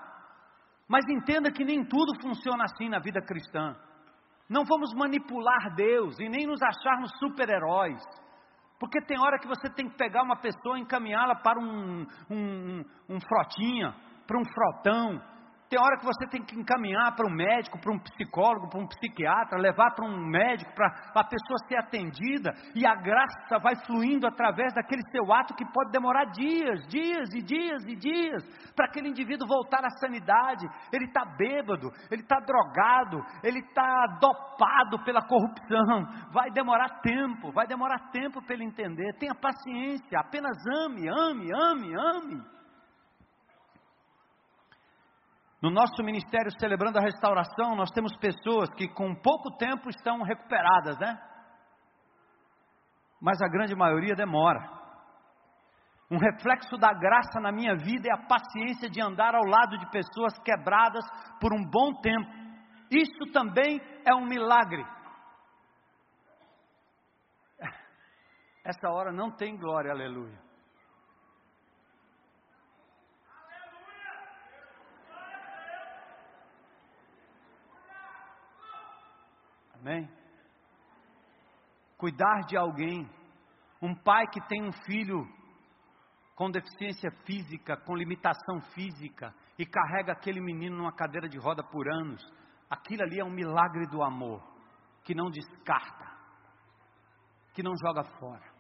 Mas 0.88 1.06
entenda 1.10 1.52
que 1.52 1.64
nem 1.64 1.84
tudo 1.86 2.20
funciona 2.22 2.64
assim 2.64 2.90
na 2.90 3.00
vida 3.00 3.22
cristã. 3.22 3.76
Não 4.50 4.64
vamos 4.64 4.94
manipular 4.94 5.76
Deus 5.76 6.20
e 6.20 6.28
nem 6.30 6.48
nos 6.48 6.62
acharmos 6.62 7.12
super-heróis. 7.20 8.02
Porque 8.80 9.02
tem 9.06 9.20
hora 9.20 9.40
que 9.40 9.48
você 9.48 9.70
tem 9.70 9.88
que 9.90 9.98
pegar 9.98 10.24
uma 10.24 10.36
pessoa 10.36 10.78
e 10.78 10.82
encaminhá-la 10.82 11.36
para 11.36 11.60
um, 11.60 12.06
um, 12.30 12.84
um 13.10 13.20
frotinha, 13.20 13.96
para 14.28 14.40
um 14.40 14.46
frotão, 14.46 15.22
tem 15.70 15.80
hora 15.80 15.98
que 15.98 16.06
você 16.06 16.28
tem 16.28 16.44
que 16.44 16.56
encaminhar 16.56 17.16
para 17.16 17.28
um 17.28 17.34
médico, 17.34 17.80
para 17.80 17.92
um 17.92 18.00
psicólogo, 18.00 18.70
para 18.70 18.80
um 18.80 18.88
psiquiatra, 18.88 19.60
levar 19.60 19.96
para 19.96 20.06
um 20.06 20.26
médico, 20.30 20.72
para 20.76 20.88
a 21.16 21.24
pessoa 21.24 21.58
ser 21.68 21.78
atendida, 21.78 22.54
e 22.76 22.86
a 22.86 22.96
graça 22.96 23.58
vai 23.60 23.76
fluindo 23.86 24.28
através 24.28 24.74
daquele 24.74 25.02
seu 25.12 25.34
ato 25.34 25.56
que 25.56 25.66
pode 25.66 25.92
demorar 25.92 26.26
dias, 26.26 26.86
dias 26.88 27.30
e 27.34 27.42
dias 27.42 27.84
e 27.88 27.96
dias, 27.96 28.44
para 28.76 28.86
aquele 28.86 29.10
indivíduo 29.10 29.48
voltar 29.48 29.84
à 29.84 29.90
sanidade. 30.00 30.68
Ele 30.94 31.06
está 31.06 31.26
bêbado, 31.26 31.90
ele 32.12 32.22
está 32.22 32.40
drogado, 32.40 33.24
ele 33.44 33.60
está 33.60 34.06
dopado 34.22 35.04
pela 35.04 35.22
corrupção. 35.22 36.06
Vai 36.32 36.52
demorar 36.52 37.02
tempo, 37.02 37.52
vai 37.52 37.66
demorar 37.66 38.12
tempo 38.12 38.42
para 38.44 38.54
ele 38.54 38.66
entender. 38.66 39.14
Tenha 39.18 39.34
paciência, 39.34 40.20
apenas 40.20 40.56
ame, 40.84 41.10
ame, 41.10 41.52
ame, 41.54 41.96
ame. 41.96 42.56
No 45.66 45.72
nosso 45.72 46.04
ministério 46.04 46.52
Celebrando 46.60 47.00
a 47.00 47.02
Restauração, 47.02 47.76
nós 47.76 47.90
temos 47.90 48.16
pessoas 48.18 48.70
que 48.76 48.88
com 48.88 49.16
pouco 49.16 49.50
tempo 49.58 49.90
estão 49.90 50.22
recuperadas, 50.22 50.96
né? 51.00 51.20
Mas 53.20 53.42
a 53.42 53.48
grande 53.48 53.76
maioria 53.76 54.14
demora. 54.14 54.60
Um 56.12 56.20
reflexo 56.20 56.78
da 56.78 56.94
graça 56.94 57.40
na 57.42 57.52
minha 57.52 57.76
vida 57.76 58.08
é 58.08 58.14
a 58.14 58.28
paciência 58.28 58.88
de 58.88 59.02
andar 59.02 59.34
ao 59.34 59.44
lado 59.44 59.80
de 59.80 59.90
pessoas 59.90 60.38
quebradas 60.44 61.04
por 61.42 61.52
um 61.52 61.66
bom 61.68 62.00
tempo. 62.00 62.30
Isso 62.92 63.34
também 63.34 63.82
é 64.06 64.14
um 64.14 64.28
milagre. 64.28 64.86
Essa 68.64 68.88
hora 68.92 69.12
não 69.12 69.32
tem 69.32 69.58
glória, 69.58 69.90
aleluia. 69.90 70.45
Amém? 79.86 80.10
Cuidar 81.96 82.42
de 82.48 82.58
alguém. 82.58 83.08
Um 83.80 83.94
pai 83.94 84.26
que 84.34 84.42
tem 84.48 84.64
um 84.64 84.72
filho 84.72 85.28
com 86.36 86.50
deficiência 86.50 87.12
física, 87.24 87.78
com 87.78 87.96
limitação 87.96 88.62
física, 88.74 89.32
e 89.60 89.66
carrega 89.66 90.12
aquele 90.12 90.42
menino 90.42 90.76
numa 90.76 90.92
cadeira 90.92 91.30
de 91.30 91.38
roda 91.38 91.64
por 91.64 91.88
anos. 91.88 92.20
Aquilo 92.68 93.04
ali 93.04 93.20
é 93.20 93.24
um 93.24 93.30
milagre 93.30 93.86
do 93.86 94.02
amor, 94.02 94.42
que 95.04 95.14
não 95.14 95.30
descarta, 95.30 96.06
que 97.54 97.62
não 97.62 97.74
joga 97.78 98.04
fora. 98.20 98.56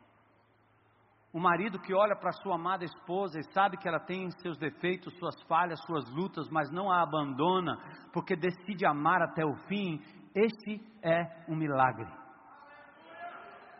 O 1.33 1.39
marido 1.39 1.79
que 1.79 1.93
olha 1.93 2.15
para 2.15 2.31
sua 2.33 2.55
amada 2.55 2.85
esposa 2.85 3.39
e 3.39 3.51
sabe 3.51 3.77
que 3.77 3.87
ela 3.87 3.99
tem 3.99 4.29
seus 4.41 4.59
defeitos, 4.59 5.17
suas 5.17 5.41
falhas, 5.47 5.81
suas 5.85 6.07
lutas, 6.11 6.47
mas 6.49 6.69
não 6.71 6.91
a 6.91 7.01
abandona, 7.01 7.75
porque 8.13 8.35
decide 8.35 8.85
amar 8.85 9.23
até 9.23 9.43
o 9.43 9.55
fim 9.67 9.99
este 10.35 10.81
é 11.01 11.45
um 11.47 11.55
milagre. 11.55 12.11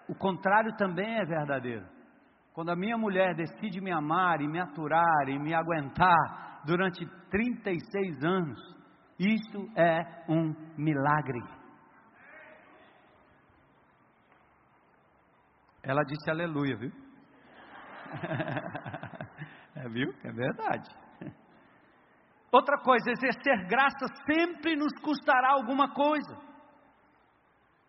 O 0.07 0.15
contrário 0.15 0.75
também 0.77 1.19
é 1.19 1.25
verdadeiro. 1.25 1.85
Quando 2.53 2.69
a 2.69 2.75
minha 2.75 2.97
mulher 2.97 3.35
decide 3.35 3.81
me 3.81 3.91
amar 3.91 4.39
e 4.39 4.47
me 4.47 4.59
aturar 4.59 5.27
e 5.27 5.37
me 5.37 5.53
aguentar 5.53 6.61
durante 6.65 7.05
36 7.29 8.23
anos, 8.23 8.57
isso 9.19 9.69
é 9.77 10.23
um 10.29 10.55
milagre. 10.77 11.43
Ela 15.83 16.03
disse 16.03 16.29
aleluia, 16.29 16.77
viu? 16.77 16.91
é, 19.75 19.89
viu? 19.89 20.13
É 20.23 20.31
verdade. 20.31 20.89
Outra 22.51 22.77
coisa, 22.77 23.11
exercer 23.11 23.67
graça 23.67 24.05
sempre 24.25 24.75
nos 24.75 24.93
custará 25.01 25.51
alguma 25.51 25.93
coisa. 25.93 26.45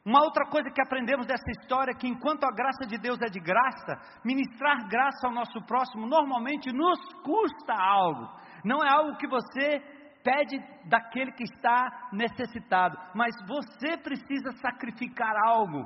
Uma 0.05 0.23
outra 0.23 0.47
coisa 0.47 0.71
que 0.71 0.81
aprendemos 0.81 1.27
dessa 1.27 1.51
história 1.51 1.91
é 1.91 1.99
que 1.99 2.07
enquanto 2.07 2.45
a 2.45 2.55
graça 2.55 2.87
de 2.87 2.97
Deus 2.97 3.21
é 3.21 3.27
de 3.27 3.41
graça, 3.41 4.01
ministrar 4.25 4.87
graça 4.89 5.27
ao 5.27 5.33
nosso 5.33 5.61
próximo 5.67 6.07
normalmente 6.07 6.73
nos 6.73 7.01
custa 7.25 7.75
algo. 7.75 8.29
Não 8.65 8.85
é 8.85 8.89
algo 8.89 9.17
que 9.17 9.27
você 9.27 9.81
pede 10.23 10.59
daquele 10.89 11.33
que 11.33 11.43
está 11.43 12.09
necessitado, 12.13 12.97
mas 13.15 13.35
você 13.49 13.97
precisa 13.97 14.53
sacrificar 14.61 15.35
algo 15.45 15.85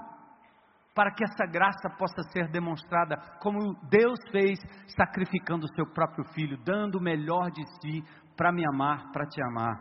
para 1.01 1.15
que 1.15 1.25
essa 1.25 1.47
graça 1.51 1.89
possa 1.97 2.23
ser 2.31 2.51
demonstrada 2.51 3.17
como 3.41 3.73
Deus 3.89 4.19
fez, 4.31 4.59
sacrificando 4.95 5.65
o 5.65 5.75
seu 5.75 5.87
próprio 5.95 6.23
filho, 6.35 6.63
dando 6.63 6.99
o 6.99 7.03
melhor 7.03 7.51
de 7.51 7.65
si 7.81 8.05
para 8.37 8.53
me 8.53 8.63
amar, 8.69 9.11
para 9.11 9.25
te 9.25 9.43
amar. 9.43 9.81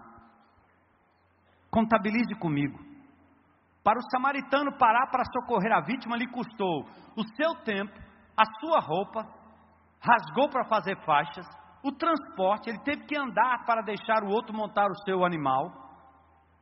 Contabilize 1.70 2.34
comigo. 2.36 2.80
Para 3.84 4.00
o 4.00 4.10
samaritano 4.10 4.78
parar 4.78 5.08
para 5.12 5.26
socorrer 5.26 5.74
a 5.74 5.82
vítima 5.82 6.16
lhe 6.16 6.26
custou 6.26 6.86
o 7.18 7.24
seu 7.36 7.54
tempo, 7.66 8.00
a 8.38 8.46
sua 8.62 8.80
roupa, 8.80 9.28
rasgou 10.02 10.48
para 10.50 10.70
fazer 10.70 10.96
faixas, 11.04 11.46
o 11.84 11.92
transporte, 11.92 12.70
ele 12.70 12.80
teve 12.86 13.04
que 13.04 13.18
andar 13.18 13.66
para 13.66 13.82
deixar 13.82 14.24
o 14.24 14.30
outro 14.30 14.56
montar 14.56 14.90
o 14.90 15.04
seu 15.04 15.26
animal, 15.26 15.70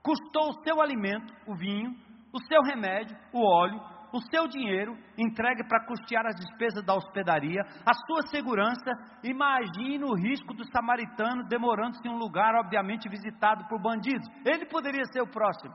custou 0.01 0.49
o 0.49 0.63
seu 0.63 0.81
alimento, 0.81 1.31
o 1.45 1.55
vinho, 1.55 1.91
o 2.33 2.41
seu 2.41 2.63
remédio, 2.63 3.15
o 3.31 3.45
óleo, 3.47 3.96
o 4.17 4.21
seu 4.31 4.47
dinheiro 4.47 4.97
entregue 5.17 5.63
para 5.67 5.85
custear 5.85 6.25
as 6.25 6.35
despesas 6.35 6.83
da 6.83 6.95
hospedaria, 6.95 7.61
a 7.85 7.93
sua 7.93 8.23
segurança. 8.29 8.91
Imagine 9.23 10.03
o 10.03 10.15
risco 10.15 10.53
do 10.53 10.65
samaritano 10.71 11.47
demorando-se 11.47 12.07
em 12.07 12.11
um 12.11 12.17
lugar, 12.17 12.55
obviamente, 12.55 13.07
visitado 13.07 13.67
por 13.67 13.79
bandidos. 13.79 14.27
Ele 14.43 14.65
poderia 14.65 15.05
ser 15.05 15.21
o 15.21 15.29
próximo. 15.29 15.73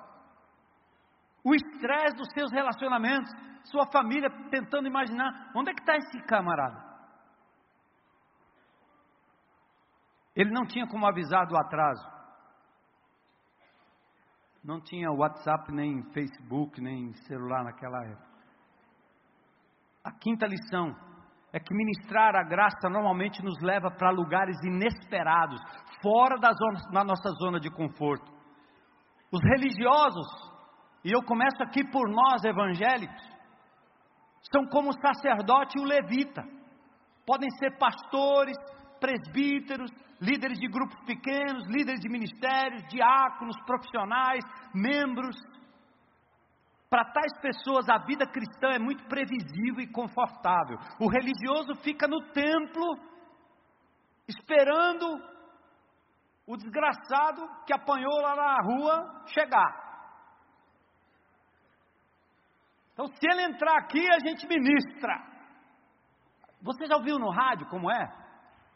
O 1.45 1.55
estresse 1.55 2.17
dos 2.17 2.29
seus 2.35 2.51
relacionamentos, 2.53 3.31
sua 3.65 3.87
família 3.93 4.29
tentando 4.51 4.89
imaginar: 4.89 5.53
onde 5.55 5.71
é 5.71 5.75
que 5.75 5.81
está 5.81 5.97
esse 5.97 6.21
camarada? 6.27 6.91
Ele 10.35 10.51
não 10.51 10.67
tinha 10.67 10.87
como 10.89 11.07
avisar 11.07 11.47
do 11.47 11.57
atraso. 11.57 12.11
Não 14.65 14.81
tinha 14.81 15.11
WhatsApp, 15.11 15.71
nem 15.73 16.03
Facebook, 16.13 16.81
nem 16.81 17.13
celular 17.27 17.65
naquela 17.65 18.05
época. 18.05 18.32
A 20.05 20.11
quinta 20.11 20.47
lição 20.47 20.95
é 21.53 21.61
que 21.61 21.75
ministrar 21.75 22.35
a 22.35 22.43
graça 22.43 22.89
normalmente 22.89 23.43
nos 23.43 23.61
leva 23.63 23.91
para 23.91 24.11
lugares 24.11 24.57
inesperados, 24.65 25.61
fora 26.03 26.39
da, 26.39 26.51
zona, 26.53 27.05
nossa 27.05 27.31
zona 27.39 27.61
de 27.61 27.71
conforto. 27.71 28.31
Os 29.31 29.41
religiosos, 29.45 30.27
e 31.05 31.13
eu 31.15 31.23
começo 31.23 31.63
aqui 31.63 31.85
por 31.91 32.09
nós 32.09 32.43
evangélicos, 32.43 33.33
são 34.51 34.67
como 34.67 34.91
o 34.91 35.01
sacerdote 35.01 35.79
e 35.79 35.83
o 35.83 35.85
levita. 35.85 36.43
Podem 37.25 37.49
ser 37.59 37.79
pastores, 37.79 38.57
presbíteros, 38.99 39.91
líderes 40.21 40.59
de 40.59 40.69
grupos 40.69 40.99
pequenos, 41.05 41.67
líderes 41.69 42.01
de 42.01 42.09
ministérios, 42.09 42.83
diáconos, 42.89 43.57
profissionais, 43.67 44.45
membros. 44.75 45.37
Para 46.93 47.07
tais 47.07 47.33
pessoas, 47.41 47.89
a 47.89 48.05
vida 48.05 48.27
cristã 48.27 48.69
é 48.69 48.79
muito 48.79 49.03
previsível 49.09 49.81
e 49.81 49.91
confortável. 49.91 50.77
O 51.01 51.09
religioso 51.09 51.75
fica 51.83 52.07
no 52.07 52.21
templo, 52.33 52.85
esperando 54.29 55.07
o 56.47 56.55
desgraçado 56.55 57.49
que 57.65 57.73
apanhou 57.73 58.21
lá 58.21 58.37
na 58.37 58.57
rua 58.61 59.25
chegar. 59.25 59.73
Então, 62.93 63.07
se 63.07 63.27
ele 63.27 63.45
entrar 63.45 63.79
aqui, 63.79 64.07
a 64.13 64.19
gente 64.29 64.47
ministra. 64.47 65.15
Você 66.61 66.85
já 66.85 66.97
ouviu 66.97 67.19
no 67.19 67.31
rádio 67.31 67.71
como 67.71 67.91
é? 67.91 68.07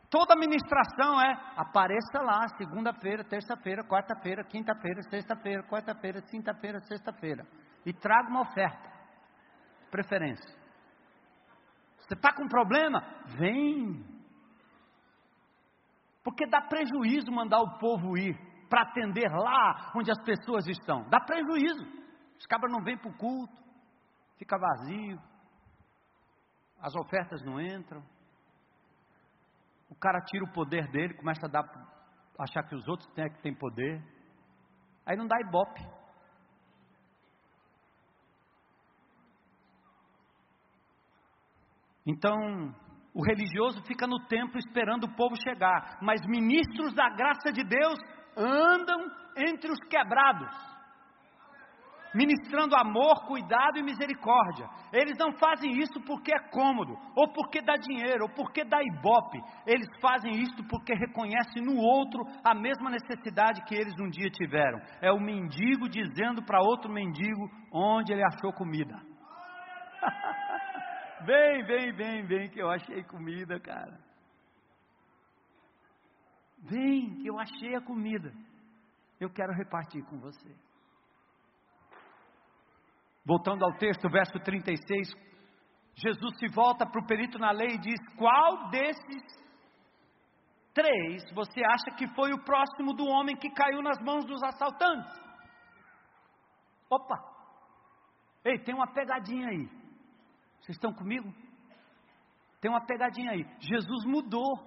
Toda 0.09 0.35
ministração 0.37 1.21
é 1.21 1.35
apareça 1.55 2.23
lá 2.23 2.49
segunda-feira, 2.57 3.23
terça-feira, 3.23 3.85
quarta-feira, 3.85 4.43
quinta-feira, 4.43 5.03
sexta-feira, 5.03 5.63
quarta-feira, 5.65 6.23
quinta-feira, 6.23 6.81
sexta-feira. 6.81 7.47
E 7.87 7.93
traga 7.95 8.29
uma 8.29 8.43
oferta. 8.43 8.93
Preferência. 9.91 10.55
Você 12.01 12.13
está 12.13 12.35
com 12.35 12.47
problema? 12.47 13.01
Vem. 13.39 14.05
Porque 16.23 16.47
dá 16.47 16.61
prejuízo 16.61 17.33
mandar 17.33 17.61
o 17.61 17.79
povo 17.79 18.19
ir 18.19 18.37
para 18.69 18.83
atender 18.83 19.31
lá 19.31 19.93
onde 19.95 20.11
as 20.11 20.23
pessoas 20.23 20.67
estão. 20.67 21.09
Dá 21.09 21.21
prejuízo. 21.21 21.83
Os 22.39 22.47
cabras 22.47 22.71
não 22.71 22.83
vêm 22.83 22.99
para 22.99 23.09
o 23.11 23.17
culto 23.17 23.67
fica 24.39 24.59
vazio, 24.59 25.21
as 26.81 26.95
ofertas 26.95 27.43
não 27.43 27.61
entram, 27.61 28.03
o 29.89 29.95
cara 29.95 30.21
tira 30.21 30.45
o 30.45 30.53
poder 30.53 30.91
dele, 30.91 31.15
começa 31.15 31.47
a 31.47 31.49
dar, 31.49 31.65
achar 32.39 32.63
que 32.65 32.75
os 32.75 32.87
outros 32.87 33.11
têm 33.15 33.25
é 33.25 33.29
que 33.31 33.43
tem 33.43 33.55
poder, 33.55 34.03
aí 35.05 35.17
não 35.17 35.27
dá 35.27 35.37
ibope. 35.41 35.96
Então, 42.07 42.75
o 43.13 43.23
religioso 43.25 43.83
fica 43.87 44.07
no 44.07 44.19
templo 44.27 44.59
esperando 44.59 45.05
o 45.05 45.17
povo 45.17 45.35
chegar, 45.43 45.99
mas 46.01 46.21
ministros 46.27 46.95
da 46.95 47.09
graça 47.11 47.51
de 47.53 47.65
Deus 47.65 47.99
andam 48.37 49.11
entre 49.37 49.71
os 49.71 49.79
quebrados 49.89 50.77
ministrando 52.17 52.75
amor, 52.75 53.27
cuidado 53.27 53.79
e 53.79 53.83
misericórdia. 53.83 54.67
Eles 54.91 55.17
não 55.19 55.33
fazem 55.33 55.71
isso 55.79 56.01
porque 56.07 56.33
é 56.35 56.49
cômodo, 56.51 56.97
ou 57.15 57.31
porque 57.33 57.61
dá 57.61 57.75
dinheiro, 57.77 58.25
ou 58.25 58.31
porque 58.31 58.65
dá 58.65 58.79
ibope. 58.83 59.39
Eles 59.67 59.87
fazem 60.01 60.33
isso 60.33 60.65
porque 60.69 60.95
reconhecem 60.95 61.63
no 61.63 61.77
outro 61.77 62.25
a 62.43 62.55
mesma 62.55 62.89
necessidade 62.89 63.63
que 63.65 63.75
eles 63.75 63.95
um 64.01 64.09
dia 64.09 64.31
tiveram. 64.31 64.81
É 65.03 65.13
o 65.13 65.21
mendigo 65.21 65.89
dizendo 65.89 66.43
para 66.43 66.63
outro 66.63 66.91
mendigo 66.91 67.51
onde 67.71 68.15
ele 68.15 68.25
achou 68.25 68.51
comida. 68.53 68.97
vem, 71.25 71.65
vem, 71.65 71.93
vem, 71.93 72.27
vem, 72.27 72.51
que 72.51 72.61
eu 72.61 72.71
achei 72.71 73.03
comida, 73.05 73.59
cara. 73.61 73.99
Vem, 76.59 77.17
que 77.21 77.27
eu 77.29 77.39
achei 77.39 77.75
a 77.75 77.81
comida. 77.81 78.33
Eu 79.21 79.31
quero 79.31 79.53
repartir 79.53 80.05
com 80.05 80.19
você. 80.19 80.55
Voltando 83.25 83.65
ao 83.65 83.77
texto, 83.79 84.09
verso 84.09 84.39
36, 84.41 85.09
Jesus 85.97 86.39
se 86.39 86.49
volta 86.49 86.87
para 86.87 87.01
o 87.01 87.07
perito 87.07 87.39
na 87.39 87.51
lei 87.51 87.75
e 87.75 87.79
diz: 87.79 88.01
Qual 88.17 88.69
desses 88.71 89.47
três 90.75 91.25
você 91.35 91.61
acha 91.65 91.97
que 91.97 92.07
foi 92.15 92.33
o 92.33 92.45
próximo 92.45 92.93
do 92.93 93.07
homem 93.07 93.37
que 93.37 93.51
caiu 93.51 93.83
nas 93.83 93.99
mãos 94.01 94.25
dos 94.27 94.43
assaltantes? 94.43 95.13
Opa! 96.91 97.17
Ei, 98.45 98.59
tem 98.59 98.75
uma 98.75 98.93
pegadinha 98.93 99.49
aí. 99.49 99.76
Vocês 100.67 100.77
estão 100.79 100.93
comigo? 100.93 101.33
Tem 102.61 102.69
uma 102.69 102.85
pegadinha 102.85 103.31
aí. 103.31 103.47
Jesus 103.61 104.05
mudou 104.05 104.59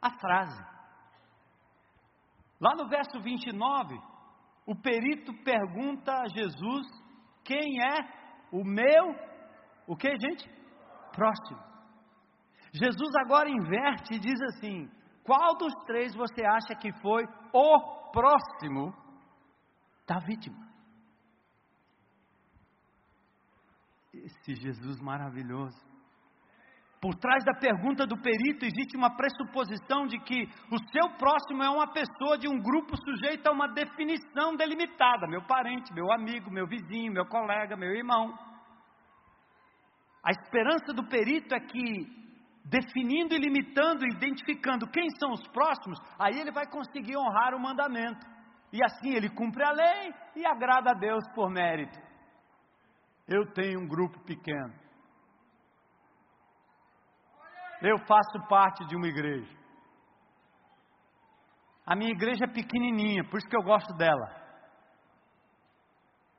a 0.00 0.10
frase. 0.10 0.62
Lá 2.60 2.74
no 2.76 2.86
verso 2.86 3.18
29, 3.22 3.98
o 4.66 4.76
perito 4.76 5.32
pergunta 5.42 6.12
a 6.12 6.28
Jesus 6.28 6.86
quem 7.42 7.80
é 7.82 8.46
o 8.52 8.62
meu, 8.62 9.14
o 9.86 9.96
que, 9.96 10.10
gente? 10.18 10.46
Próximo. 11.12 11.60
Jesus 12.74 13.14
agora 13.24 13.48
inverte 13.48 14.16
e 14.16 14.18
diz 14.18 14.38
assim: 14.42 14.90
qual 15.24 15.56
dos 15.56 15.72
três 15.86 16.14
você 16.14 16.44
acha 16.44 16.74
que 16.78 16.92
foi 17.00 17.24
o 17.54 18.10
próximo 18.10 18.94
da 20.06 20.18
vítima? 20.18 20.65
Esse 24.24 24.54
Jesus 24.54 25.00
maravilhoso. 25.00 25.76
Por 27.00 27.14
trás 27.16 27.44
da 27.44 27.52
pergunta 27.54 28.06
do 28.06 28.16
perito 28.20 28.64
existe 28.64 28.96
uma 28.96 29.14
pressuposição 29.14 30.06
de 30.06 30.18
que 30.20 30.44
o 30.72 30.78
seu 30.90 31.10
próximo 31.18 31.62
é 31.62 31.68
uma 31.68 31.92
pessoa 31.92 32.38
de 32.38 32.48
um 32.48 32.58
grupo 32.58 32.96
sujeito 32.96 33.46
a 33.46 33.52
uma 33.52 33.68
definição 33.68 34.56
delimitada: 34.56 35.26
meu 35.28 35.42
parente, 35.46 35.92
meu 35.92 36.10
amigo, 36.12 36.50
meu 36.50 36.66
vizinho, 36.66 37.12
meu 37.12 37.26
colega, 37.26 37.76
meu 37.76 37.94
irmão. 37.94 38.34
A 40.24 40.30
esperança 40.30 40.92
do 40.92 41.06
perito 41.06 41.54
é 41.54 41.60
que, 41.60 42.06
definindo 42.64 43.34
e 43.34 43.38
limitando, 43.38 44.04
identificando 44.06 44.90
quem 44.90 45.08
são 45.20 45.30
os 45.32 45.46
próximos, 45.48 45.98
aí 46.18 46.40
ele 46.40 46.50
vai 46.50 46.66
conseguir 46.66 47.16
honrar 47.16 47.54
o 47.54 47.60
mandamento. 47.60 48.26
E 48.72 48.82
assim 48.82 49.14
ele 49.14 49.28
cumpre 49.28 49.62
a 49.62 49.70
lei 49.70 50.12
e 50.34 50.44
agrada 50.44 50.90
a 50.90 50.98
Deus 50.98 51.22
por 51.34 51.48
mérito. 51.50 52.05
Eu 53.28 53.52
tenho 53.52 53.80
um 53.80 53.88
grupo 53.88 54.18
pequeno 54.24 54.86
eu 57.82 57.98
faço 58.06 58.38
parte 58.48 58.84
de 58.86 58.96
uma 58.96 59.06
igreja. 59.06 59.54
A 61.86 61.94
minha 61.94 62.10
igreja 62.10 62.44
é 62.44 62.52
pequenininha, 62.52 63.24
por 63.24 63.38
isso 63.38 63.48
que 63.48 63.56
eu 63.56 63.62
gosto 63.62 63.94
dela. 63.94 64.44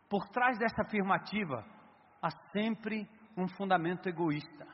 Por 0.09 0.27
trás 0.29 0.57
dessa 0.57 0.81
afirmativa 0.81 1.65
há 2.21 2.29
sempre 2.51 3.07
um 3.37 3.47
fundamento 3.47 4.07
egoísta. 4.07 4.65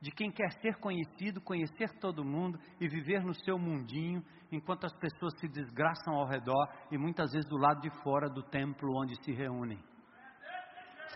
De 0.00 0.10
quem 0.10 0.30
quer 0.30 0.50
ser 0.60 0.76
conhecido, 0.78 1.42
conhecer 1.42 1.88
todo 2.00 2.24
mundo 2.24 2.58
e 2.80 2.88
viver 2.88 3.22
no 3.22 3.34
seu 3.34 3.58
mundinho, 3.58 4.24
enquanto 4.50 4.84
as 4.84 4.96
pessoas 4.98 5.38
se 5.38 5.46
desgraçam 5.46 6.14
ao 6.14 6.26
redor 6.26 6.68
e 6.90 6.98
muitas 6.98 7.30
vezes 7.32 7.48
do 7.48 7.58
lado 7.58 7.80
de 7.80 7.90
fora 8.02 8.28
do 8.28 8.42
templo 8.42 8.98
onde 8.98 9.14
se 9.22 9.32
reúnem. 9.32 9.78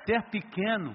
Ser 0.07 0.23
pequeno 0.31 0.95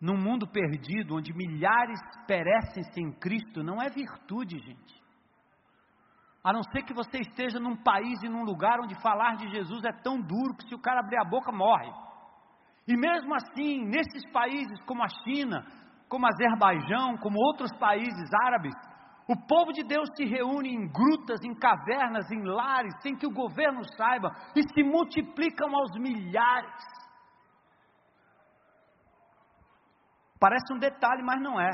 num 0.00 0.16
mundo 0.16 0.46
perdido, 0.46 1.16
onde 1.16 1.32
milhares 1.34 1.98
perecem 2.26 2.84
sem 2.92 3.10
Cristo, 3.12 3.62
não 3.62 3.82
é 3.82 3.88
virtude, 3.88 4.58
gente. 4.58 5.02
A 6.42 6.52
não 6.52 6.62
ser 6.62 6.82
que 6.82 6.94
você 6.94 7.18
esteja 7.18 7.58
num 7.58 7.76
país 7.76 8.22
e 8.22 8.28
num 8.28 8.44
lugar 8.44 8.78
onde 8.80 9.00
falar 9.02 9.36
de 9.36 9.48
Jesus 9.48 9.84
é 9.84 9.92
tão 10.02 10.20
duro 10.20 10.54
que 10.56 10.68
se 10.68 10.74
o 10.74 10.80
cara 10.80 11.00
abrir 11.00 11.18
a 11.18 11.28
boca 11.28 11.50
morre. 11.50 11.90
E 12.86 12.96
mesmo 12.96 13.34
assim, 13.34 13.84
nesses 13.84 14.30
países 14.32 14.80
como 14.86 15.02
a 15.02 15.08
China, 15.24 15.66
como 16.08 16.26
Azerbaijão, 16.26 17.18
como 17.18 17.36
outros 17.38 17.70
países 17.78 18.30
árabes, 18.46 18.72
o 19.28 19.36
povo 19.36 19.72
de 19.72 19.84
Deus 19.84 20.08
se 20.16 20.24
reúne 20.24 20.70
em 20.70 20.88
grutas, 20.90 21.44
em 21.44 21.54
cavernas, 21.54 22.30
em 22.30 22.42
lares, 22.42 22.94
sem 23.02 23.14
que 23.14 23.26
o 23.26 23.30
governo 23.30 23.84
saiba, 23.94 24.34
e 24.56 24.62
se 24.62 24.82
multiplicam 24.82 25.68
aos 25.76 25.92
milhares. 25.98 26.82
Parece 30.40 30.72
um 30.72 30.78
detalhe, 30.78 31.22
mas 31.22 31.42
não 31.42 31.60
é. 31.60 31.70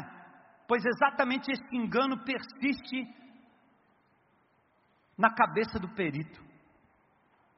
Pois 0.66 0.82
exatamente 0.84 1.52
esse 1.52 1.76
engano 1.76 2.24
persiste 2.24 3.06
na 5.16 5.32
cabeça 5.32 5.78
do 5.78 5.94
perito. 5.94 6.42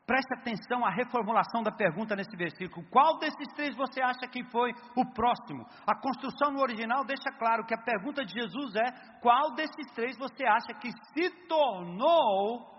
Preste 0.07 0.33
atenção 0.35 0.87
à 0.87 0.91
reformulação 0.91 1.65
da 1.65 1.73
pergunta 1.73 2.15
nesse 2.15 2.37
versículo. 2.37 2.87
Qual 2.91 3.19
desses 3.19 3.49
três 3.57 3.75
você 3.77 4.01
acha 4.01 4.29
que 4.31 4.45
foi 4.53 4.71
o 4.97 5.05
próximo? 5.13 5.67
A 5.85 6.01
construção 6.01 6.53
no 6.53 6.61
original 6.61 7.05
deixa 7.05 7.31
claro 7.37 7.67
que 7.67 7.75
a 7.75 7.83
pergunta 7.83 8.25
de 8.25 8.33
Jesus 8.33 8.77
é: 8.77 9.19
qual 9.21 9.55
desses 9.55 9.93
três 9.95 10.17
você 10.17 10.47
acha 10.47 10.73
que 10.81 10.91
se 10.93 11.49
tornou 11.49 12.77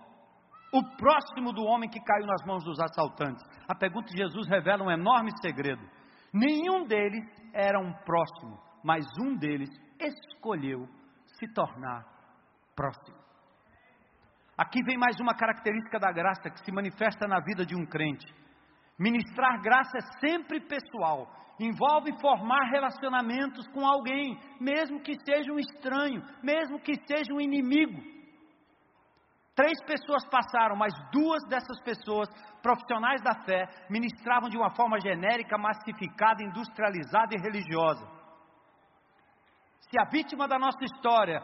o 0.72 0.96
próximo 0.96 1.52
do 1.52 1.62
homem 1.62 1.88
que 1.88 2.00
caiu 2.00 2.26
nas 2.26 2.44
mãos 2.46 2.64
dos 2.64 2.78
assaltantes. 2.80 3.42
A 3.68 3.74
pergunta 3.74 4.08
de 4.08 4.18
Jesus 4.18 4.48
revela 4.48 4.84
um 4.84 4.90
enorme 4.90 5.30
segredo. 5.40 5.82
Nenhum 6.32 6.86
deles 6.86 7.24
era 7.54 7.78
um 7.78 7.92
próximo, 8.04 8.58
mas 8.84 9.06
um 9.20 9.36
deles 9.36 9.70
escolheu 9.98 10.86
se 11.38 11.52
tornar 11.54 12.04
próximo. 12.76 13.27
Aqui 14.58 14.82
vem 14.82 14.98
mais 14.98 15.14
uma 15.20 15.36
característica 15.36 16.00
da 16.00 16.10
graça 16.10 16.50
que 16.50 16.64
se 16.64 16.72
manifesta 16.72 17.28
na 17.28 17.38
vida 17.38 17.64
de 17.64 17.76
um 17.76 17.86
crente. 17.86 18.26
Ministrar 18.98 19.62
graça 19.62 19.98
é 19.98 20.18
sempre 20.18 20.58
pessoal, 20.60 21.30
envolve 21.60 22.10
formar 22.20 22.68
relacionamentos 22.68 23.68
com 23.68 23.86
alguém, 23.86 24.36
mesmo 24.60 25.00
que 25.00 25.14
seja 25.24 25.52
um 25.52 25.60
estranho, 25.60 26.20
mesmo 26.42 26.80
que 26.80 26.96
seja 27.06 27.32
um 27.32 27.40
inimigo. 27.40 28.02
Três 29.54 29.80
pessoas 29.86 30.24
passaram, 30.28 30.74
mas 30.74 30.92
duas 31.12 31.44
dessas 31.48 31.80
pessoas, 31.84 32.28
profissionais 32.60 33.22
da 33.22 33.34
fé, 33.44 33.64
ministravam 33.88 34.48
de 34.48 34.56
uma 34.56 34.74
forma 34.74 34.98
genérica, 35.00 35.56
massificada, 35.56 36.42
industrializada 36.42 37.32
e 37.36 37.40
religiosa. 37.40 38.17
Se 39.90 39.98
a 39.98 40.04
vítima 40.04 40.46
da 40.46 40.58
nossa 40.58 40.84
história 40.84 41.40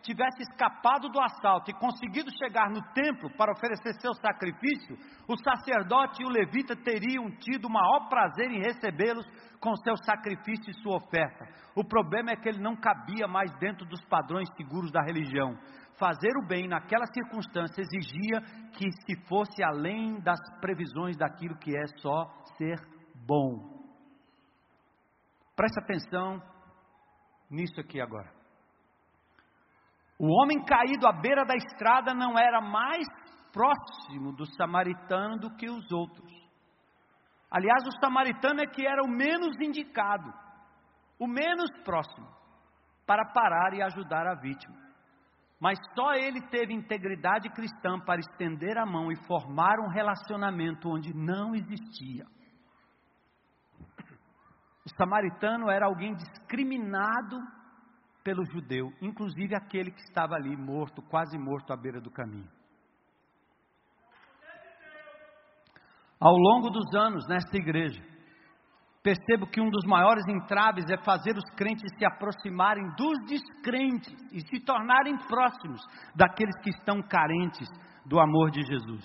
tivesse 0.00 0.42
escapado 0.42 1.10
do 1.10 1.20
assalto 1.20 1.70
e 1.70 1.74
conseguido 1.74 2.30
chegar 2.38 2.70
no 2.70 2.80
templo 2.94 3.28
para 3.36 3.52
oferecer 3.52 3.92
seu 4.00 4.14
sacrifício, 4.14 4.96
o 5.28 5.36
sacerdote 5.36 6.22
e 6.22 6.26
o 6.26 6.30
levita 6.30 6.74
teriam 6.74 7.30
tido 7.36 7.66
o 7.66 7.70
maior 7.70 8.08
prazer 8.08 8.50
em 8.50 8.62
recebê-los 8.62 9.26
com 9.60 9.76
seu 9.76 9.94
sacrifício 10.06 10.70
e 10.70 10.82
sua 10.82 10.96
oferta. 10.96 11.44
O 11.76 11.84
problema 11.84 12.30
é 12.30 12.36
que 12.36 12.48
ele 12.48 12.62
não 12.62 12.74
cabia 12.74 13.28
mais 13.28 13.52
dentro 13.58 13.84
dos 13.84 14.02
padrões 14.06 14.48
seguros 14.56 14.90
da 14.90 15.02
religião 15.02 15.54
fazer 15.98 16.32
o 16.42 16.46
bem 16.46 16.66
naquela 16.66 17.04
circunstância 17.12 17.82
exigia 17.82 18.40
que 18.72 18.90
se 18.90 19.28
fosse 19.28 19.62
além 19.62 20.18
das 20.20 20.40
previsões 20.60 21.16
daquilo 21.18 21.58
que 21.58 21.76
é 21.76 21.86
só 21.98 22.24
ser 22.56 22.80
bom. 23.26 23.82
Preste 25.54 25.78
atenção 25.78 26.42
nisso 27.52 27.80
aqui 27.80 28.00
agora. 28.00 28.30
O 30.18 30.26
homem 30.40 30.64
caído 30.64 31.06
à 31.06 31.12
beira 31.12 31.44
da 31.44 31.54
estrada 31.54 32.14
não 32.14 32.38
era 32.38 32.60
mais 32.60 33.06
próximo 33.52 34.32
do 34.32 34.46
samaritano 34.56 35.38
do 35.38 35.54
que 35.56 35.68
os 35.68 35.92
outros. 35.92 36.32
Aliás, 37.50 37.86
o 37.86 37.98
samaritano 38.00 38.62
é 38.62 38.66
que 38.66 38.86
era 38.86 39.02
o 39.02 39.08
menos 39.08 39.54
indicado, 39.60 40.32
o 41.18 41.26
menos 41.26 41.70
próximo, 41.84 42.26
para 43.06 43.30
parar 43.32 43.74
e 43.74 43.82
ajudar 43.82 44.26
a 44.26 44.40
vítima. 44.40 44.80
Mas 45.60 45.78
só 45.94 46.14
ele 46.14 46.40
teve 46.48 46.72
integridade 46.72 47.48
cristã 47.50 48.00
para 48.00 48.20
estender 48.20 48.78
a 48.78 48.86
mão 48.86 49.12
e 49.12 49.26
formar 49.26 49.78
um 49.78 49.88
relacionamento 49.88 50.88
onde 50.88 51.14
não 51.14 51.54
existia. 51.54 52.24
O 54.84 54.90
samaritano 54.96 55.70
era 55.70 55.86
alguém 55.86 56.14
discriminado 56.14 57.38
pelo 58.24 58.44
judeu, 58.44 58.92
inclusive 59.00 59.54
aquele 59.54 59.90
que 59.90 60.00
estava 60.00 60.34
ali 60.34 60.56
morto, 60.56 61.02
quase 61.02 61.38
morto 61.38 61.72
à 61.72 61.76
beira 61.76 62.00
do 62.00 62.10
caminho. 62.10 62.48
Ao 66.20 66.36
longo 66.36 66.70
dos 66.70 66.94
anos 66.94 67.26
nesta 67.26 67.56
igreja, 67.56 68.00
percebo 69.02 69.48
que 69.48 69.60
um 69.60 69.68
dos 69.70 69.84
maiores 69.84 70.24
entraves 70.28 70.88
é 70.88 70.96
fazer 70.98 71.36
os 71.36 71.50
crentes 71.56 71.90
se 71.98 72.04
aproximarem 72.04 72.84
dos 72.96 73.18
descrentes 73.26 74.14
e 74.32 74.40
se 74.40 74.64
tornarem 74.64 75.16
próximos 75.26 75.80
daqueles 76.14 76.56
que 76.62 76.70
estão 76.70 77.02
carentes 77.02 77.68
do 78.06 78.20
amor 78.20 78.50
de 78.50 78.62
Jesus. 78.62 79.04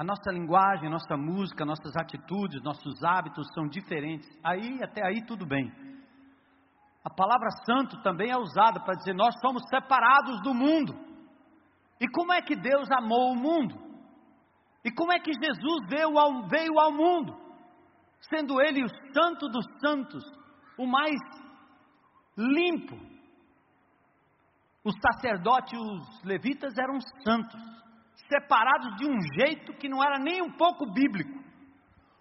A 0.00 0.02
nossa 0.02 0.30
linguagem, 0.30 0.86
a 0.86 0.90
nossa 0.90 1.14
música, 1.14 1.62
nossas 1.62 1.94
atitudes, 1.94 2.62
nossos 2.62 3.04
hábitos 3.04 3.46
são 3.52 3.68
diferentes. 3.68 4.26
Aí, 4.42 4.82
até 4.82 5.06
aí, 5.06 5.22
tudo 5.26 5.44
bem. 5.44 5.70
A 7.04 7.10
palavra 7.10 7.50
santo 7.66 8.00
também 8.00 8.30
é 8.30 8.38
usada 8.38 8.80
para 8.80 8.94
dizer 8.94 9.12
nós 9.12 9.38
somos 9.42 9.62
separados 9.68 10.40
do 10.40 10.54
mundo. 10.54 10.94
E 12.00 12.08
como 12.08 12.32
é 12.32 12.40
que 12.40 12.56
Deus 12.56 12.90
amou 12.90 13.32
o 13.32 13.36
mundo? 13.36 13.74
E 14.82 14.90
como 14.90 15.12
é 15.12 15.20
que 15.20 15.34
Jesus 15.34 15.86
veio 15.90 16.18
ao, 16.18 16.48
veio 16.48 16.80
ao 16.80 16.92
mundo? 16.92 17.36
Sendo 18.22 18.58
ele 18.58 18.82
o 18.82 19.12
santo 19.12 19.50
dos 19.50 19.66
santos, 19.84 20.24
o 20.78 20.86
mais 20.86 21.20
limpo. 22.38 22.96
Os 24.82 24.94
sacerdotes 24.98 25.74
e 25.74 25.76
os 25.76 26.24
levitas 26.24 26.72
eram 26.78 26.98
santos, 27.22 27.60
separados 28.30 28.96
de 28.96 29.06
um 29.06 29.20
jeito 29.34 29.74
que 29.74 29.88
não 29.88 30.02
era 30.02 30.18
nem 30.18 30.40
um 30.40 30.50
pouco 30.52 30.90
bíblico. 30.92 31.40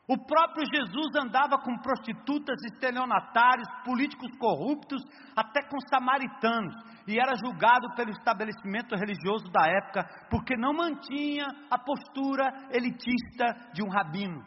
O 0.09 0.17
próprio 0.17 0.65
Jesus 0.65 1.15
andava 1.15 1.59
com 1.59 1.77
prostitutas, 1.77 2.57
estelionatários, 2.73 3.67
políticos 3.85 4.35
corruptos, 4.39 5.03
até 5.35 5.61
com 5.69 5.77
samaritanos, 5.81 6.73
e 7.07 7.19
era 7.19 7.35
julgado 7.35 7.93
pelo 7.95 8.09
estabelecimento 8.09 8.95
religioso 8.95 9.51
da 9.51 9.67
época, 9.67 10.03
porque 10.31 10.57
não 10.57 10.73
mantinha 10.73 11.45
a 11.69 11.77
postura 11.77 12.49
elitista 12.71 13.53
de 13.71 13.83
um 13.83 13.89
rabino. 13.89 14.43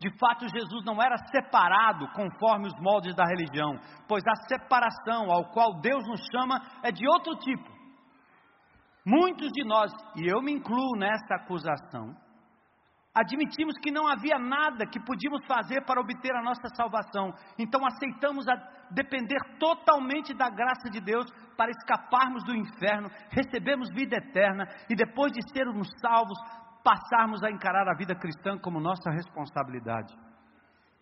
De 0.00 0.10
fato, 0.18 0.48
Jesus 0.48 0.84
não 0.84 1.00
era 1.00 1.16
separado 1.30 2.08
conforme 2.08 2.66
os 2.66 2.74
moldes 2.80 3.14
da 3.14 3.24
religião, 3.24 3.78
pois 4.08 4.24
a 4.26 4.34
separação 4.48 5.30
ao 5.30 5.48
qual 5.52 5.80
Deus 5.80 6.04
nos 6.08 6.20
chama 6.34 6.60
é 6.82 6.90
de 6.90 7.06
outro 7.06 7.36
tipo. 7.36 7.81
Muitos 9.04 9.50
de 9.52 9.64
nós, 9.64 9.92
e 10.16 10.28
eu 10.28 10.40
me 10.40 10.52
incluo 10.52 10.96
nessa 10.96 11.34
acusação, 11.34 12.14
Admitimos 13.14 13.74
que 13.82 13.90
não 13.90 14.08
havia 14.08 14.38
nada 14.38 14.86
que 14.86 14.98
podíamos 14.98 15.44
fazer 15.46 15.84
para 15.84 16.00
obter 16.00 16.34
a 16.34 16.42
nossa 16.42 16.66
salvação, 16.74 17.30
então 17.58 17.84
aceitamos 17.84 18.46
depender 18.90 19.38
totalmente 19.58 20.32
da 20.32 20.48
graça 20.48 20.88
de 20.90 20.98
Deus 20.98 21.30
para 21.54 21.70
escaparmos 21.70 22.42
do 22.44 22.56
inferno, 22.56 23.10
recebermos 23.30 23.90
vida 23.90 24.16
eterna 24.16 24.64
e 24.88 24.94
depois 24.94 25.30
de 25.30 25.42
sermos 25.52 25.88
salvos, 26.00 26.38
passarmos 26.82 27.42
a 27.44 27.50
encarar 27.50 27.86
a 27.86 27.94
vida 27.94 28.14
cristã 28.14 28.58
como 28.58 28.80
nossa 28.80 29.10
responsabilidade. 29.10 30.14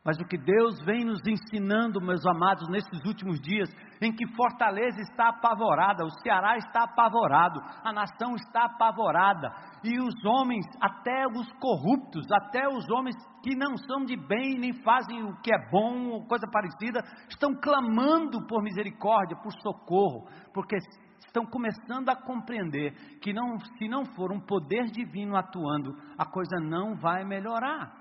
Mas 0.02 0.18
o 0.18 0.24
que 0.24 0.38
Deus 0.38 0.80
vem 0.82 1.04
nos 1.04 1.20
ensinando, 1.26 2.00
meus 2.00 2.24
amados, 2.24 2.66
nesses 2.70 3.04
últimos 3.04 3.38
dias, 3.38 3.68
em 4.00 4.10
que 4.10 4.26
Fortaleza 4.34 4.98
está 5.02 5.28
apavorada, 5.28 6.06
o 6.06 6.20
Ceará 6.22 6.56
está 6.56 6.84
apavorado, 6.84 7.60
a 7.84 7.92
nação 7.92 8.34
está 8.34 8.64
apavorada, 8.64 9.52
e 9.84 10.00
os 10.00 10.14
homens, 10.24 10.64
até 10.80 11.26
os 11.26 11.52
corruptos, 11.60 12.26
até 12.32 12.66
os 12.66 12.88
homens 12.88 13.14
que 13.42 13.54
não 13.54 13.76
são 13.76 14.06
de 14.06 14.16
bem, 14.16 14.58
nem 14.58 14.72
fazem 14.82 15.22
o 15.22 15.36
que 15.42 15.54
é 15.54 15.70
bom, 15.70 16.08
ou 16.12 16.26
coisa 16.26 16.46
parecida, 16.50 17.04
estão 17.28 17.54
clamando 17.60 18.46
por 18.46 18.62
misericórdia, 18.62 19.36
por 19.36 19.52
socorro, 19.52 20.26
porque 20.54 20.78
estão 21.26 21.44
começando 21.44 22.08
a 22.08 22.16
compreender 22.16 22.94
que 23.20 23.34
não, 23.34 23.60
se 23.76 23.86
não 23.86 24.06
for 24.06 24.32
um 24.32 24.40
poder 24.40 24.86
divino 24.86 25.36
atuando, 25.36 25.94
a 26.16 26.24
coisa 26.24 26.58
não 26.58 26.96
vai 26.96 27.22
melhorar. 27.22 27.99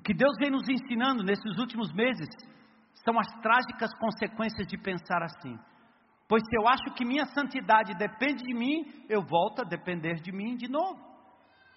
O 0.00 0.02
que 0.02 0.14
Deus 0.14 0.34
vem 0.38 0.50
nos 0.50 0.66
ensinando 0.66 1.22
nesses 1.22 1.58
últimos 1.58 1.92
meses 1.92 2.26
são 3.04 3.18
as 3.18 3.26
trágicas 3.42 3.92
consequências 3.98 4.66
de 4.66 4.78
pensar 4.78 5.22
assim. 5.22 5.58
Pois 6.26 6.42
se 6.42 6.56
eu 6.56 6.66
acho 6.66 6.94
que 6.94 7.04
minha 7.04 7.26
santidade 7.26 7.92
depende 7.98 8.42
de 8.42 8.54
mim, 8.54 9.04
eu 9.10 9.20
volto 9.20 9.60
a 9.60 9.68
depender 9.68 10.14
de 10.22 10.32
mim 10.32 10.56
de 10.56 10.70
novo. 10.70 10.98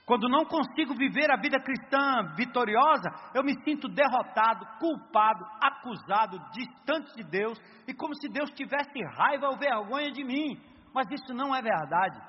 Quando 0.05 0.29
não 0.29 0.45
consigo 0.45 0.95
viver 0.95 1.29
a 1.33 1.35
vida 1.35 1.59
cristã 1.59 2.33
vitoriosa, 2.37 3.09
eu 3.35 3.43
me 3.43 3.61
sinto 3.65 3.89
derrotado, 3.89 4.65
culpado, 4.79 5.43
acusado, 5.61 6.39
distante 6.53 7.13
de 7.17 7.23
Deus 7.29 7.59
e 7.85 7.93
como 7.93 8.15
se 8.15 8.29
Deus 8.29 8.49
tivesse 8.51 9.03
raiva 9.17 9.49
ou 9.49 9.57
vergonha 9.57 10.13
de 10.13 10.23
mim. 10.23 10.57
Mas 10.93 11.11
isso 11.11 11.33
não 11.33 11.53
é 11.53 11.61
verdade. 11.61 12.21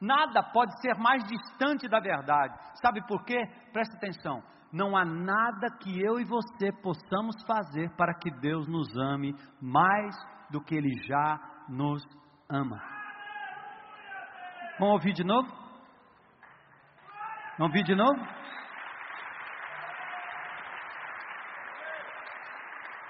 Nada 0.00 0.42
pode 0.42 0.78
ser 0.80 0.94
mais 0.96 1.22
distante 1.24 1.88
da 1.88 2.00
verdade. 2.00 2.54
Sabe 2.80 3.00
por 3.06 3.24
quê? 3.24 3.38
Preste 3.72 3.96
atenção. 3.96 4.42
Não 4.72 4.96
há 4.96 5.04
nada 5.04 5.68
que 5.80 6.00
eu 6.00 6.18
e 6.18 6.24
você 6.24 6.72
possamos 6.82 7.36
fazer 7.46 7.90
para 7.96 8.12
que 8.14 8.30
Deus 8.40 8.66
nos 8.66 8.88
ame 8.96 9.34
mais 9.60 10.14
do 10.50 10.60
que 10.60 10.74
Ele 10.74 10.90
já 11.06 11.38
nos 11.68 12.02
ama. 12.50 12.82
Vamos 14.78 14.94
ouvir 14.94 15.12
de 15.12 15.22
novo? 15.22 15.48
Vamos 17.56 17.72
ouvir 17.72 17.84
de 17.84 17.94
novo? 17.94 18.20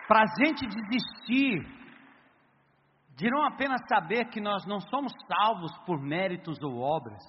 Para 0.07 0.20
a 0.20 0.45
gente 0.45 0.66
desistir 0.66 1.84
de 3.17 3.31
não 3.31 3.45
apenas 3.45 3.81
saber 3.89 4.27
que 4.27 4.41
nós 4.41 4.67
não 4.67 4.81
somos 4.81 5.12
salvos 5.27 5.73
por 5.87 6.01
méritos 6.01 6.61
ou 6.62 6.81
obras, 6.81 7.23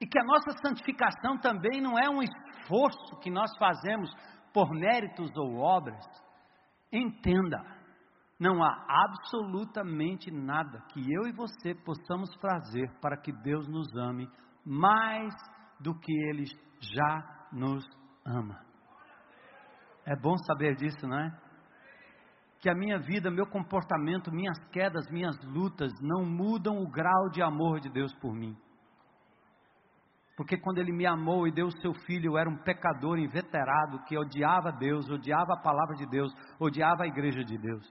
e 0.00 0.06
que 0.06 0.18
a 0.18 0.24
nossa 0.24 0.50
santificação 0.60 1.38
também 1.38 1.80
não 1.80 1.96
é 1.96 2.10
um 2.10 2.20
esforço 2.20 3.20
que 3.20 3.30
nós 3.30 3.50
fazemos 3.56 4.10
por 4.52 4.70
méritos 4.70 5.30
ou 5.36 5.58
obras, 5.58 6.04
entenda, 6.92 7.58
Não 8.40 8.60
há 8.60 8.86
absolutamente 8.88 10.28
nada 10.32 10.82
que 10.92 11.00
eu 11.00 11.28
e 11.28 11.32
você 11.32 11.76
possamos 11.76 12.28
fazer 12.40 12.90
para 13.00 13.16
que 13.16 13.30
Deus 13.30 13.68
nos 13.68 13.86
ame 13.96 14.28
mais 14.66 15.32
do 15.78 15.96
que 15.96 16.12
Ele 16.28 16.44
já 16.80 17.46
nos 17.52 17.84
ama. 18.26 18.60
É 20.04 20.16
bom 20.16 20.36
saber 20.38 20.74
disso, 20.74 21.06
não 21.06 21.16
é? 21.16 21.41
Que 22.62 22.70
a 22.70 22.74
minha 22.74 22.98
vida, 22.98 23.28
meu 23.28 23.44
comportamento, 23.44 24.32
minhas 24.32 24.56
quedas, 24.68 25.10
minhas 25.10 25.36
lutas 25.44 25.92
não 26.00 26.24
mudam 26.24 26.78
o 26.78 26.88
grau 26.88 27.28
de 27.28 27.42
amor 27.42 27.80
de 27.80 27.90
Deus 27.90 28.14
por 28.14 28.32
mim. 28.32 28.56
Porque 30.36 30.56
quando 30.56 30.78
Ele 30.78 30.92
me 30.92 31.04
amou 31.04 31.46
e 31.46 31.52
deu 31.52 31.66
o 31.66 31.80
seu 31.80 31.92
filho, 32.06 32.30
eu 32.30 32.38
era 32.38 32.48
um 32.48 32.56
pecador 32.62 33.18
inveterado 33.18 34.02
que 34.04 34.16
odiava 34.16 34.70
Deus, 34.70 35.10
odiava 35.10 35.54
a 35.54 35.60
palavra 35.60 35.96
de 35.96 36.06
Deus, 36.06 36.32
odiava 36.60 37.02
a 37.02 37.06
igreja 37.08 37.44
de 37.44 37.58
Deus. 37.58 37.84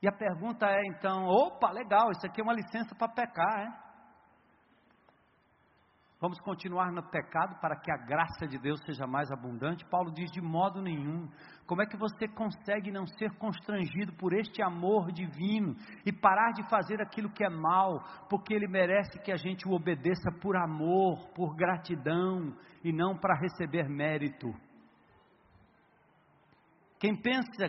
E 0.00 0.08
a 0.08 0.12
pergunta 0.12 0.66
é 0.66 0.80
então: 0.86 1.26
opa, 1.26 1.72
legal, 1.72 2.12
isso 2.12 2.24
aqui 2.24 2.40
é 2.40 2.44
uma 2.44 2.54
licença 2.54 2.94
para 2.94 3.12
pecar, 3.12 3.60
é? 3.60 3.91
Vamos 6.22 6.38
continuar 6.38 6.92
no 6.92 7.02
pecado 7.02 7.58
para 7.60 7.74
que 7.74 7.90
a 7.90 7.96
graça 7.96 8.46
de 8.46 8.56
Deus 8.56 8.80
seja 8.84 9.08
mais 9.08 9.28
abundante? 9.32 9.84
Paulo 9.86 10.12
diz: 10.12 10.30
de 10.30 10.40
modo 10.40 10.80
nenhum. 10.80 11.28
Como 11.66 11.82
é 11.82 11.84
que 11.86 11.96
você 11.96 12.28
consegue 12.28 12.92
não 12.92 13.04
ser 13.04 13.36
constrangido 13.38 14.12
por 14.12 14.32
este 14.32 14.62
amor 14.62 15.10
divino 15.10 15.74
e 16.06 16.12
parar 16.12 16.52
de 16.52 16.62
fazer 16.70 17.02
aquilo 17.02 17.28
que 17.28 17.44
é 17.44 17.50
mal, 17.50 18.04
porque 18.30 18.54
ele 18.54 18.68
merece 18.68 19.18
que 19.18 19.32
a 19.32 19.36
gente 19.36 19.66
o 19.66 19.72
obedeça 19.72 20.30
por 20.40 20.56
amor, 20.56 21.28
por 21.34 21.56
gratidão 21.56 22.56
e 22.84 22.92
não 22.92 23.18
para 23.18 23.34
receber 23.40 23.88
mérito? 23.88 24.46
Quem 27.00 27.20
pensa 27.20 27.68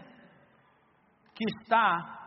que 1.33 1.45
está 1.59 2.22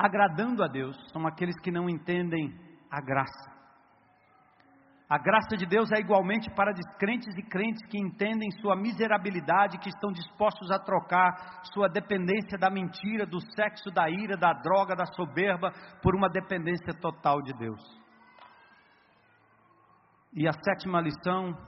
agradando 0.00 0.64
a 0.64 0.66
Deus 0.66 0.96
são 1.12 1.26
aqueles 1.26 1.60
que 1.60 1.70
não 1.70 1.88
entendem 1.88 2.58
a 2.90 3.02
graça. 3.02 3.60
A 5.06 5.18
graça 5.18 5.56
de 5.56 5.66
Deus 5.66 5.90
é 5.92 5.98
igualmente 5.98 6.48
para 6.54 6.72
descrentes 6.72 7.36
e 7.36 7.42
crentes 7.42 7.84
que 7.88 7.98
entendem 7.98 8.48
sua 8.62 8.76
miserabilidade, 8.76 9.78
que 9.78 9.88
estão 9.88 10.12
dispostos 10.12 10.70
a 10.70 10.78
trocar 10.78 11.62
sua 11.74 11.88
dependência 11.88 12.56
da 12.56 12.70
mentira, 12.70 13.26
do 13.26 13.40
sexo, 13.54 13.90
da 13.90 14.08
ira, 14.08 14.36
da 14.36 14.52
droga, 14.52 14.94
da 14.94 15.04
soberba, 15.06 15.72
por 16.00 16.14
uma 16.14 16.28
dependência 16.28 16.94
total 17.00 17.42
de 17.42 17.52
Deus. 17.58 17.82
E 20.32 20.46
a 20.46 20.52
sétima 20.52 21.00
lição: 21.00 21.58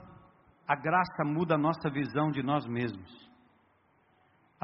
a 0.65 0.75
graça 0.75 1.25
muda 1.25 1.55
a 1.55 1.57
nossa 1.57 1.89
visão 1.89 2.31
de 2.31 2.41
nós 2.41 2.65
mesmos. 2.65 3.32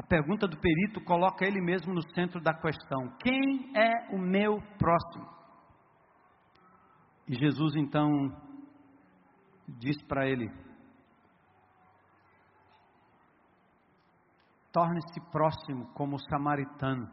A 0.00 0.02
pergunta 0.02 0.48
do 0.48 0.56
perito 0.56 0.98
coloca 1.04 1.44
ele 1.44 1.60
mesmo 1.60 1.92
no 1.92 2.00
centro 2.14 2.40
da 2.40 2.54
questão: 2.54 3.14
quem 3.18 3.70
é 3.76 4.08
o 4.14 4.18
meu 4.18 4.58
próximo? 4.78 5.28
E 7.28 7.34
Jesus 7.34 7.76
então 7.76 8.08
diz 9.68 10.02
para 10.04 10.26
ele: 10.26 10.50
torne-se 14.72 15.20
próximo 15.30 15.92
como 15.92 16.16
o 16.16 16.30
samaritano, 16.30 17.06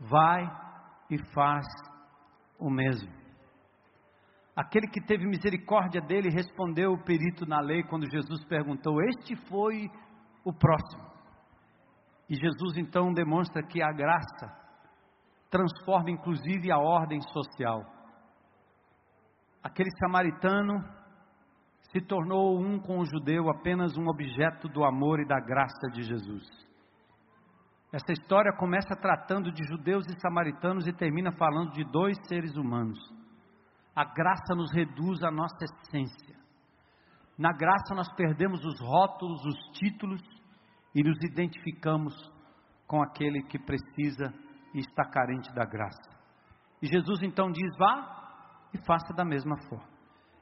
vai 0.00 0.42
e 1.08 1.16
faz 1.32 1.64
o 2.58 2.68
mesmo. 2.68 3.14
Aquele 4.56 4.88
que 4.88 5.00
teve 5.00 5.24
misericórdia 5.24 6.00
dele 6.00 6.30
respondeu 6.30 6.94
o 6.94 7.04
perito 7.04 7.46
na 7.46 7.60
lei 7.60 7.84
quando 7.84 8.10
Jesus 8.10 8.44
perguntou: 8.46 9.00
Este 9.02 9.36
foi 9.48 9.88
o 10.44 10.52
próximo. 10.52 11.15
E 12.28 12.34
Jesus 12.34 12.76
então 12.76 13.12
demonstra 13.12 13.62
que 13.62 13.82
a 13.82 13.92
graça 13.92 14.66
transforma 15.50 16.10
inclusive 16.10 16.70
a 16.70 16.78
ordem 16.78 17.20
social. 17.20 17.84
Aquele 19.62 19.90
samaritano 19.98 20.74
se 21.92 22.00
tornou 22.00 22.58
um 22.58 22.78
com 22.78 22.98
o 22.98 23.04
judeu, 23.04 23.48
apenas 23.48 23.96
um 23.96 24.08
objeto 24.08 24.68
do 24.68 24.84
amor 24.84 25.20
e 25.20 25.26
da 25.26 25.40
graça 25.40 25.88
de 25.92 26.02
Jesus. 26.02 26.44
Essa 27.92 28.12
história 28.12 28.52
começa 28.58 28.94
tratando 29.00 29.52
de 29.52 29.64
judeus 29.64 30.04
e 30.06 30.20
samaritanos 30.20 30.86
e 30.86 30.92
termina 30.92 31.32
falando 31.32 31.72
de 31.72 31.84
dois 31.84 32.16
seres 32.28 32.56
humanos. 32.56 32.98
A 33.94 34.04
graça 34.04 34.54
nos 34.54 34.72
reduz 34.72 35.22
à 35.22 35.30
nossa 35.30 35.64
essência. 35.64 36.36
Na 37.38 37.52
graça 37.52 37.94
nós 37.94 38.12
perdemos 38.14 38.64
os 38.64 38.80
rótulos, 38.80 39.44
os 39.44 39.78
títulos, 39.78 40.20
e 40.96 41.02
nos 41.02 41.22
identificamos 41.22 42.14
com 42.86 43.02
aquele 43.02 43.42
que 43.42 43.58
precisa 43.58 44.32
e 44.74 44.80
está 44.80 45.04
carente 45.04 45.54
da 45.54 45.66
graça. 45.66 46.10
E 46.80 46.86
Jesus 46.86 47.22
então 47.22 47.52
diz: 47.52 47.76
vá 47.78 48.68
e 48.72 48.78
faça 48.78 49.12
da 49.14 49.22
mesma 49.22 49.58
forma. 49.68 49.94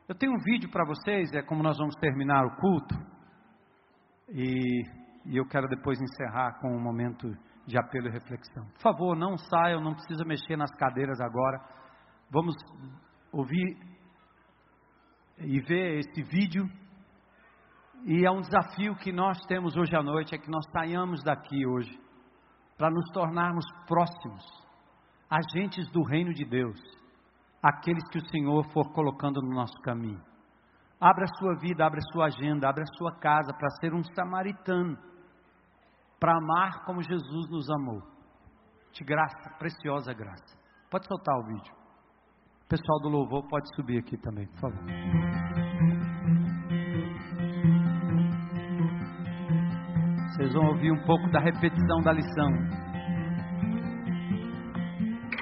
Eu 0.08 0.14
tenho 0.14 0.32
um 0.32 0.38
vídeo 0.38 0.70
para 0.70 0.86
vocês, 0.86 1.32
é 1.32 1.42
como 1.42 1.60
nós 1.60 1.76
vamos 1.76 1.96
terminar 1.96 2.44
o 2.46 2.56
culto, 2.56 2.94
e, 4.28 4.82
e 5.26 5.36
eu 5.36 5.44
quero 5.46 5.66
depois 5.66 6.00
encerrar 6.00 6.60
com 6.60 6.68
um 6.68 6.80
momento 6.80 7.28
de 7.66 7.76
apelo 7.76 8.06
e 8.06 8.12
reflexão. 8.12 8.64
Por 8.74 8.80
favor, 8.80 9.16
não 9.16 9.36
saiam, 9.36 9.80
não 9.80 9.94
precisa 9.94 10.24
mexer 10.24 10.56
nas 10.56 10.70
cadeiras 10.76 11.20
agora. 11.20 11.58
Vamos 12.30 12.54
ouvir 13.32 13.76
e 15.38 15.60
ver 15.62 15.98
esse 15.98 16.22
vídeo 16.22 16.68
e 18.04 18.26
é 18.26 18.30
um 18.30 18.42
desafio 18.42 18.94
que 18.96 19.10
nós 19.10 19.38
temos 19.46 19.74
hoje 19.76 19.96
à 19.96 20.02
noite, 20.02 20.34
é 20.34 20.38
que 20.38 20.50
nós 20.50 20.64
saiamos 20.70 21.22
daqui 21.24 21.66
hoje, 21.66 21.98
para 22.76 22.90
nos 22.90 23.04
tornarmos 23.12 23.64
próximos, 23.86 24.44
agentes 25.30 25.90
do 25.90 26.02
reino 26.02 26.34
de 26.34 26.44
Deus, 26.44 26.78
aqueles 27.62 28.06
que 28.10 28.18
o 28.18 28.28
Senhor 28.28 28.62
for 28.72 28.92
colocando 28.92 29.40
no 29.40 29.54
nosso 29.54 29.80
caminho. 29.80 30.20
Abra 31.00 31.24
a 31.24 31.38
sua 31.38 31.54
vida, 31.58 31.86
abra 31.86 31.98
a 31.98 32.12
sua 32.12 32.26
agenda, 32.26 32.68
abra 32.68 32.82
a 32.82 32.96
sua 32.98 33.12
casa 33.16 33.54
para 33.54 33.70
ser 33.80 33.94
um 33.94 34.04
samaritano, 34.14 34.98
para 36.20 36.36
amar 36.36 36.84
como 36.84 37.02
Jesus 37.02 37.50
nos 37.50 37.70
amou. 37.70 38.02
De 38.92 39.02
graça, 39.02 39.50
preciosa 39.58 40.12
graça. 40.12 40.56
Pode 40.90 41.06
soltar 41.06 41.34
o 41.38 41.46
vídeo. 41.46 41.74
O 42.64 42.68
pessoal 42.68 43.00
do 43.00 43.08
louvor 43.08 43.48
pode 43.48 43.66
subir 43.74 43.98
aqui 43.98 44.16
também, 44.18 44.46
por 44.46 44.60
favor. 44.60 45.63
Vocês 50.34 50.52
vão 50.52 50.66
ouvir 50.66 50.90
um 50.90 51.00
pouco 51.04 51.30
da 51.30 51.38
repetição 51.38 52.00
da 52.02 52.10
lição. 52.10 52.50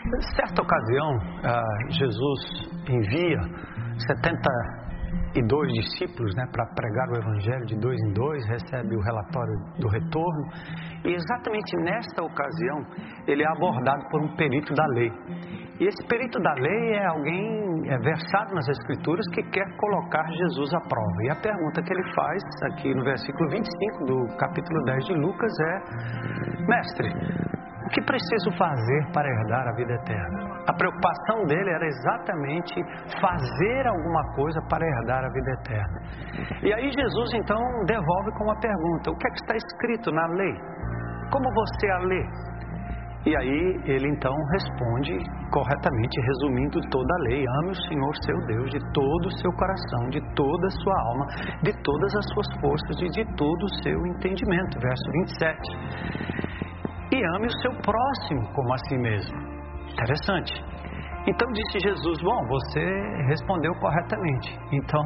Em 0.04 0.36
certa 0.36 0.60
ocasião, 0.60 1.16
uh, 1.16 1.90
Jesus 1.92 2.40
envia 2.86 3.38
72 5.32 5.72
discípulos 5.72 6.34
né, 6.36 6.44
para 6.52 6.66
pregar 6.74 7.08
o 7.08 7.16
Evangelho 7.16 7.64
de 7.66 7.76
dois 7.76 7.98
em 8.00 8.12
dois, 8.12 8.46
recebe 8.46 8.94
o 8.96 9.00
relatório 9.00 9.54
do 9.78 9.88
retorno, 9.88 10.44
e 11.04 11.14
exatamente 11.14 11.76
nesta 11.78 12.22
ocasião 12.22 12.84
ele 13.26 13.42
é 13.42 13.48
abordado 13.48 14.04
por 14.10 14.20
um 14.20 14.36
perito 14.36 14.74
da 14.74 14.86
lei. 14.88 15.10
E 15.80 15.86
esse 15.86 16.06
perito 16.06 16.38
da 16.38 16.52
lei 16.54 16.92
é 16.94 17.06
alguém 17.06 17.62
é 17.88 17.98
versado 17.98 18.54
nas 18.54 18.68
Escrituras 18.68 19.24
que 19.34 19.42
quer 19.50 19.66
colocar 19.76 20.24
Jesus 20.30 20.72
à 20.74 20.80
prova. 20.80 21.22
E 21.24 21.30
a 21.30 21.36
pergunta 21.36 21.82
que 21.82 21.92
ele 21.92 22.14
faz 22.14 22.42
aqui 22.72 22.94
no 22.94 23.02
versículo 23.02 23.50
25 23.50 24.04
do 24.06 24.36
capítulo 24.36 24.84
10 24.84 25.04
de 25.04 25.14
Lucas 25.14 25.52
é: 25.60 26.66
Mestre, 26.68 27.08
o 27.84 27.88
que 27.88 28.02
preciso 28.02 28.56
fazer 28.56 29.12
para 29.12 29.28
herdar 29.28 29.68
a 29.68 29.72
vida 29.74 29.94
eterna? 29.94 30.51
A 30.66 30.72
preocupação 30.72 31.44
dele 31.46 31.70
era 31.70 31.86
exatamente 31.86 32.74
fazer 33.20 33.86
alguma 33.86 34.22
coisa 34.34 34.60
para 34.68 34.86
herdar 34.86 35.24
a 35.24 35.28
vida 35.28 35.50
eterna. 35.50 36.00
E 36.62 36.72
aí 36.72 36.90
Jesus 36.90 37.34
então 37.34 37.58
devolve 37.86 38.30
com 38.38 38.44
uma 38.44 38.58
pergunta: 38.60 39.10
O 39.10 39.16
que 39.16 39.26
é 39.26 39.30
que 39.30 39.40
está 39.42 39.56
escrito 39.56 40.12
na 40.12 40.26
lei? 40.26 40.54
Como 41.32 41.44
você 41.52 41.90
a 41.90 41.98
lê? 41.98 42.52
E 43.24 43.36
aí 43.36 43.80
ele 43.86 44.08
então 44.08 44.34
responde 44.52 45.16
corretamente, 45.52 46.20
resumindo 46.26 46.80
toda 46.90 47.14
a 47.14 47.18
lei: 47.28 47.44
ame 47.60 47.70
o 47.70 47.82
Senhor 47.88 48.14
seu 48.24 48.38
Deus 48.46 48.70
de 48.70 48.78
todo 48.92 49.26
o 49.26 49.38
seu 49.38 49.52
coração, 49.52 50.10
de 50.10 50.20
toda 50.34 50.66
a 50.66 50.70
sua 50.70 51.00
alma, 51.08 51.26
de 51.62 51.72
todas 51.82 52.14
as 52.16 52.24
suas 52.34 52.46
forças 52.60 53.00
e 53.00 53.08
de 53.10 53.36
todo 53.36 53.62
o 53.62 53.74
seu 53.82 54.06
entendimento. 54.06 54.78
Verso 54.80 55.10
27. 55.12 55.58
E 57.12 57.36
ame 57.36 57.46
o 57.46 57.60
seu 57.60 57.70
próximo 57.82 58.52
como 58.54 58.72
a 58.72 58.78
si 58.78 58.98
mesmo. 58.98 59.61
Interessante. 59.92 60.52
Então 61.28 61.48
disse 61.52 61.78
Jesus: 61.78 62.20
Bom, 62.22 62.46
você 62.48 62.80
respondeu 63.28 63.72
corretamente. 63.74 64.58
Então, 64.72 65.02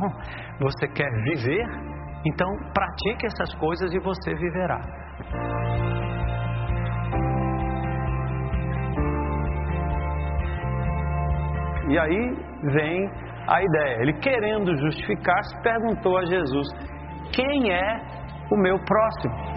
você 0.60 0.88
quer 0.88 1.10
viver? 1.24 1.64
Então, 2.24 2.48
pratique 2.72 3.26
essas 3.26 3.54
coisas 3.56 3.92
e 3.92 3.98
você 4.00 4.34
viverá. 4.34 4.80
E 11.88 11.98
aí 11.98 12.34
vem 12.72 13.10
a 13.48 13.62
ideia. 13.62 14.02
Ele, 14.02 14.12
querendo 14.14 14.76
justificar-se, 14.76 15.62
perguntou 15.62 16.16
a 16.18 16.24
Jesus: 16.24 16.68
Quem 17.32 17.72
é 17.72 18.00
o 18.50 18.56
meu 18.56 18.78
próximo. 18.84 19.55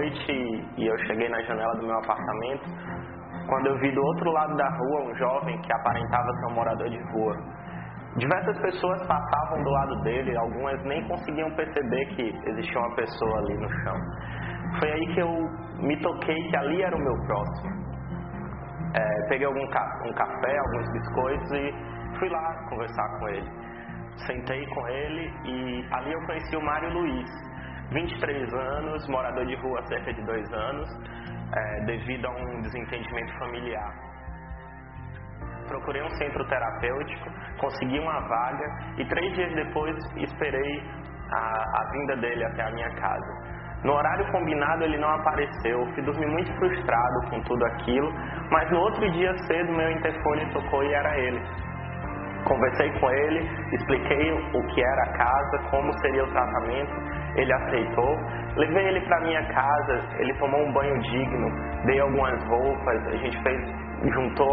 Sexta-noite 0.00 0.66
e 0.78 0.86
eu 0.86 0.98
cheguei 1.06 1.28
na 1.28 1.40
janela 1.42 1.74
do 1.74 1.86
meu 1.86 1.96
apartamento 1.98 2.64
quando 3.48 3.66
eu 3.66 3.78
vi 3.80 3.92
do 3.92 4.00
outro 4.00 4.30
lado 4.30 4.56
da 4.56 4.68
rua 4.68 5.10
um 5.10 5.14
jovem 5.16 5.60
que 5.60 5.72
aparentava 5.72 6.32
ser 6.32 6.46
um 6.46 6.54
morador 6.54 6.88
de 6.88 7.02
rua. 7.12 7.36
Diversas 8.16 8.58
pessoas 8.60 9.06
passavam 9.06 9.62
do 9.62 9.70
lado 9.70 10.00
dele, 10.02 10.36
algumas 10.36 10.82
nem 10.84 11.06
conseguiam 11.08 11.50
perceber 11.54 12.06
que 12.14 12.34
existia 12.46 12.80
uma 12.80 12.94
pessoa 12.94 13.38
ali 13.38 13.54
no 13.56 13.68
chão. 13.68 13.96
Foi 14.78 14.90
aí 14.90 15.14
que 15.14 15.20
eu 15.20 15.32
me 15.80 16.00
toquei 16.00 16.36
que 16.48 16.56
ali 16.56 16.82
era 16.82 16.96
o 16.96 17.00
meu 17.00 17.14
próximo. 17.26 17.70
É, 18.94 19.28
peguei 19.28 19.46
algum 19.46 19.66
ca 19.68 20.02
um 20.04 20.12
café, 20.14 20.58
alguns 20.58 20.92
biscoitos 20.92 21.52
e 21.52 22.18
fui 22.18 22.28
lá 22.28 22.68
conversar 22.68 23.18
com 23.18 23.28
ele. 23.28 23.50
Sentei 24.26 24.66
com 24.66 24.88
ele 24.88 25.32
e 25.44 25.88
ali 25.92 26.12
eu 26.12 26.26
conheci 26.26 26.56
o 26.56 26.62
Mário 26.62 26.92
Luiz, 26.92 27.30
23 27.92 28.54
anos, 28.54 29.08
morador 29.08 29.44
de 29.46 29.54
rua 29.56 29.80
há 29.80 29.86
cerca 29.86 30.12
de 30.12 30.22
dois 30.24 30.52
anos, 30.52 30.88
é, 31.54 31.84
devido 31.86 32.26
a 32.26 32.30
um 32.30 32.60
desentendimento 32.62 33.38
familiar. 33.38 33.92
Procurei 35.66 36.02
um 36.02 36.10
centro 36.10 36.44
terapêutico, 36.48 37.30
consegui 37.58 37.98
uma 37.98 38.20
vaga 38.20 38.66
e 38.98 39.04
três 39.06 39.34
dias 39.34 39.54
depois 39.54 39.96
esperei 40.16 40.82
a, 41.32 41.38
a 41.38 41.90
vinda 41.92 42.16
dele 42.16 42.44
até 42.44 42.62
a 42.62 42.70
minha 42.70 42.90
casa. 42.96 43.60
No 43.84 43.94
horário 43.94 44.30
combinado 44.30 44.84
ele 44.84 44.98
não 44.98 45.08
apareceu, 45.08 45.86
fui 45.94 46.02
dormir 46.02 46.26
muito 46.26 46.52
frustrado 46.58 47.30
com 47.30 47.40
tudo 47.42 47.64
aquilo, 47.66 48.12
mas 48.50 48.70
no 48.70 48.78
outro 48.78 49.10
dia 49.12 49.32
cedo 49.46 49.72
meu 49.72 49.90
interfone 49.90 50.52
tocou 50.52 50.84
e 50.84 50.92
era 50.92 51.18
ele. 51.18 51.40
Conversei 52.44 52.90
com 52.98 53.10
ele, 53.10 53.48
expliquei 53.74 54.32
o 54.32 54.66
que 54.68 54.82
era 54.82 55.02
a 55.02 55.12
casa, 55.12 55.70
como 55.70 55.92
seria 56.00 56.24
o 56.24 56.30
tratamento 56.30 57.09
ele 57.36 57.52
aceitou. 57.52 58.16
Levei 58.56 58.88
ele 58.88 59.00
para 59.02 59.20
minha 59.20 59.42
casa, 59.44 60.00
ele 60.18 60.34
tomou 60.34 60.60
um 60.60 60.72
banho 60.72 60.98
digno, 61.00 61.50
dei 61.84 62.00
algumas 62.00 62.42
roupas, 62.44 63.06
a 63.06 63.16
gente 63.16 63.42
fez, 63.42 63.60
juntou, 64.12 64.50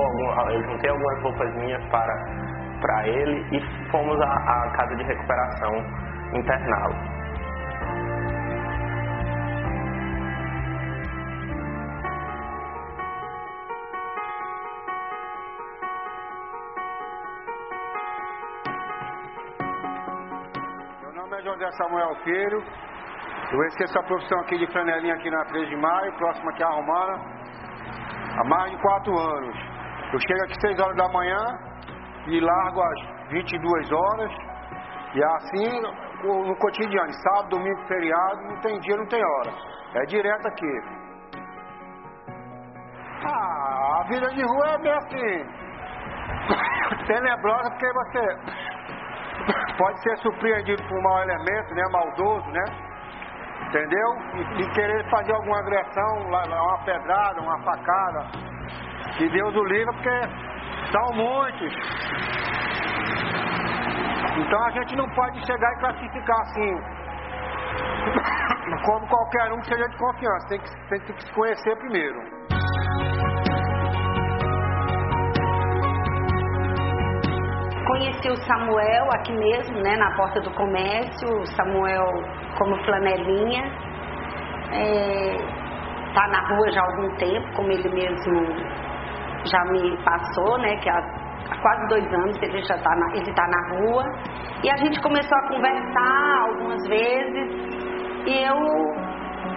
eu 0.51 0.63
juntei 0.63 0.89
algumas 0.89 1.23
roupas 1.23 1.55
minhas 1.55 1.83
para, 1.85 2.13
para 2.81 3.07
ele 3.07 3.45
e 3.51 3.89
fomos 3.91 4.19
à, 4.21 4.33
à 4.33 4.71
casa 4.71 4.95
de 4.95 5.03
recuperação 5.03 5.73
interná-lo. 6.33 6.95
Samuel 21.71 22.15
Filho. 22.23 22.63
Eu 23.51 23.63
exerço 23.63 23.99
a 23.99 24.03
profissão 24.03 24.39
aqui 24.41 24.57
de 24.57 24.67
flanelinha 24.71 25.13
aqui 25.15 25.29
na 25.29 25.45
3 25.45 25.69
de 25.69 25.75
maio, 25.77 26.13
próximo 26.17 26.49
aqui 26.49 26.63
a 26.63 26.69
Romana, 26.69 27.13
há 28.39 28.43
mais 28.43 28.71
de 28.71 28.81
4 28.81 29.17
anos. 29.17 29.55
Eu 30.11 30.19
chego 30.19 30.43
aqui 30.43 30.55
6 30.61 30.79
horas 30.79 30.97
da 30.97 31.07
manhã 31.09 31.39
e 32.27 32.39
largo 32.39 32.81
às 32.81 33.29
22 33.29 33.91
horas. 33.91 34.31
E 35.15 35.23
assim 35.23 35.81
no 36.23 36.55
cotidiano, 36.57 37.13
sábado, 37.13 37.49
domingo, 37.49 37.87
feriado, 37.87 38.41
não 38.43 38.59
tem 38.61 38.79
dia, 38.79 38.97
não 38.97 39.07
tem 39.07 39.23
hora. 39.23 39.51
É 39.95 40.05
direto 40.05 40.47
aqui. 40.47 40.81
Ah, 43.25 43.99
a 43.99 44.03
vida 44.07 44.27
de 44.27 44.43
rua 44.43 44.67
é 44.67 44.77
bem 44.79 44.91
assim. 44.91 45.45
Tenebrosa 47.07 47.69
porque 47.71 47.93
você 47.93 48.56
pode 49.77 50.01
ser 50.01 50.17
surpreendido 50.17 50.81
por 50.83 50.97
um 50.97 51.01
mau 51.01 51.21
elemento, 51.23 51.73
né, 51.73 51.83
maldoso, 51.91 52.47
né? 52.51 52.65
Entendeu? 53.67 54.17
E, 54.33 54.61
e 54.61 54.69
querer 54.71 55.09
fazer 55.09 55.33
alguma 55.33 55.59
agressão, 55.59 56.27
uma 56.27 56.77
pedrada, 56.85 57.41
uma 57.41 57.59
facada. 57.63 58.27
Que 59.17 59.29
Deus 59.29 59.55
o 59.55 59.63
livre, 59.63 59.93
porque 59.93 60.21
são 60.91 61.13
muitos. 61.15 61.73
Então 64.37 64.65
a 64.65 64.69
gente 64.71 64.95
não 64.95 65.09
pode 65.09 65.45
chegar 65.45 65.73
e 65.73 65.79
classificar 65.79 66.39
assim, 66.41 66.81
como 68.85 69.07
qualquer 69.07 69.51
um 69.51 69.59
que 69.59 69.67
seja 69.67 69.89
de 69.89 69.97
confiança. 69.97 70.47
Tem 70.47 70.59
que, 70.59 70.89
tem 70.89 70.99
que 71.01 71.23
se 71.23 71.33
conhecer 71.33 71.75
primeiro. 71.77 72.19
Conheci 77.87 78.29
o 78.29 78.35
Samuel 78.45 79.05
aqui 79.13 79.31
mesmo, 79.31 79.79
né, 79.79 79.95
na 79.95 80.13
porta 80.17 80.41
do 80.41 80.51
comércio, 80.51 81.29
o 81.29 81.45
Samuel 81.55 82.05
como 82.57 82.75
flanelinha. 82.83 83.63
É, 84.73 85.37
tá 86.13 86.27
na 86.27 86.49
rua 86.49 86.69
já 86.69 86.81
há 86.81 86.85
algum 86.85 87.15
tempo, 87.15 87.47
como 87.55 87.71
ele 87.71 87.87
mesmo 87.89 88.43
já 89.45 89.63
me 89.71 89.95
passou, 90.03 90.57
né, 90.57 90.75
que 90.77 90.89
há, 90.89 90.97
há 90.97 91.61
quase 91.61 91.87
dois 91.87 92.13
anos 92.13 92.37
ele 92.41 92.61
já 92.63 92.77
tá 92.77 92.93
na, 92.93 93.15
ele 93.15 93.33
tá 93.33 93.47
na 93.47 93.77
rua. 93.77 94.03
E 94.63 94.69
a 94.69 94.75
gente 94.75 95.01
começou 95.01 95.37
a 95.37 95.47
conversar 95.47 96.41
algumas 96.41 96.87
vezes 96.89 97.77
e 98.25 98.43
eu 98.43 98.57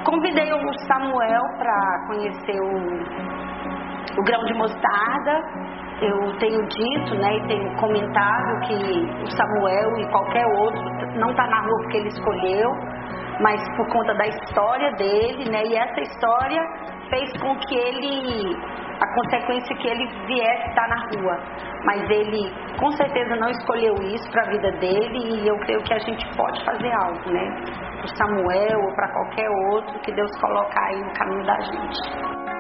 convidei 0.04 0.52
o 0.52 0.72
Samuel 0.86 1.42
para 1.58 2.06
conhecer 2.06 2.60
o, 2.60 4.20
o 4.20 4.24
grão 4.24 4.44
de 4.44 4.54
mostarda 4.54 5.70
eu 6.00 6.38
tenho 6.38 6.66
dito, 6.66 7.14
né, 7.16 7.36
e 7.36 7.46
tenho 7.46 7.76
comentado 7.76 8.60
que 8.66 8.74
o 9.22 9.30
Samuel 9.30 9.98
e 9.98 10.10
qualquer 10.10 10.46
outro 10.46 10.82
não 11.18 11.30
está 11.30 11.46
na 11.46 11.60
rua 11.60 11.78
porque 11.82 11.98
ele 11.98 12.08
escolheu, 12.08 12.70
mas 13.40 13.60
por 13.76 13.86
conta 13.88 14.14
da 14.14 14.26
história 14.26 14.92
dele, 14.92 15.50
né, 15.50 15.62
e 15.64 15.76
essa 15.76 16.00
história 16.00 16.62
fez 17.10 17.30
com 17.40 17.54
que 17.58 17.74
ele, 17.74 18.56
a 19.00 19.14
consequência 19.14 19.76
que 19.76 19.88
ele 19.88 20.06
viesse 20.26 20.68
estar 20.68 20.88
na 20.88 20.96
rua. 20.96 21.38
Mas 21.84 22.10
ele 22.10 22.50
com 22.78 22.90
certeza 22.92 23.36
não 23.36 23.50
escolheu 23.50 23.94
isso 24.02 24.30
para 24.30 24.42
a 24.42 24.50
vida 24.50 24.72
dele 24.72 25.42
e 25.42 25.48
eu 25.48 25.56
creio 25.60 25.82
que 25.82 25.94
a 25.94 25.98
gente 25.98 26.24
pode 26.36 26.64
fazer 26.64 26.92
algo, 26.92 27.30
né, 27.30 27.62
para 27.98 28.16
Samuel 28.16 28.80
ou 28.84 28.94
para 28.94 29.12
qualquer 29.12 29.50
outro 29.72 30.00
que 30.00 30.12
Deus 30.12 30.30
colocar 30.40 30.86
aí 30.86 31.00
no 31.02 31.12
caminho 31.12 31.44
da 31.44 31.60
gente. 31.60 32.59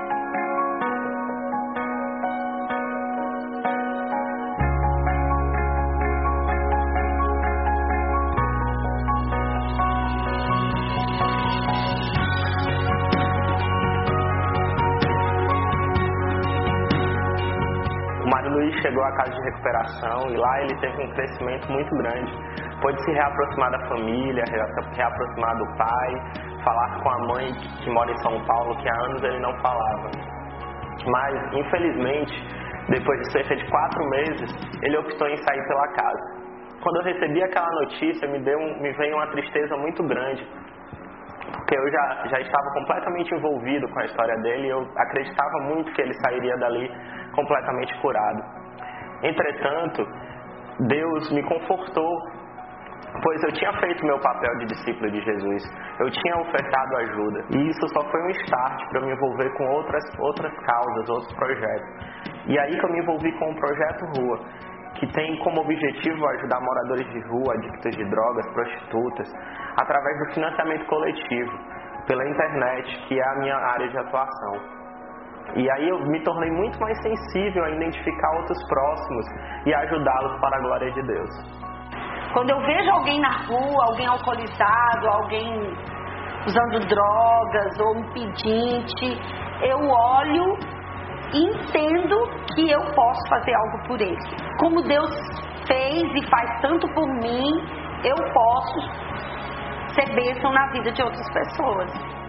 Chegou 18.90 19.04
à 19.04 19.12
casa 19.12 19.30
de 19.30 19.42
recuperação 19.42 20.30
e 20.30 20.36
lá 20.36 20.62
ele 20.62 20.74
teve 20.80 21.02
um 21.02 21.10
crescimento 21.14 21.70
muito 21.70 21.90
grande. 21.96 22.32
Pôde 22.82 23.04
se 23.04 23.12
reaproximar 23.12 23.70
da 23.70 23.88
família, 23.88 24.44
reaproximar 24.96 25.56
do 25.56 25.66
pai, 25.76 26.10
falar 26.64 27.00
com 27.02 27.10
a 27.10 27.18
mãe 27.28 27.52
que 27.82 27.90
mora 27.90 28.10
em 28.10 28.18
São 28.18 28.44
Paulo, 28.44 28.76
que 28.76 28.88
há 28.88 29.00
anos 29.04 29.22
ele 29.22 29.38
não 29.38 29.56
falava. 29.60 30.10
Mas, 31.06 31.54
infelizmente, 31.54 32.34
depois 32.88 33.20
de 33.20 33.32
cerca 33.32 33.56
de 33.56 33.70
quatro 33.70 34.04
meses, 34.10 34.50
ele 34.82 34.98
optou 34.98 35.28
em 35.28 35.36
sair 35.36 35.68
pela 35.68 35.88
casa. 35.92 36.40
Quando 36.82 36.96
eu 36.96 37.04
recebi 37.04 37.42
aquela 37.42 37.70
notícia, 37.82 38.28
me, 38.28 38.40
deu 38.40 38.58
me 38.58 38.92
veio 38.92 39.14
uma 39.14 39.26
tristeza 39.28 39.76
muito 39.76 40.02
grande, 40.02 40.46
porque 41.52 41.76
eu 41.76 41.90
já, 41.90 42.26
já 42.28 42.40
estava 42.40 42.70
completamente 42.74 43.34
envolvido 43.34 43.88
com 43.88 44.00
a 44.00 44.04
história 44.04 44.34
dele 44.38 44.66
e 44.66 44.70
eu 44.70 44.80
acreditava 44.96 45.58
muito 45.64 45.92
que 45.92 46.02
ele 46.02 46.14
sairia 46.14 46.56
dali 46.56 46.90
completamente 47.34 48.00
curado. 48.00 48.59
Entretanto, 49.22 50.06
Deus 50.88 51.30
me 51.32 51.42
confortou, 51.42 52.12
pois 53.22 53.42
eu 53.44 53.52
tinha 53.52 53.72
feito 53.80 54.06
meu 54.06 54.18
papel 54.20 54.58
de 54.58 54.66
discípulo 54.66 55.10
de 55.10 55.20
Jesus. 55.20 55.62
Eu 55.98 56.10
tinha 56.10 56.36
ofertado 56.38 56.96
ajuda. 56.96 57.44
E 57.50 57.68
isso 57.68 57.88
só 57.88 58.02
foi 58.10 58.22
um 58.22 58.30
start 58.30 58.88
para 58.90 59.00
me 59.02 59.12
envolver 59.12 59.50
com 59.56 59.64
outras, 59.66 60.04
outras 60.18 60.52
causas, 60.64 61.10
outros 61.10 61.34
projetos. 61.34 61.88
E 62.46 62.58
aí 62.58 62.78
que 62.78 62.84
eu 62.84 62.92
me 62.92 63.00
envolvi 63.00 63.32
com 63.38 63.50
o 63.50 63.56
projeto 63.56 64.04
Rua, 64.16 64.40
que 64.94 65.06
tem 65.12 65.38
como 65.38 65.60
objetivo 65.60 66.26
ajudar 66.26 66.60
moradores 66.60 67.08
de 67.10 67.20
rua, 67.28 67.54
adictos 67.54 67.96
de 67.96 68.04
drogas, 68.10 68.46
prostitutas, 68.52 69.32
através 69.76 70.18
do 70.18 70.34
financiamento 70.34 70.84
coletivo, 70.86 71.52
pela 72.06 72.28
internet, 72.28 73.06
que 73.06 73.18
é 73.18 73.28
a 73.28 73.34
minha 73.36 73.56
área 73.56 73.88
de 73.88 73.98
atuação. 73.98 74.79
E 75.56 75.70
aí 75.70 75.88
eu 75.88 75.98
me 76.06 76.22
tornei 76.22 76.50
muito 76.50 76.78
mais 76.80 76.96
sensível 77.02 77.64
a 77.64 77.70
identificar 77.70 78.30
outros 78.36 78.58
próximos 78.68 79.26
e 79.66 79.74
ajudá-los 79.74 80.40
para 80.40 80.56
a 80.56 80.60
glória 80.60 80.92
de 80.92 81.02
Deus. 81.02 81.30
Quando 82.32 82.50
eu 82.50 82.60
vejo 82.60 82.90
alguém 82.90 83.20
na 83.20 83.44
rua, 83.46 83.84
alguém 83.88 84.06
alcoolizado, 84.06 85.08
alguém 85.08 85.76
usando 86.46 86.86
drogas 86.86 87.80
ou 87.80 87.96
um 87.98 88.12
pedinte, 88.12 89.18
eu 89.62 89.78
olho 89.78 90.56
e 91.34 91.44
entendo 91.44 92.16
que 92.54 92.70
eu 92.70 92.80
posso 92.94 93.28
fazer 93.28 93.54
algo 93.54 93.88
por 93.88 94.00
ele. 94.00 94.18
Como 94.58 94.82
Deus 94.82 95.10
fez 95.66 96.02
e 96.14 96.30
faz 96.30 96.60
tanto 96.62 96.86
por 96.94 97.06
mim, 97.06 97.44
eu 98.04 98.16
posso 98.32 98.80
ser 99.94 100.14
bênção 100.14 100.52
na 100.52 100.66
vida 100.72 100.92
de 100.92 101.02
outras 101.02 101.28
pessoas. 101.32 102.19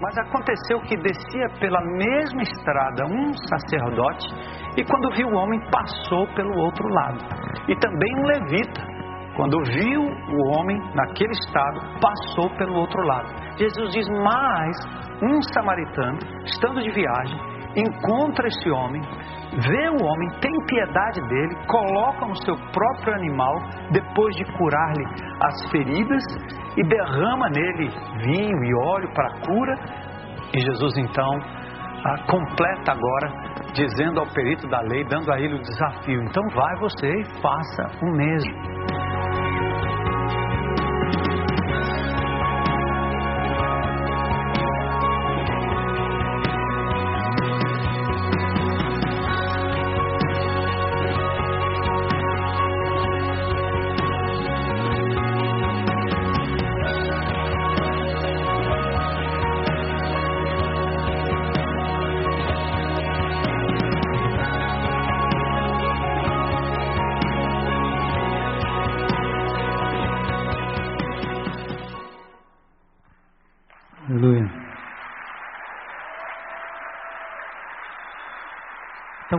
Mas 0.00 0.16
aconteceu 0.18 0.80
que 0.82 0.96
descia 0.96 1.48
pela 1.58 1.80
mesma 1.80 2.42
estrada 2.42 3.06
um 3.06 3.32
sacerdote 3.48 4.26
e 4.76 4.84
quando 4.84 5.14
viu 5.16 5.28
o 5.28 5.36
homem 5.36 5.60
passou 5.70 6.26
pelo 6.34 6.54
outro 6.58 6.86
lado. 6.88 7.18
E 7.66 7.74
também 7.76 8.14
um 8.18 8.26
levita 8.26 8.96
quando 9.36 9.62
viu 9.64 10.02
o 10.02 10.56
homem 10.56 10.78
naquele 10.94 11.32
estado, 11.32 11.78
passou 12.00 12.48
pelo 12.56 12.74
outro 12.74 13.02
lado. 13.02 13.28
Jesus 13.58 13.92
diz: 13.92 14.08
Mas 14.08 14.76
um 15.22 15.42
samaritano, 15.52 16.18
estando 16.44 16.82
de 16.82 16.90
viagem, 16.90 17.38
encontra 17.76 18.48
esse 18.48 18.70
homem, 18.70 19.02
vê 19.56 19.88
o 19.88 20.04
homem, 20.04 20.30
tem 20.40 20.52
piedade 20.66 21.20
dele, 21.28 21.56
coloca 21.66 22.26
no 22.26 22.36
seu 22.44 22.56
próprio 22.72 23.14
animal, 23.14 23.54
depois 23.90 24.36
de 24.36 24.44
curar-lhe 24.56 25.04
as 25.40 25.70
feridas, 25.70 26.22
e 26.76 26.82
derrama 26.82 27.48
nele 27.48 27.88
vinho 28.24 28.64
e 28.64 28.74
óleo 28.86 29.08
para 29.14 29.28
a 29.28 29.40
cura. 29.40 29.74
E 30.54 30.60
Jesus 30.60 30.96
então 30.98 31.40
completa 32.28 32.92
agora, 32.92 33.32
dizendo 33.72 34.20
ao 34.20 34.26
perito 34.26 34.68
da 34.68 34.80
lei, 34.80 35.04
dando 35.04 35.32
a 35.32 35.40
ele 35.40 35.54
o 35.54 35.62
desafio: 35.62 36.22
então 36.22 36.42
vai 36.54 36.76
você 36.78 37.08
e 37.08 37.24
faça 37.40 37.82
o 38.02 38.12
mesmo. 38.12 39.15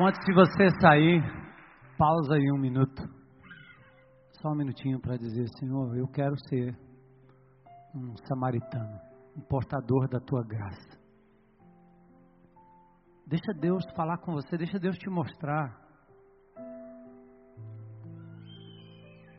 Antes 0.05 0.19
de 0.25 0.33
você 0.33 0.69
sair, 0.81 1.23
pausa 1.97 2.35
aí 2.35 2.51
um 2.51 2.59
minuto. 2.59 3.01
Só 4.41 4.49
um 4.49 4.55
minutinho 4.55 4.99
para 4.99 5.15
dizer, 5.15 5.47
Senhor, 5.57 5.95
eu 5.95 6.05
quero 6.09 6.35
ser 6.49 6.77
um 7.95 8.13
samaritano, 8.27 8.99
um 9.37 9.41
portador 9.41 10.09
da 10.09 10.19
tua 10.19 10.43
graça. 10.43 10.99
Deixa 13.25 13.53
Deus 13.53 13.85
falar 13.95 14.17
com 14.17 14.33
você, 14.33 14.57
deixa 14.57 14.77
Deus 14.77 14.97
te 14.97 15.09
mostrar. 15.09 15.79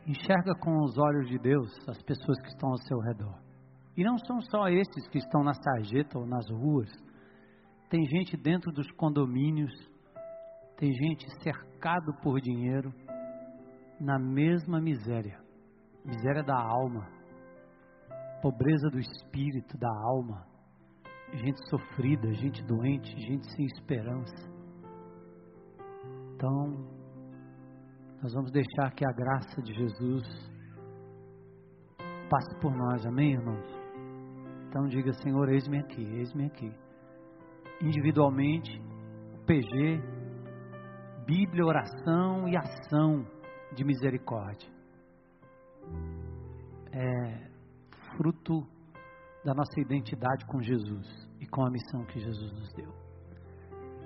Enxerga 0.06 0.54
com 0.58 0.74
os 0.84 0.96
olhos 0.96 1.28
de 1.28 1.38
Deus 1.38 1.70
as 1.86 2.02
pessoas 2.02 2.40
que 2.40 2.48
estão 2.48 2.70
ao 2.70 2.78
seu 2.78 2.98
redor. 3.00 3.47
E 3.98 4.04
não 4.04 4.16
são 4.16 4.40
só 4.40 4.68
esses 4.68 5.06
que 5.08 5.18
estão 5.18 5.42
na 5.42 5.52
sarjeta 5.52 6.18
ou 6.18 6.26
nas 6.26 6.48
ruas. 6.48 6.88
Tem 7.90 8.06
gente 8.06 8.34
dentro 8.36 8.72
dos 8.72 8.90
condomínios 8.92 9.72
tem 10.78 10.92
gente 10.92 11.26
cercado 11.42 12.14
por 12.22 12.40
dinheiro 12.40 12.94
na 14.00 14.16
mesma 14.16 14.80
miséria 14.80 15.40
miséria 16.08 16.42
da 16.42 16.56
alma, 16.56 17.06
pobreza 18.40 18.88
do 18.90 18.98
espírito, 18.98 19.76
da 19.76 19.90
alma, 19.90 20.46
gente 21.34 21.58
sofrida, 21.68 22.32
gente 22.32 22.64
doente, 22.64 23.10
gente 23.20 23.46
sem 23.54 23.66
esperança. 23.66 24.48
Então, 26.34 26.88
nós 28.22 28.32
vamos 28.32 28.50
deixar 28.52 28.90
que 28.94 29.04
a 29.04 29.12
graça 29.12 29.60
de 29.60 29.74
Jesus 29.74 30.26
passe 32.30 32.60
por 32.60 32.74
nós, 32.74 33.04
amém, 33.04 33.32
irmãos? 33.32 33.77
Então, 34.68 34.86
diga, 34.86 35.12
Senhor, 35.14 35.48
eis-me 35.48 35.78
aqui, 35.78 36.02
eis-me 36.02 36.44
aqui. 36.46 36.70
Individualmente, 37.80 38.70
PG, 39.46 40.02
Bíblia, 41.26 41.64
oração 41.64 42.46
e 42.48 42.56
ação 42.56 43.24
de 43.74 43.84
misericórdia. 43.84 44.68
É 46.92 47.48
fruto 48.16 48.66
da 49.44 49.54
nossa 49.54 49.80
identidade 49.80 50.44
com 50.46 50.60
Jesus 50.60 51.06
e 51.40 51.46
com 51.46 51.64
a 51.64 51.70
missão 51.70 52.04
que 52.04 52.20
Jesus 52.20 52.52
nos 52.52 52.72
deu. 52.74 52.92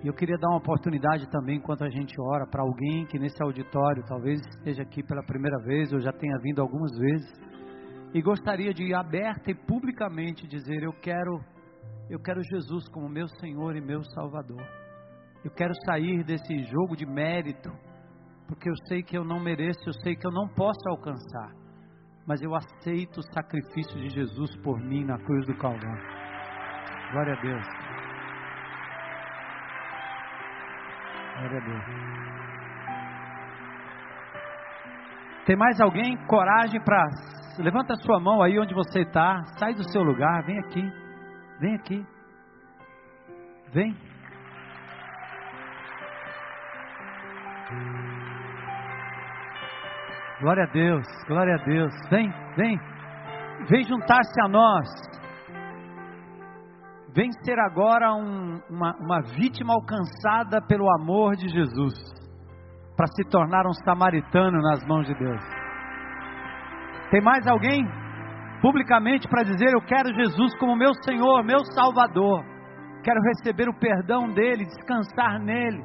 E 0.05 0.07
eu 0.07 0.15
queria 0.15 0.37
dar 0.37 0.49
uma 0.49 0.59
oportunidade 0.59 1.29
também, 1.31 1.59
enquanto 1.59 1.85
a 1.85 1.91
gente 1.91 2.15
ora, 2.21 2.47
para 2.47 2.63
alguém 2.63 3.07
que 3.07 3.19
nesse 3.19 3.41
auditório 3.43 4.05
talvez 4.07 4.41
esteja 4.41 4.83
aqui 4.83 5.03
pela 5.03 5.25
primeira 5.25 5.59
vez 5.65 5.93
ou 5.93 6.01
já 6.01 6.13
tenha 6.13 6.37
vindo 6.39 6.61
algumas 6.61 6.91
vezes 6.99 7.52
e 8.15 8.21
gostaria 8.21 8.75
de 8.75 8.95
aberta 8.95 9.51
e 9.51 9.55
publicamente 9.55 10.47
dizer: 10.47 10.83
Eu 10.83 10.93
quero, 10.93 11.41
eu 12.11 12.21
quero 12.21 12.43
Jesus 12.43 12.89
como 12.89 13.09
meu 13.09 13.27
Senhor 13.41 13.75
e 13.77 13.81
meu 13.81 14.03
Salvador. 14.15 14.63
Eu 15.45 15.51
quero 15.51 15.73
sair 15.87 16.23
desse 16.25 16.65
jogo 16.65 16.95
de 16.97 17.07
mérito, 17.07 17.71
porque 18.47 18.69
eu 18.69 18.75
sei 18.87 19.03
que 19.03 19.17
eu 19.17 19.25
não 19.25 19.41
mereço, 19.41 19.81
eu 19.87 19.95
sei 20.05 20.15
que 20.15 20.27
eu 20.27 20.31
não 20.31 20.47
posso 20.49 20.89
alcançar, 20.89 21.51
mas 22.27 22.41
eu 22.43 22.55
aceito 22.55 23.19
o 23.19 23.33
sacrifício 23.35 23.99
de 23.99 24.09
Jesus 24.09 24.55
por 24.63 24.79
mim 24.79 25.05
na 25.05 25.19
cruz 25.19 25.47
do 25.47 25.57
Calvário. 25.57 26.23
Glória 27.13 27.33
a 27.35 27.41
Deus. 27.41 27.67
Glória 31.39 31.59
a 31.59 31.65
Deus. 31.65 31.85
Tem 35.45 35.57
mais 35.57 35.81
alguém? 35.81 36.17
Coragem 36.27 36.81
para. 36.85 37.05
Levanta 37.59 37.95
a 37.95 37.97
sua 37.97 38.21
mão 38.21 38.43
aí 38.43 38.59
onde 38.59 38.75
você 38.75 39.01
está. 39.01 39.43
Sai 39.59 39.75
do 39.75 39.89
seu 39.91 40.03
lugar. 40.03 40.45
Vem 40.45 40.59
aqui. 40.59 40.93
Vem 41.61 41.75
aqui. 41.75 42.07
Vem. 43.73 44.13
Glória 50.43 50.65
a 50.65 50.73
Deus, 50.73 51.07
glória 51.29 51.55
a 51.55 51.65
Deus. 51.65 51.95
Vem, 52.11 52.29
vem, 52.57 52.77
vem 53.69 53.85
juntar-se 53.85 54.43
a 54.43 54.49
nós. 54.49 54.89
Vem 57.15 57.31
ser 57.45 57.59
agora 57.61 58.13
um, 58.13 58.61
uma, 58.69 58.97
uma 58.99 59.23
vítima 59.37 59.73
alcançada 59.73 60.61
pelo 60.67 60.91
amor 61.01 61.37
de 61.37 61.49
Jesus, 61.49 61.95
para 62.97 63.07
se 63.07 63.23
tornar 63.31 63.67
um 63.67 63.73
samaritano 63.85 64.61
nas 64.63 64.85
mãos 64.85 65.07
de 65.07 65.15
Deus. 65.15 65.52
Tem 67.13 67.21
mais 67.21 67.47
alguém 67.47 67.87
publicamente 68.61 69.29
para 69.29 69.45
dizer: 69.45 69.73
Eu 69.73 69.83
quero 69.83 70.13
Jesus 70.13 70.59
como 70.59 70.75
meu 70.75 70.93
Senhor, 71.05 71.45
meu 71.45 71.61
Salvador. 71.73 72.43
Quero 73.05 73.21
receber 73.21 73.69
o 73.69 73.79
perdão 73.79 74.29
dele, 74.33 74.65
descansar 74.65 75.39
nele 75.39 75.81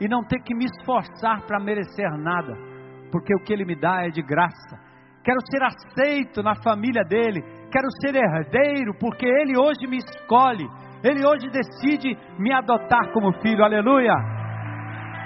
e 0.00 0.06
não 0.06 0.22
ter 0.22 0.40
que 0.42 0.54
me 0.54 0.66
esforçar 0.66 1.46
para 1.46 1.58
merecer 1.58 2.10
nada 2.18 2.68
porque 3.10 3.34
o 3.34 3.40
que 3.40 3.52
Ele 3.52 3.64
me 3.64 3.74
dá 3.74 4.06
é 4.06 4.10
de 4.10 4.22
graça. 4.22 4.78
Quero 5.24 5.38
ser 5.50 5.62
aceito 5.62 6.42
na 6.42 6.54
família 6.62 7.02
dele, 7.04 7.42
quero 7.70 7.88
ser 8.00 8.14
herdeiro, 8.14 8.94
porque 8.98 9.26
Ele 9.26 9.58
hoje 9.58 9.86
me 9.86 9.98
escolhe, 9.98 10.66
Ele 11.02 11.26
hoje 11.26 11.48
decide 11.50 12.16
me 12.38 12.52
adotar 12.52 13.12
como 13.12 13.32
filho, 13.40 13.64
aleluia. 13.64 14.14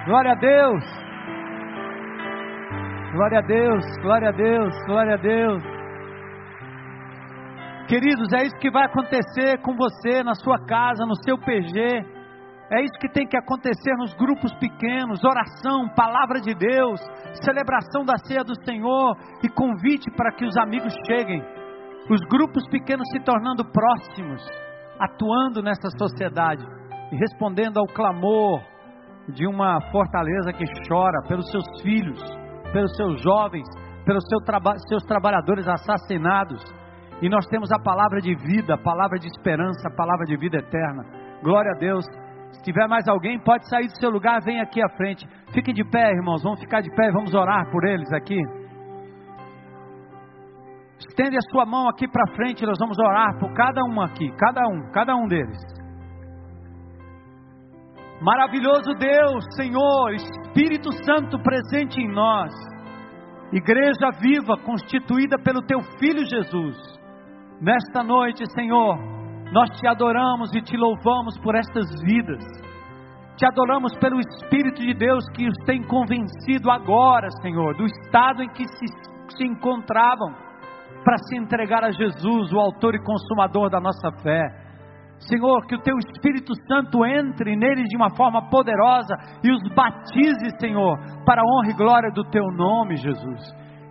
Glória 0.06 0.32
a 0.32 0.34
Deus, 0.34 0.84
glória 3.12 3.39
a 3.39 3.43
Deus, 3.43 3.84
glória 4.01 4.28
a 4.28 4.32
Deus, 4.32 4.74
glória 4.86 5.14
a 5.14 5.16
Deus. 5.18 5.62
Queridos, 7.86 8.32
é 8.32 8.47
isso 8.47 8.56
que 8.56 8.70
vai 8.70 8.86
acontecer 8.86 9.60
com 9.60 9.76
você, 9.76 10.22
na 10.22 10.34
sua 10.34 10.59
casa, 10.64 11.05
no 11.05 11.14
seu 11.22 11.36
PG. 11.36 12.22
É 12.70 12.82
isso 12.82 12.98
que 12.98 13.10
tem 13.10 13.26
que 13.26 13.36
acontecer 13.36 13.94
nos 13.98 14.14
grupos 14.14 14.51
pequenos: 14.55 15.22
oração, 15.22 15.90
palavra 15.94 16.40
de 16.40 16.55
Deus, 16.55 17.01
celebração 17.44 18.02
da 18.05 18.16
ceia 18.24 18.43
do 18.43 18.55
Senhor 18.64 19.14
e 19.44 19.48
convite 19.51 20.10
para 20.16 20.32
que 20.32 20.47
os 20.47 20.56
amigos 20.56 20.94
cheguem. 21.06 21.43
Os 22.10 22.20
grupos 22.30 22.66
pequenos 22.70 23.06
se 23.12 23.20
tornando 23.20 23.62
próximos, 23.64 24.43
atuando 24.98 25.62
nessa 25.62 25.90
sociedade 25.98 26.64
e 27.12 27.16
respondendo 27.16 27.78
ao 27.78 27.86
clamor 27.86 28.60
de 29.28 29.47
uma 29.47 29.80
fortaleza 29.93 30.52
que 30.52 30.64
chora 30.89 31.22
pelos 31.28 31.48
seus 31.51 31.82
filhos, 31.82 32.41
pelos 32.73 32.94
seus 32.97 33.23
jovens, 33.23 33.69
pelos 34.05 34.24
seu 34.28 34.40
traba 34.40 34.74
seus 34.89 35.05
trabalhadores 35.05 35.69
assassinados. 35.69 36.62
E 37.20 37.28
nós 37.28 37.47
temos 37.47 37.70
a 37.70 37.78
palavra 37.78 38.20
de 38.20 38.35
vida, 38.35 38.74
a 38.74 38.78
palavra 38.78 39.19
de 39.19 39.28
esperança, 39.28 39.89
a 39.89 39.97
palavra 39.97 40.24
de 40.27 40.36
vida 40.36 40.59
eterna. 40.59 41.05
Glória 41.43 41.73
a 41.73 41.78
Deus 41.78 42.05
Se 42.53 42.62
tiver 42.62 42.86
mais 42.86 43.09
alguém, 43.09 43.39
pode 43.39 43.66
sair 43.69 43.86
do 43.86 43.99
seu 43.99 44.11
lugar, 44.11 44.40
vem 44.43 44.61
aqui 44.61 44.82
à 44.82 44.89
frente. 44.90 45.27
Fiquem 45.55 45.73
de 45.73 45.85
pé, 45.85 46.11
irmãos. 46.11 46.43
Vamos 46.43 46.61
ficar 46.61 46.82
de 46.82 46.90
pé 46.94 47.09
e 47.09 47.12
vamos 47.12 47.32
orar 47.35 47.70
por 47.70 47.85
eles 47.85 48.12
aqui. 48.12 48.39
Estende 51.09 51.36
a 51.36 51.51
sua 51.51 51.65
mão 51.65 51.89
aqui 51.89 52.07
para 52.07 52.35
frente, 52.36 52.65
nós 52.65 52.78
vamos 52.78 52.99
orar 52.99 53.39
por 53.39 53.53
cada 53.55 53.82
um 53.85 54.01
aqui, 54.01 54.31
cada 54.36 54.62
um, 54.69 54.90
cada 54.93 55.16
um 55.16 55.27
deles. 55.27 55.81
Maravilhoso 58.23 58.94
Deus, 59.01 59.44
Senhor, 59.57 60.15
Espírito 60.15 60.93
Santo 61.05 61.43
presente 61.43 62.01
em 62.01 62.09
nós, 62.09 62.55
igreja 63.53 64.12
viva 64.20 64.57
constituída 64.59 65.36
pelo 65.43 65.61
Teu 65.62 65.81
Filho 65.99 66.24
Jesus. 66.24 66.77
Nesta 67.61 68.05
noite, 68.05 68.44
Senhor, 68.53 68.97
nós 69.51 69.69
te 69.70 69.89
adoramos 69.89 70.55
e 70.55 70.62
te 70.62 70.77
louvamos 70.77 71.36
por 71.40 71.57
estas 71.57 71.90
vidas. 72.05 72.44
Te 73.36 73.44
adoramos 73.44 73.93
pelo 73.99 74.20
Espírito 74.20 74.82
de 74.82 74.94
Deus 74.94 75.24
que 75.35 75.49
os 75.49 75.57
tem 75.66 75.82
convencido 75.82 76.70
agora, 76.70 77.28
Senhor, 77.43 77.77
do 77.77 77.86
estado 77.86 78.40
em 78.44 78.49
que 78.51 78.69
se, 78.69 78.86
se 79.36 79.44
encontravam 79.44 80.32
para 81.03 81.19
se 81.28 81.36
entregar 81.36 81.82
a 81.82 81.90
Jesus, 81.90 82.53
o 82.53 82.61
Autor 82.61 82.94
e 82.94 83.03
Consumador 83.03 83.69
da 83.69 83.81
nossa 83.81 84.12
fé. 84.23 84.61
Senhor, 85.28 85.66
que 85.66 85.74
o 85.74 85.82
Teu 85.82 85.97
Espírito 85.99 86.53
Santo 86.66 87.05
entre 87.05 87.57
neles 87.57 87.89
de 87.89 87.97
uma 87.97 88.11
forma 88.16 88.49
poderosa 88.49 89.15
e 89.43 89.51
os 89.51 89.62
batize, 89.74 90.59
Senhor, 90.61 90.99
para 91.24 91.43
a 91.43 91.44
honra 91.44 91.70
e 91.70 91.77
glória 91.77 92.11
do 92.11 92.24
Teu 92.24 92.44
nome, 92.53 92.97
Jesus. 92.97 93.40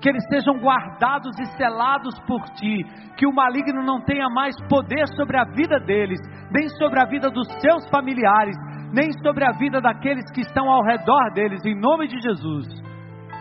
Que 0.01 0.09
eles 0.09 0.23
sejam 0.29 0.59
guardados 0.59 1.31
e 1.39 1.45
selados 1.57 2.19
por 2.27 2.41
Ti, 2.55 2.83
que 3.17 3.27
o 3.27 3.33
maligno 3.33 3.83
não 3.83 4.01
tenha 4.01 4.27
mais 4.29 4.55
poder 4.67 5.07
sobre 5.15 5.37
a 5.37 5.45
vida 5.45 5.79
deles, 5.79 6.19
nem 6.51 6.67
sobre 6.69 6.99
a 6.99 7.05
vida 7.05 7.29
dos 7.29 7.47
seus 7.59 7.87
familiares, 7.89 8.55
nem 8.91 9.11
sobre 9.23 9.45
a 9.45 9.51
vida 9.51 9.79
daqueles 9.79 10.29
que 10.31 10.41
estão 10.41 10.69
ao 10.69 10.83
redor 10.83 11.31
deles, 11.33 11.63
em 11.65 11.79
nome 11.79 12.07
de 12.07 12.19
Jesus 12.19 12.80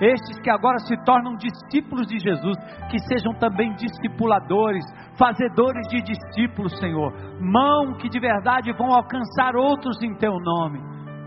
estes 0.01 0.39
que 0.40 0.51
agora 0.51 0.78
se 0.78 0.97
tornam 1.05 1.36
discípulos 1.36 2.06
de 2.06 2.18
Jesus, 2.18 2.56
que 2.90 2.98
sejam 3.01 3.35
também 3.35 3.74
discipuladores, 3.74 4.85
fazedores 5.18 5.86
de 5.89 6.02
discípulos, 6.02 6.78
Senhor, 6.78 7.12
mão 7.40 7.94
que 7.98 8.09
de 8.09 8.18
verdade 8.18 8.72
vão 8.72 8.94
alcançar 8.94 9.55
outros 9.56 10.02
em 10.02 10.14
teu 10.14 10.32
nome. 10.32 10.81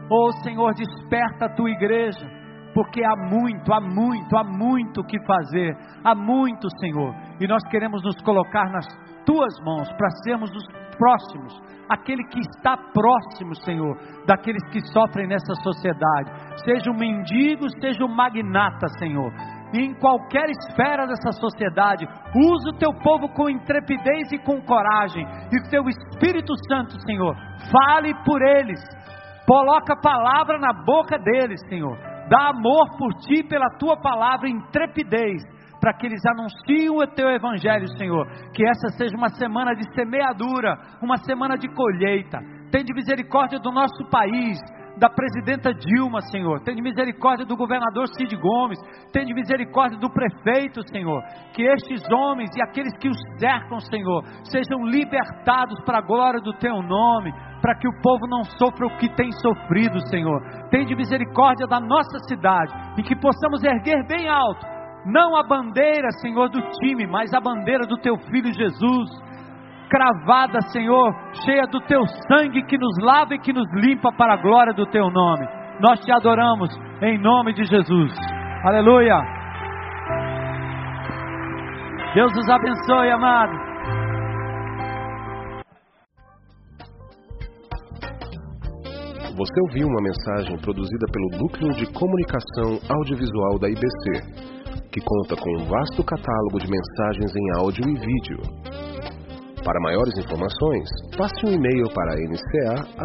Oh 0.09 0.31
Senhor, 0.43 0.73
desperta 0.73 1.45
a 1.45 1.55
tua 1.55 1.69
igreja, 1.69 2.27
porque 2.73 3.03
há 3.03 3.15
muito, 3.15 3.71
há 3.71 3.79
muito, 3.79 4.37
há 4.37 4.43
muito 4.43 5.01
o 5.01 5.05
que 5.05 5.17
fazer, 5.25 5.75
há 6.03 6.15
muito, 6.15 6.67
Senhor, 6.79 7.13
e 7.39 7.47
nós 7.47 7.63
queremos 7.69 8.03
nos 8.03 8.19
colocar 8.21 8.69
nas 8.71 8.87
tuas 9.25 9.53
mãos 9.63 9.91
para 9.93 10.09
sermos 10.23 10.49
os 10.51 10.65
próximos. 10.97 11.53
Aquele 11.89 12.23
que 12.23 12.39
está 12.39 12.77
próximo, 12.77 13.55
Senhor, 13.63 13.97
daqueles 14.25 14.63
que 14.69 14.79
sofrem 14.87 15.27
nessa 15.27 15.53
sociedade, 15.61 16.31
seja 16.63 16.89
um 16.89 16.97
mendigo, 16.97 17.69
seja 17.81 18.03
um 18.03 18.15
magnata, 18.15 18.87
Senhor, 18.99 19.31
em 19.73 19.93
qualquer 19.95 20.49
esfera 20.49 21.05
dessa 21.05 21.31
sociedade, 21.33 22.07
usa 22.35 22.69
o 22.69 22.77
teu 22.77 22.93
povo 23.03 23.27
com 23.29 23.49
intrepidez 23.49 24.31
e 24.31 24.39
com 24.39 24.61
coragem, 24.61 25.25
e 25.51 25.59
o 25.59 25.69
teu 25.69 25.83
Espírito 25.89 26.53
Santo, 26.69 26.99
Senhor, 27.01 27.35
fale 27.71 28.13
por 28.23 28.41
eles, 28.41 28.79
coloca 29.45 29.93
a 29.93 30.01
palavra 30.01 30.57
na 30.57 30.73
boca 30.73 31.17
deles, 31.17 31.59
Senhor, 31.67 31.97
dá 32.33 32.49
amor 32.49 32.97
por 32.97 33.13
ti 33.21 33.43
pela 33.43 33.69
tua 33.77 33.95
palavra, 34.01 34.49
intrepidez, 34.49 35.43
para 35.79 35.93
que 35.93 36.07
eles 36.07 36.25
anunciem 36.25 36.89
o 36.89 37.05
teu 37.13 37.29
evangelho, 37.29 37.87
Senhor. 37.97 38.25
Que 38.55 38.65
essa 38.65 38.89
seja 38.97 39.15
uma 39.15 39.29
semana 39.29 39.75
de 39.75 39.83
semeadura, 39.93 40.75
uma 41.01 41.17
semana 41.17 41.55
de 41.57 41.67
colheita. 41.75 42.39
Tem 42.71 42.83
de 42.83 42.93
misericórdia 42.93 43.59
do 43.59 43.71
nosso 43.71 44.03
país, 44.09 44.57
da 45.03 45.09
presidenta 45.09 45.73
Dilma, 45.73 46.21
Senhor. 46.31 46.61
Tem 46.61 46.75
de 46.75 46.81
misericórdia 46.81 47.45
do 47.45 47.57
governador 47.57 48.07
Cid 48.15 48.33
Gomes. 48.37 48.79
Tem 49.11 49.25
de 49.25 49.33
misericórdia 49.33 49.99
do 49.99 50.09
prefeito, 50.09 50.81
Senhor. 50.87 51.21
Que 51.53 51.63
estes 51.63 52.01
homens 52.09 52.49
e 52.55 52.63
aqueles 52.63 52.97
que 52.97 53.09
os 53.09 53.17
cercam, 53.37 53.81
Senhor, 53.81 54.23
sejam 54.45 54.85
libertados 54.85 55.77
para 55.83 55.97
a 55.97 56.01
glória 56.01 56.39
do 56.39 56.53
teu 56.53 56.81
nome. 56.81 57.33
Para 57.61 57.75
que 57.75 57.87
o 57.87 58.01
povo 58.01 58.25
não 58.27 58.45
sofra 58.45 58.87
o 58.87 58.97
que 58.97 59.13
tem 59.13 59.29
sofrido, 59.33 59.99
Senhor. 60.07 60.41
Tem 60.69 60.85
de 60.85 60.95
misericórdia 60.95 61.67
da 61.67 61.81
nossa 61.81 62.19
cidade. 62.29 62.71
E 62.97 63.03
que 63.03 63.15
possamos 63.17 63.61
erguer 63.61 64.07
bem 64.07 64.29
alto 64.29 64.71
não 65.05 65.35
a 65.35 65.43
bandeira, 65.43 66.09
Senhor, 66.21 66.47
do 66.47 66.61
time, 66.79 67.05
mas 67.05 67.33
a 67.33 67.41
bandeira 67.41 67.85
do 67.85 67.97
teu 67.97 68.17
filho 68.31 68.53
Jesus, 68.53 69.09
cravada, 69.93 70.59
Senhor, 70.71 71.13
cheia 71.45 71.67
do 71.67 71.79
teu 71.81 72.01
sangue 72.27 72.63
que 72.63 72.77
nos 72.79 72.97
lava 72.99 73.35
e 73.35 73.39
que 73.39 73.53
nos 73.53 73.67
limpa 73.75 74.11
para 74.17 74.33
a 74.33 74.41
glória 74.41 74.73
do 74.73 74.87
teu 74.87 75.07
nome. 75.11 75.47
Nós 75.79 75.99
te 75.99 76.11
adoramos 76.11 76.69
em 77.03 77.19
nome 77.19 77.53
de 77.53 77.63
Jesus. 77.63 78.11
Aleluia. 78.65 79.19
Deus 82.15 82.31
os 82.35 82.49
abençoe, 82.49 83.11
amado. 83.11 83.53
Você 89.37 89.61
ouviu 89.67 89.87
uma 89.87 90.01
mensagem 90.01 90.57
produzida 90.59 91.05
pelo 91.11 91.43
Núcleo 91.43 91.73
de 91.73 91.91
Comunicação 91.93 92.79
Audiovisual 92.89 93.59
da 93.59 93.69
IBC 93.69 94.53
que 94.93 95.01
conta 95.01 95.35
com 95.35 95.49
um 95.57 95.65
vasto 95.65 96.03
catálogo 96.03 96.59
de 96.59 96.69
mensagens 96.69 97.35
em 97.35 97.59
áudio 97.59 97.83
e 97.89 97.93
vídeo. 97.95 98.92
Para 99.63 99.79
maiores 99.79 100.17
informações, 100.17 100.89
passe 101.17 101.45
um 101.45 101.51
e-mail 101.53 101.87
para 101.93 102.15
nca.ibc.org.br 102.15 103.03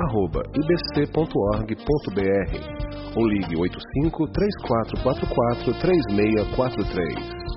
ou 3.16 3.26
ligue 3.28 3.56
85 3.56 4.26
3444 4.32 5.72
3643. 5.80 7.47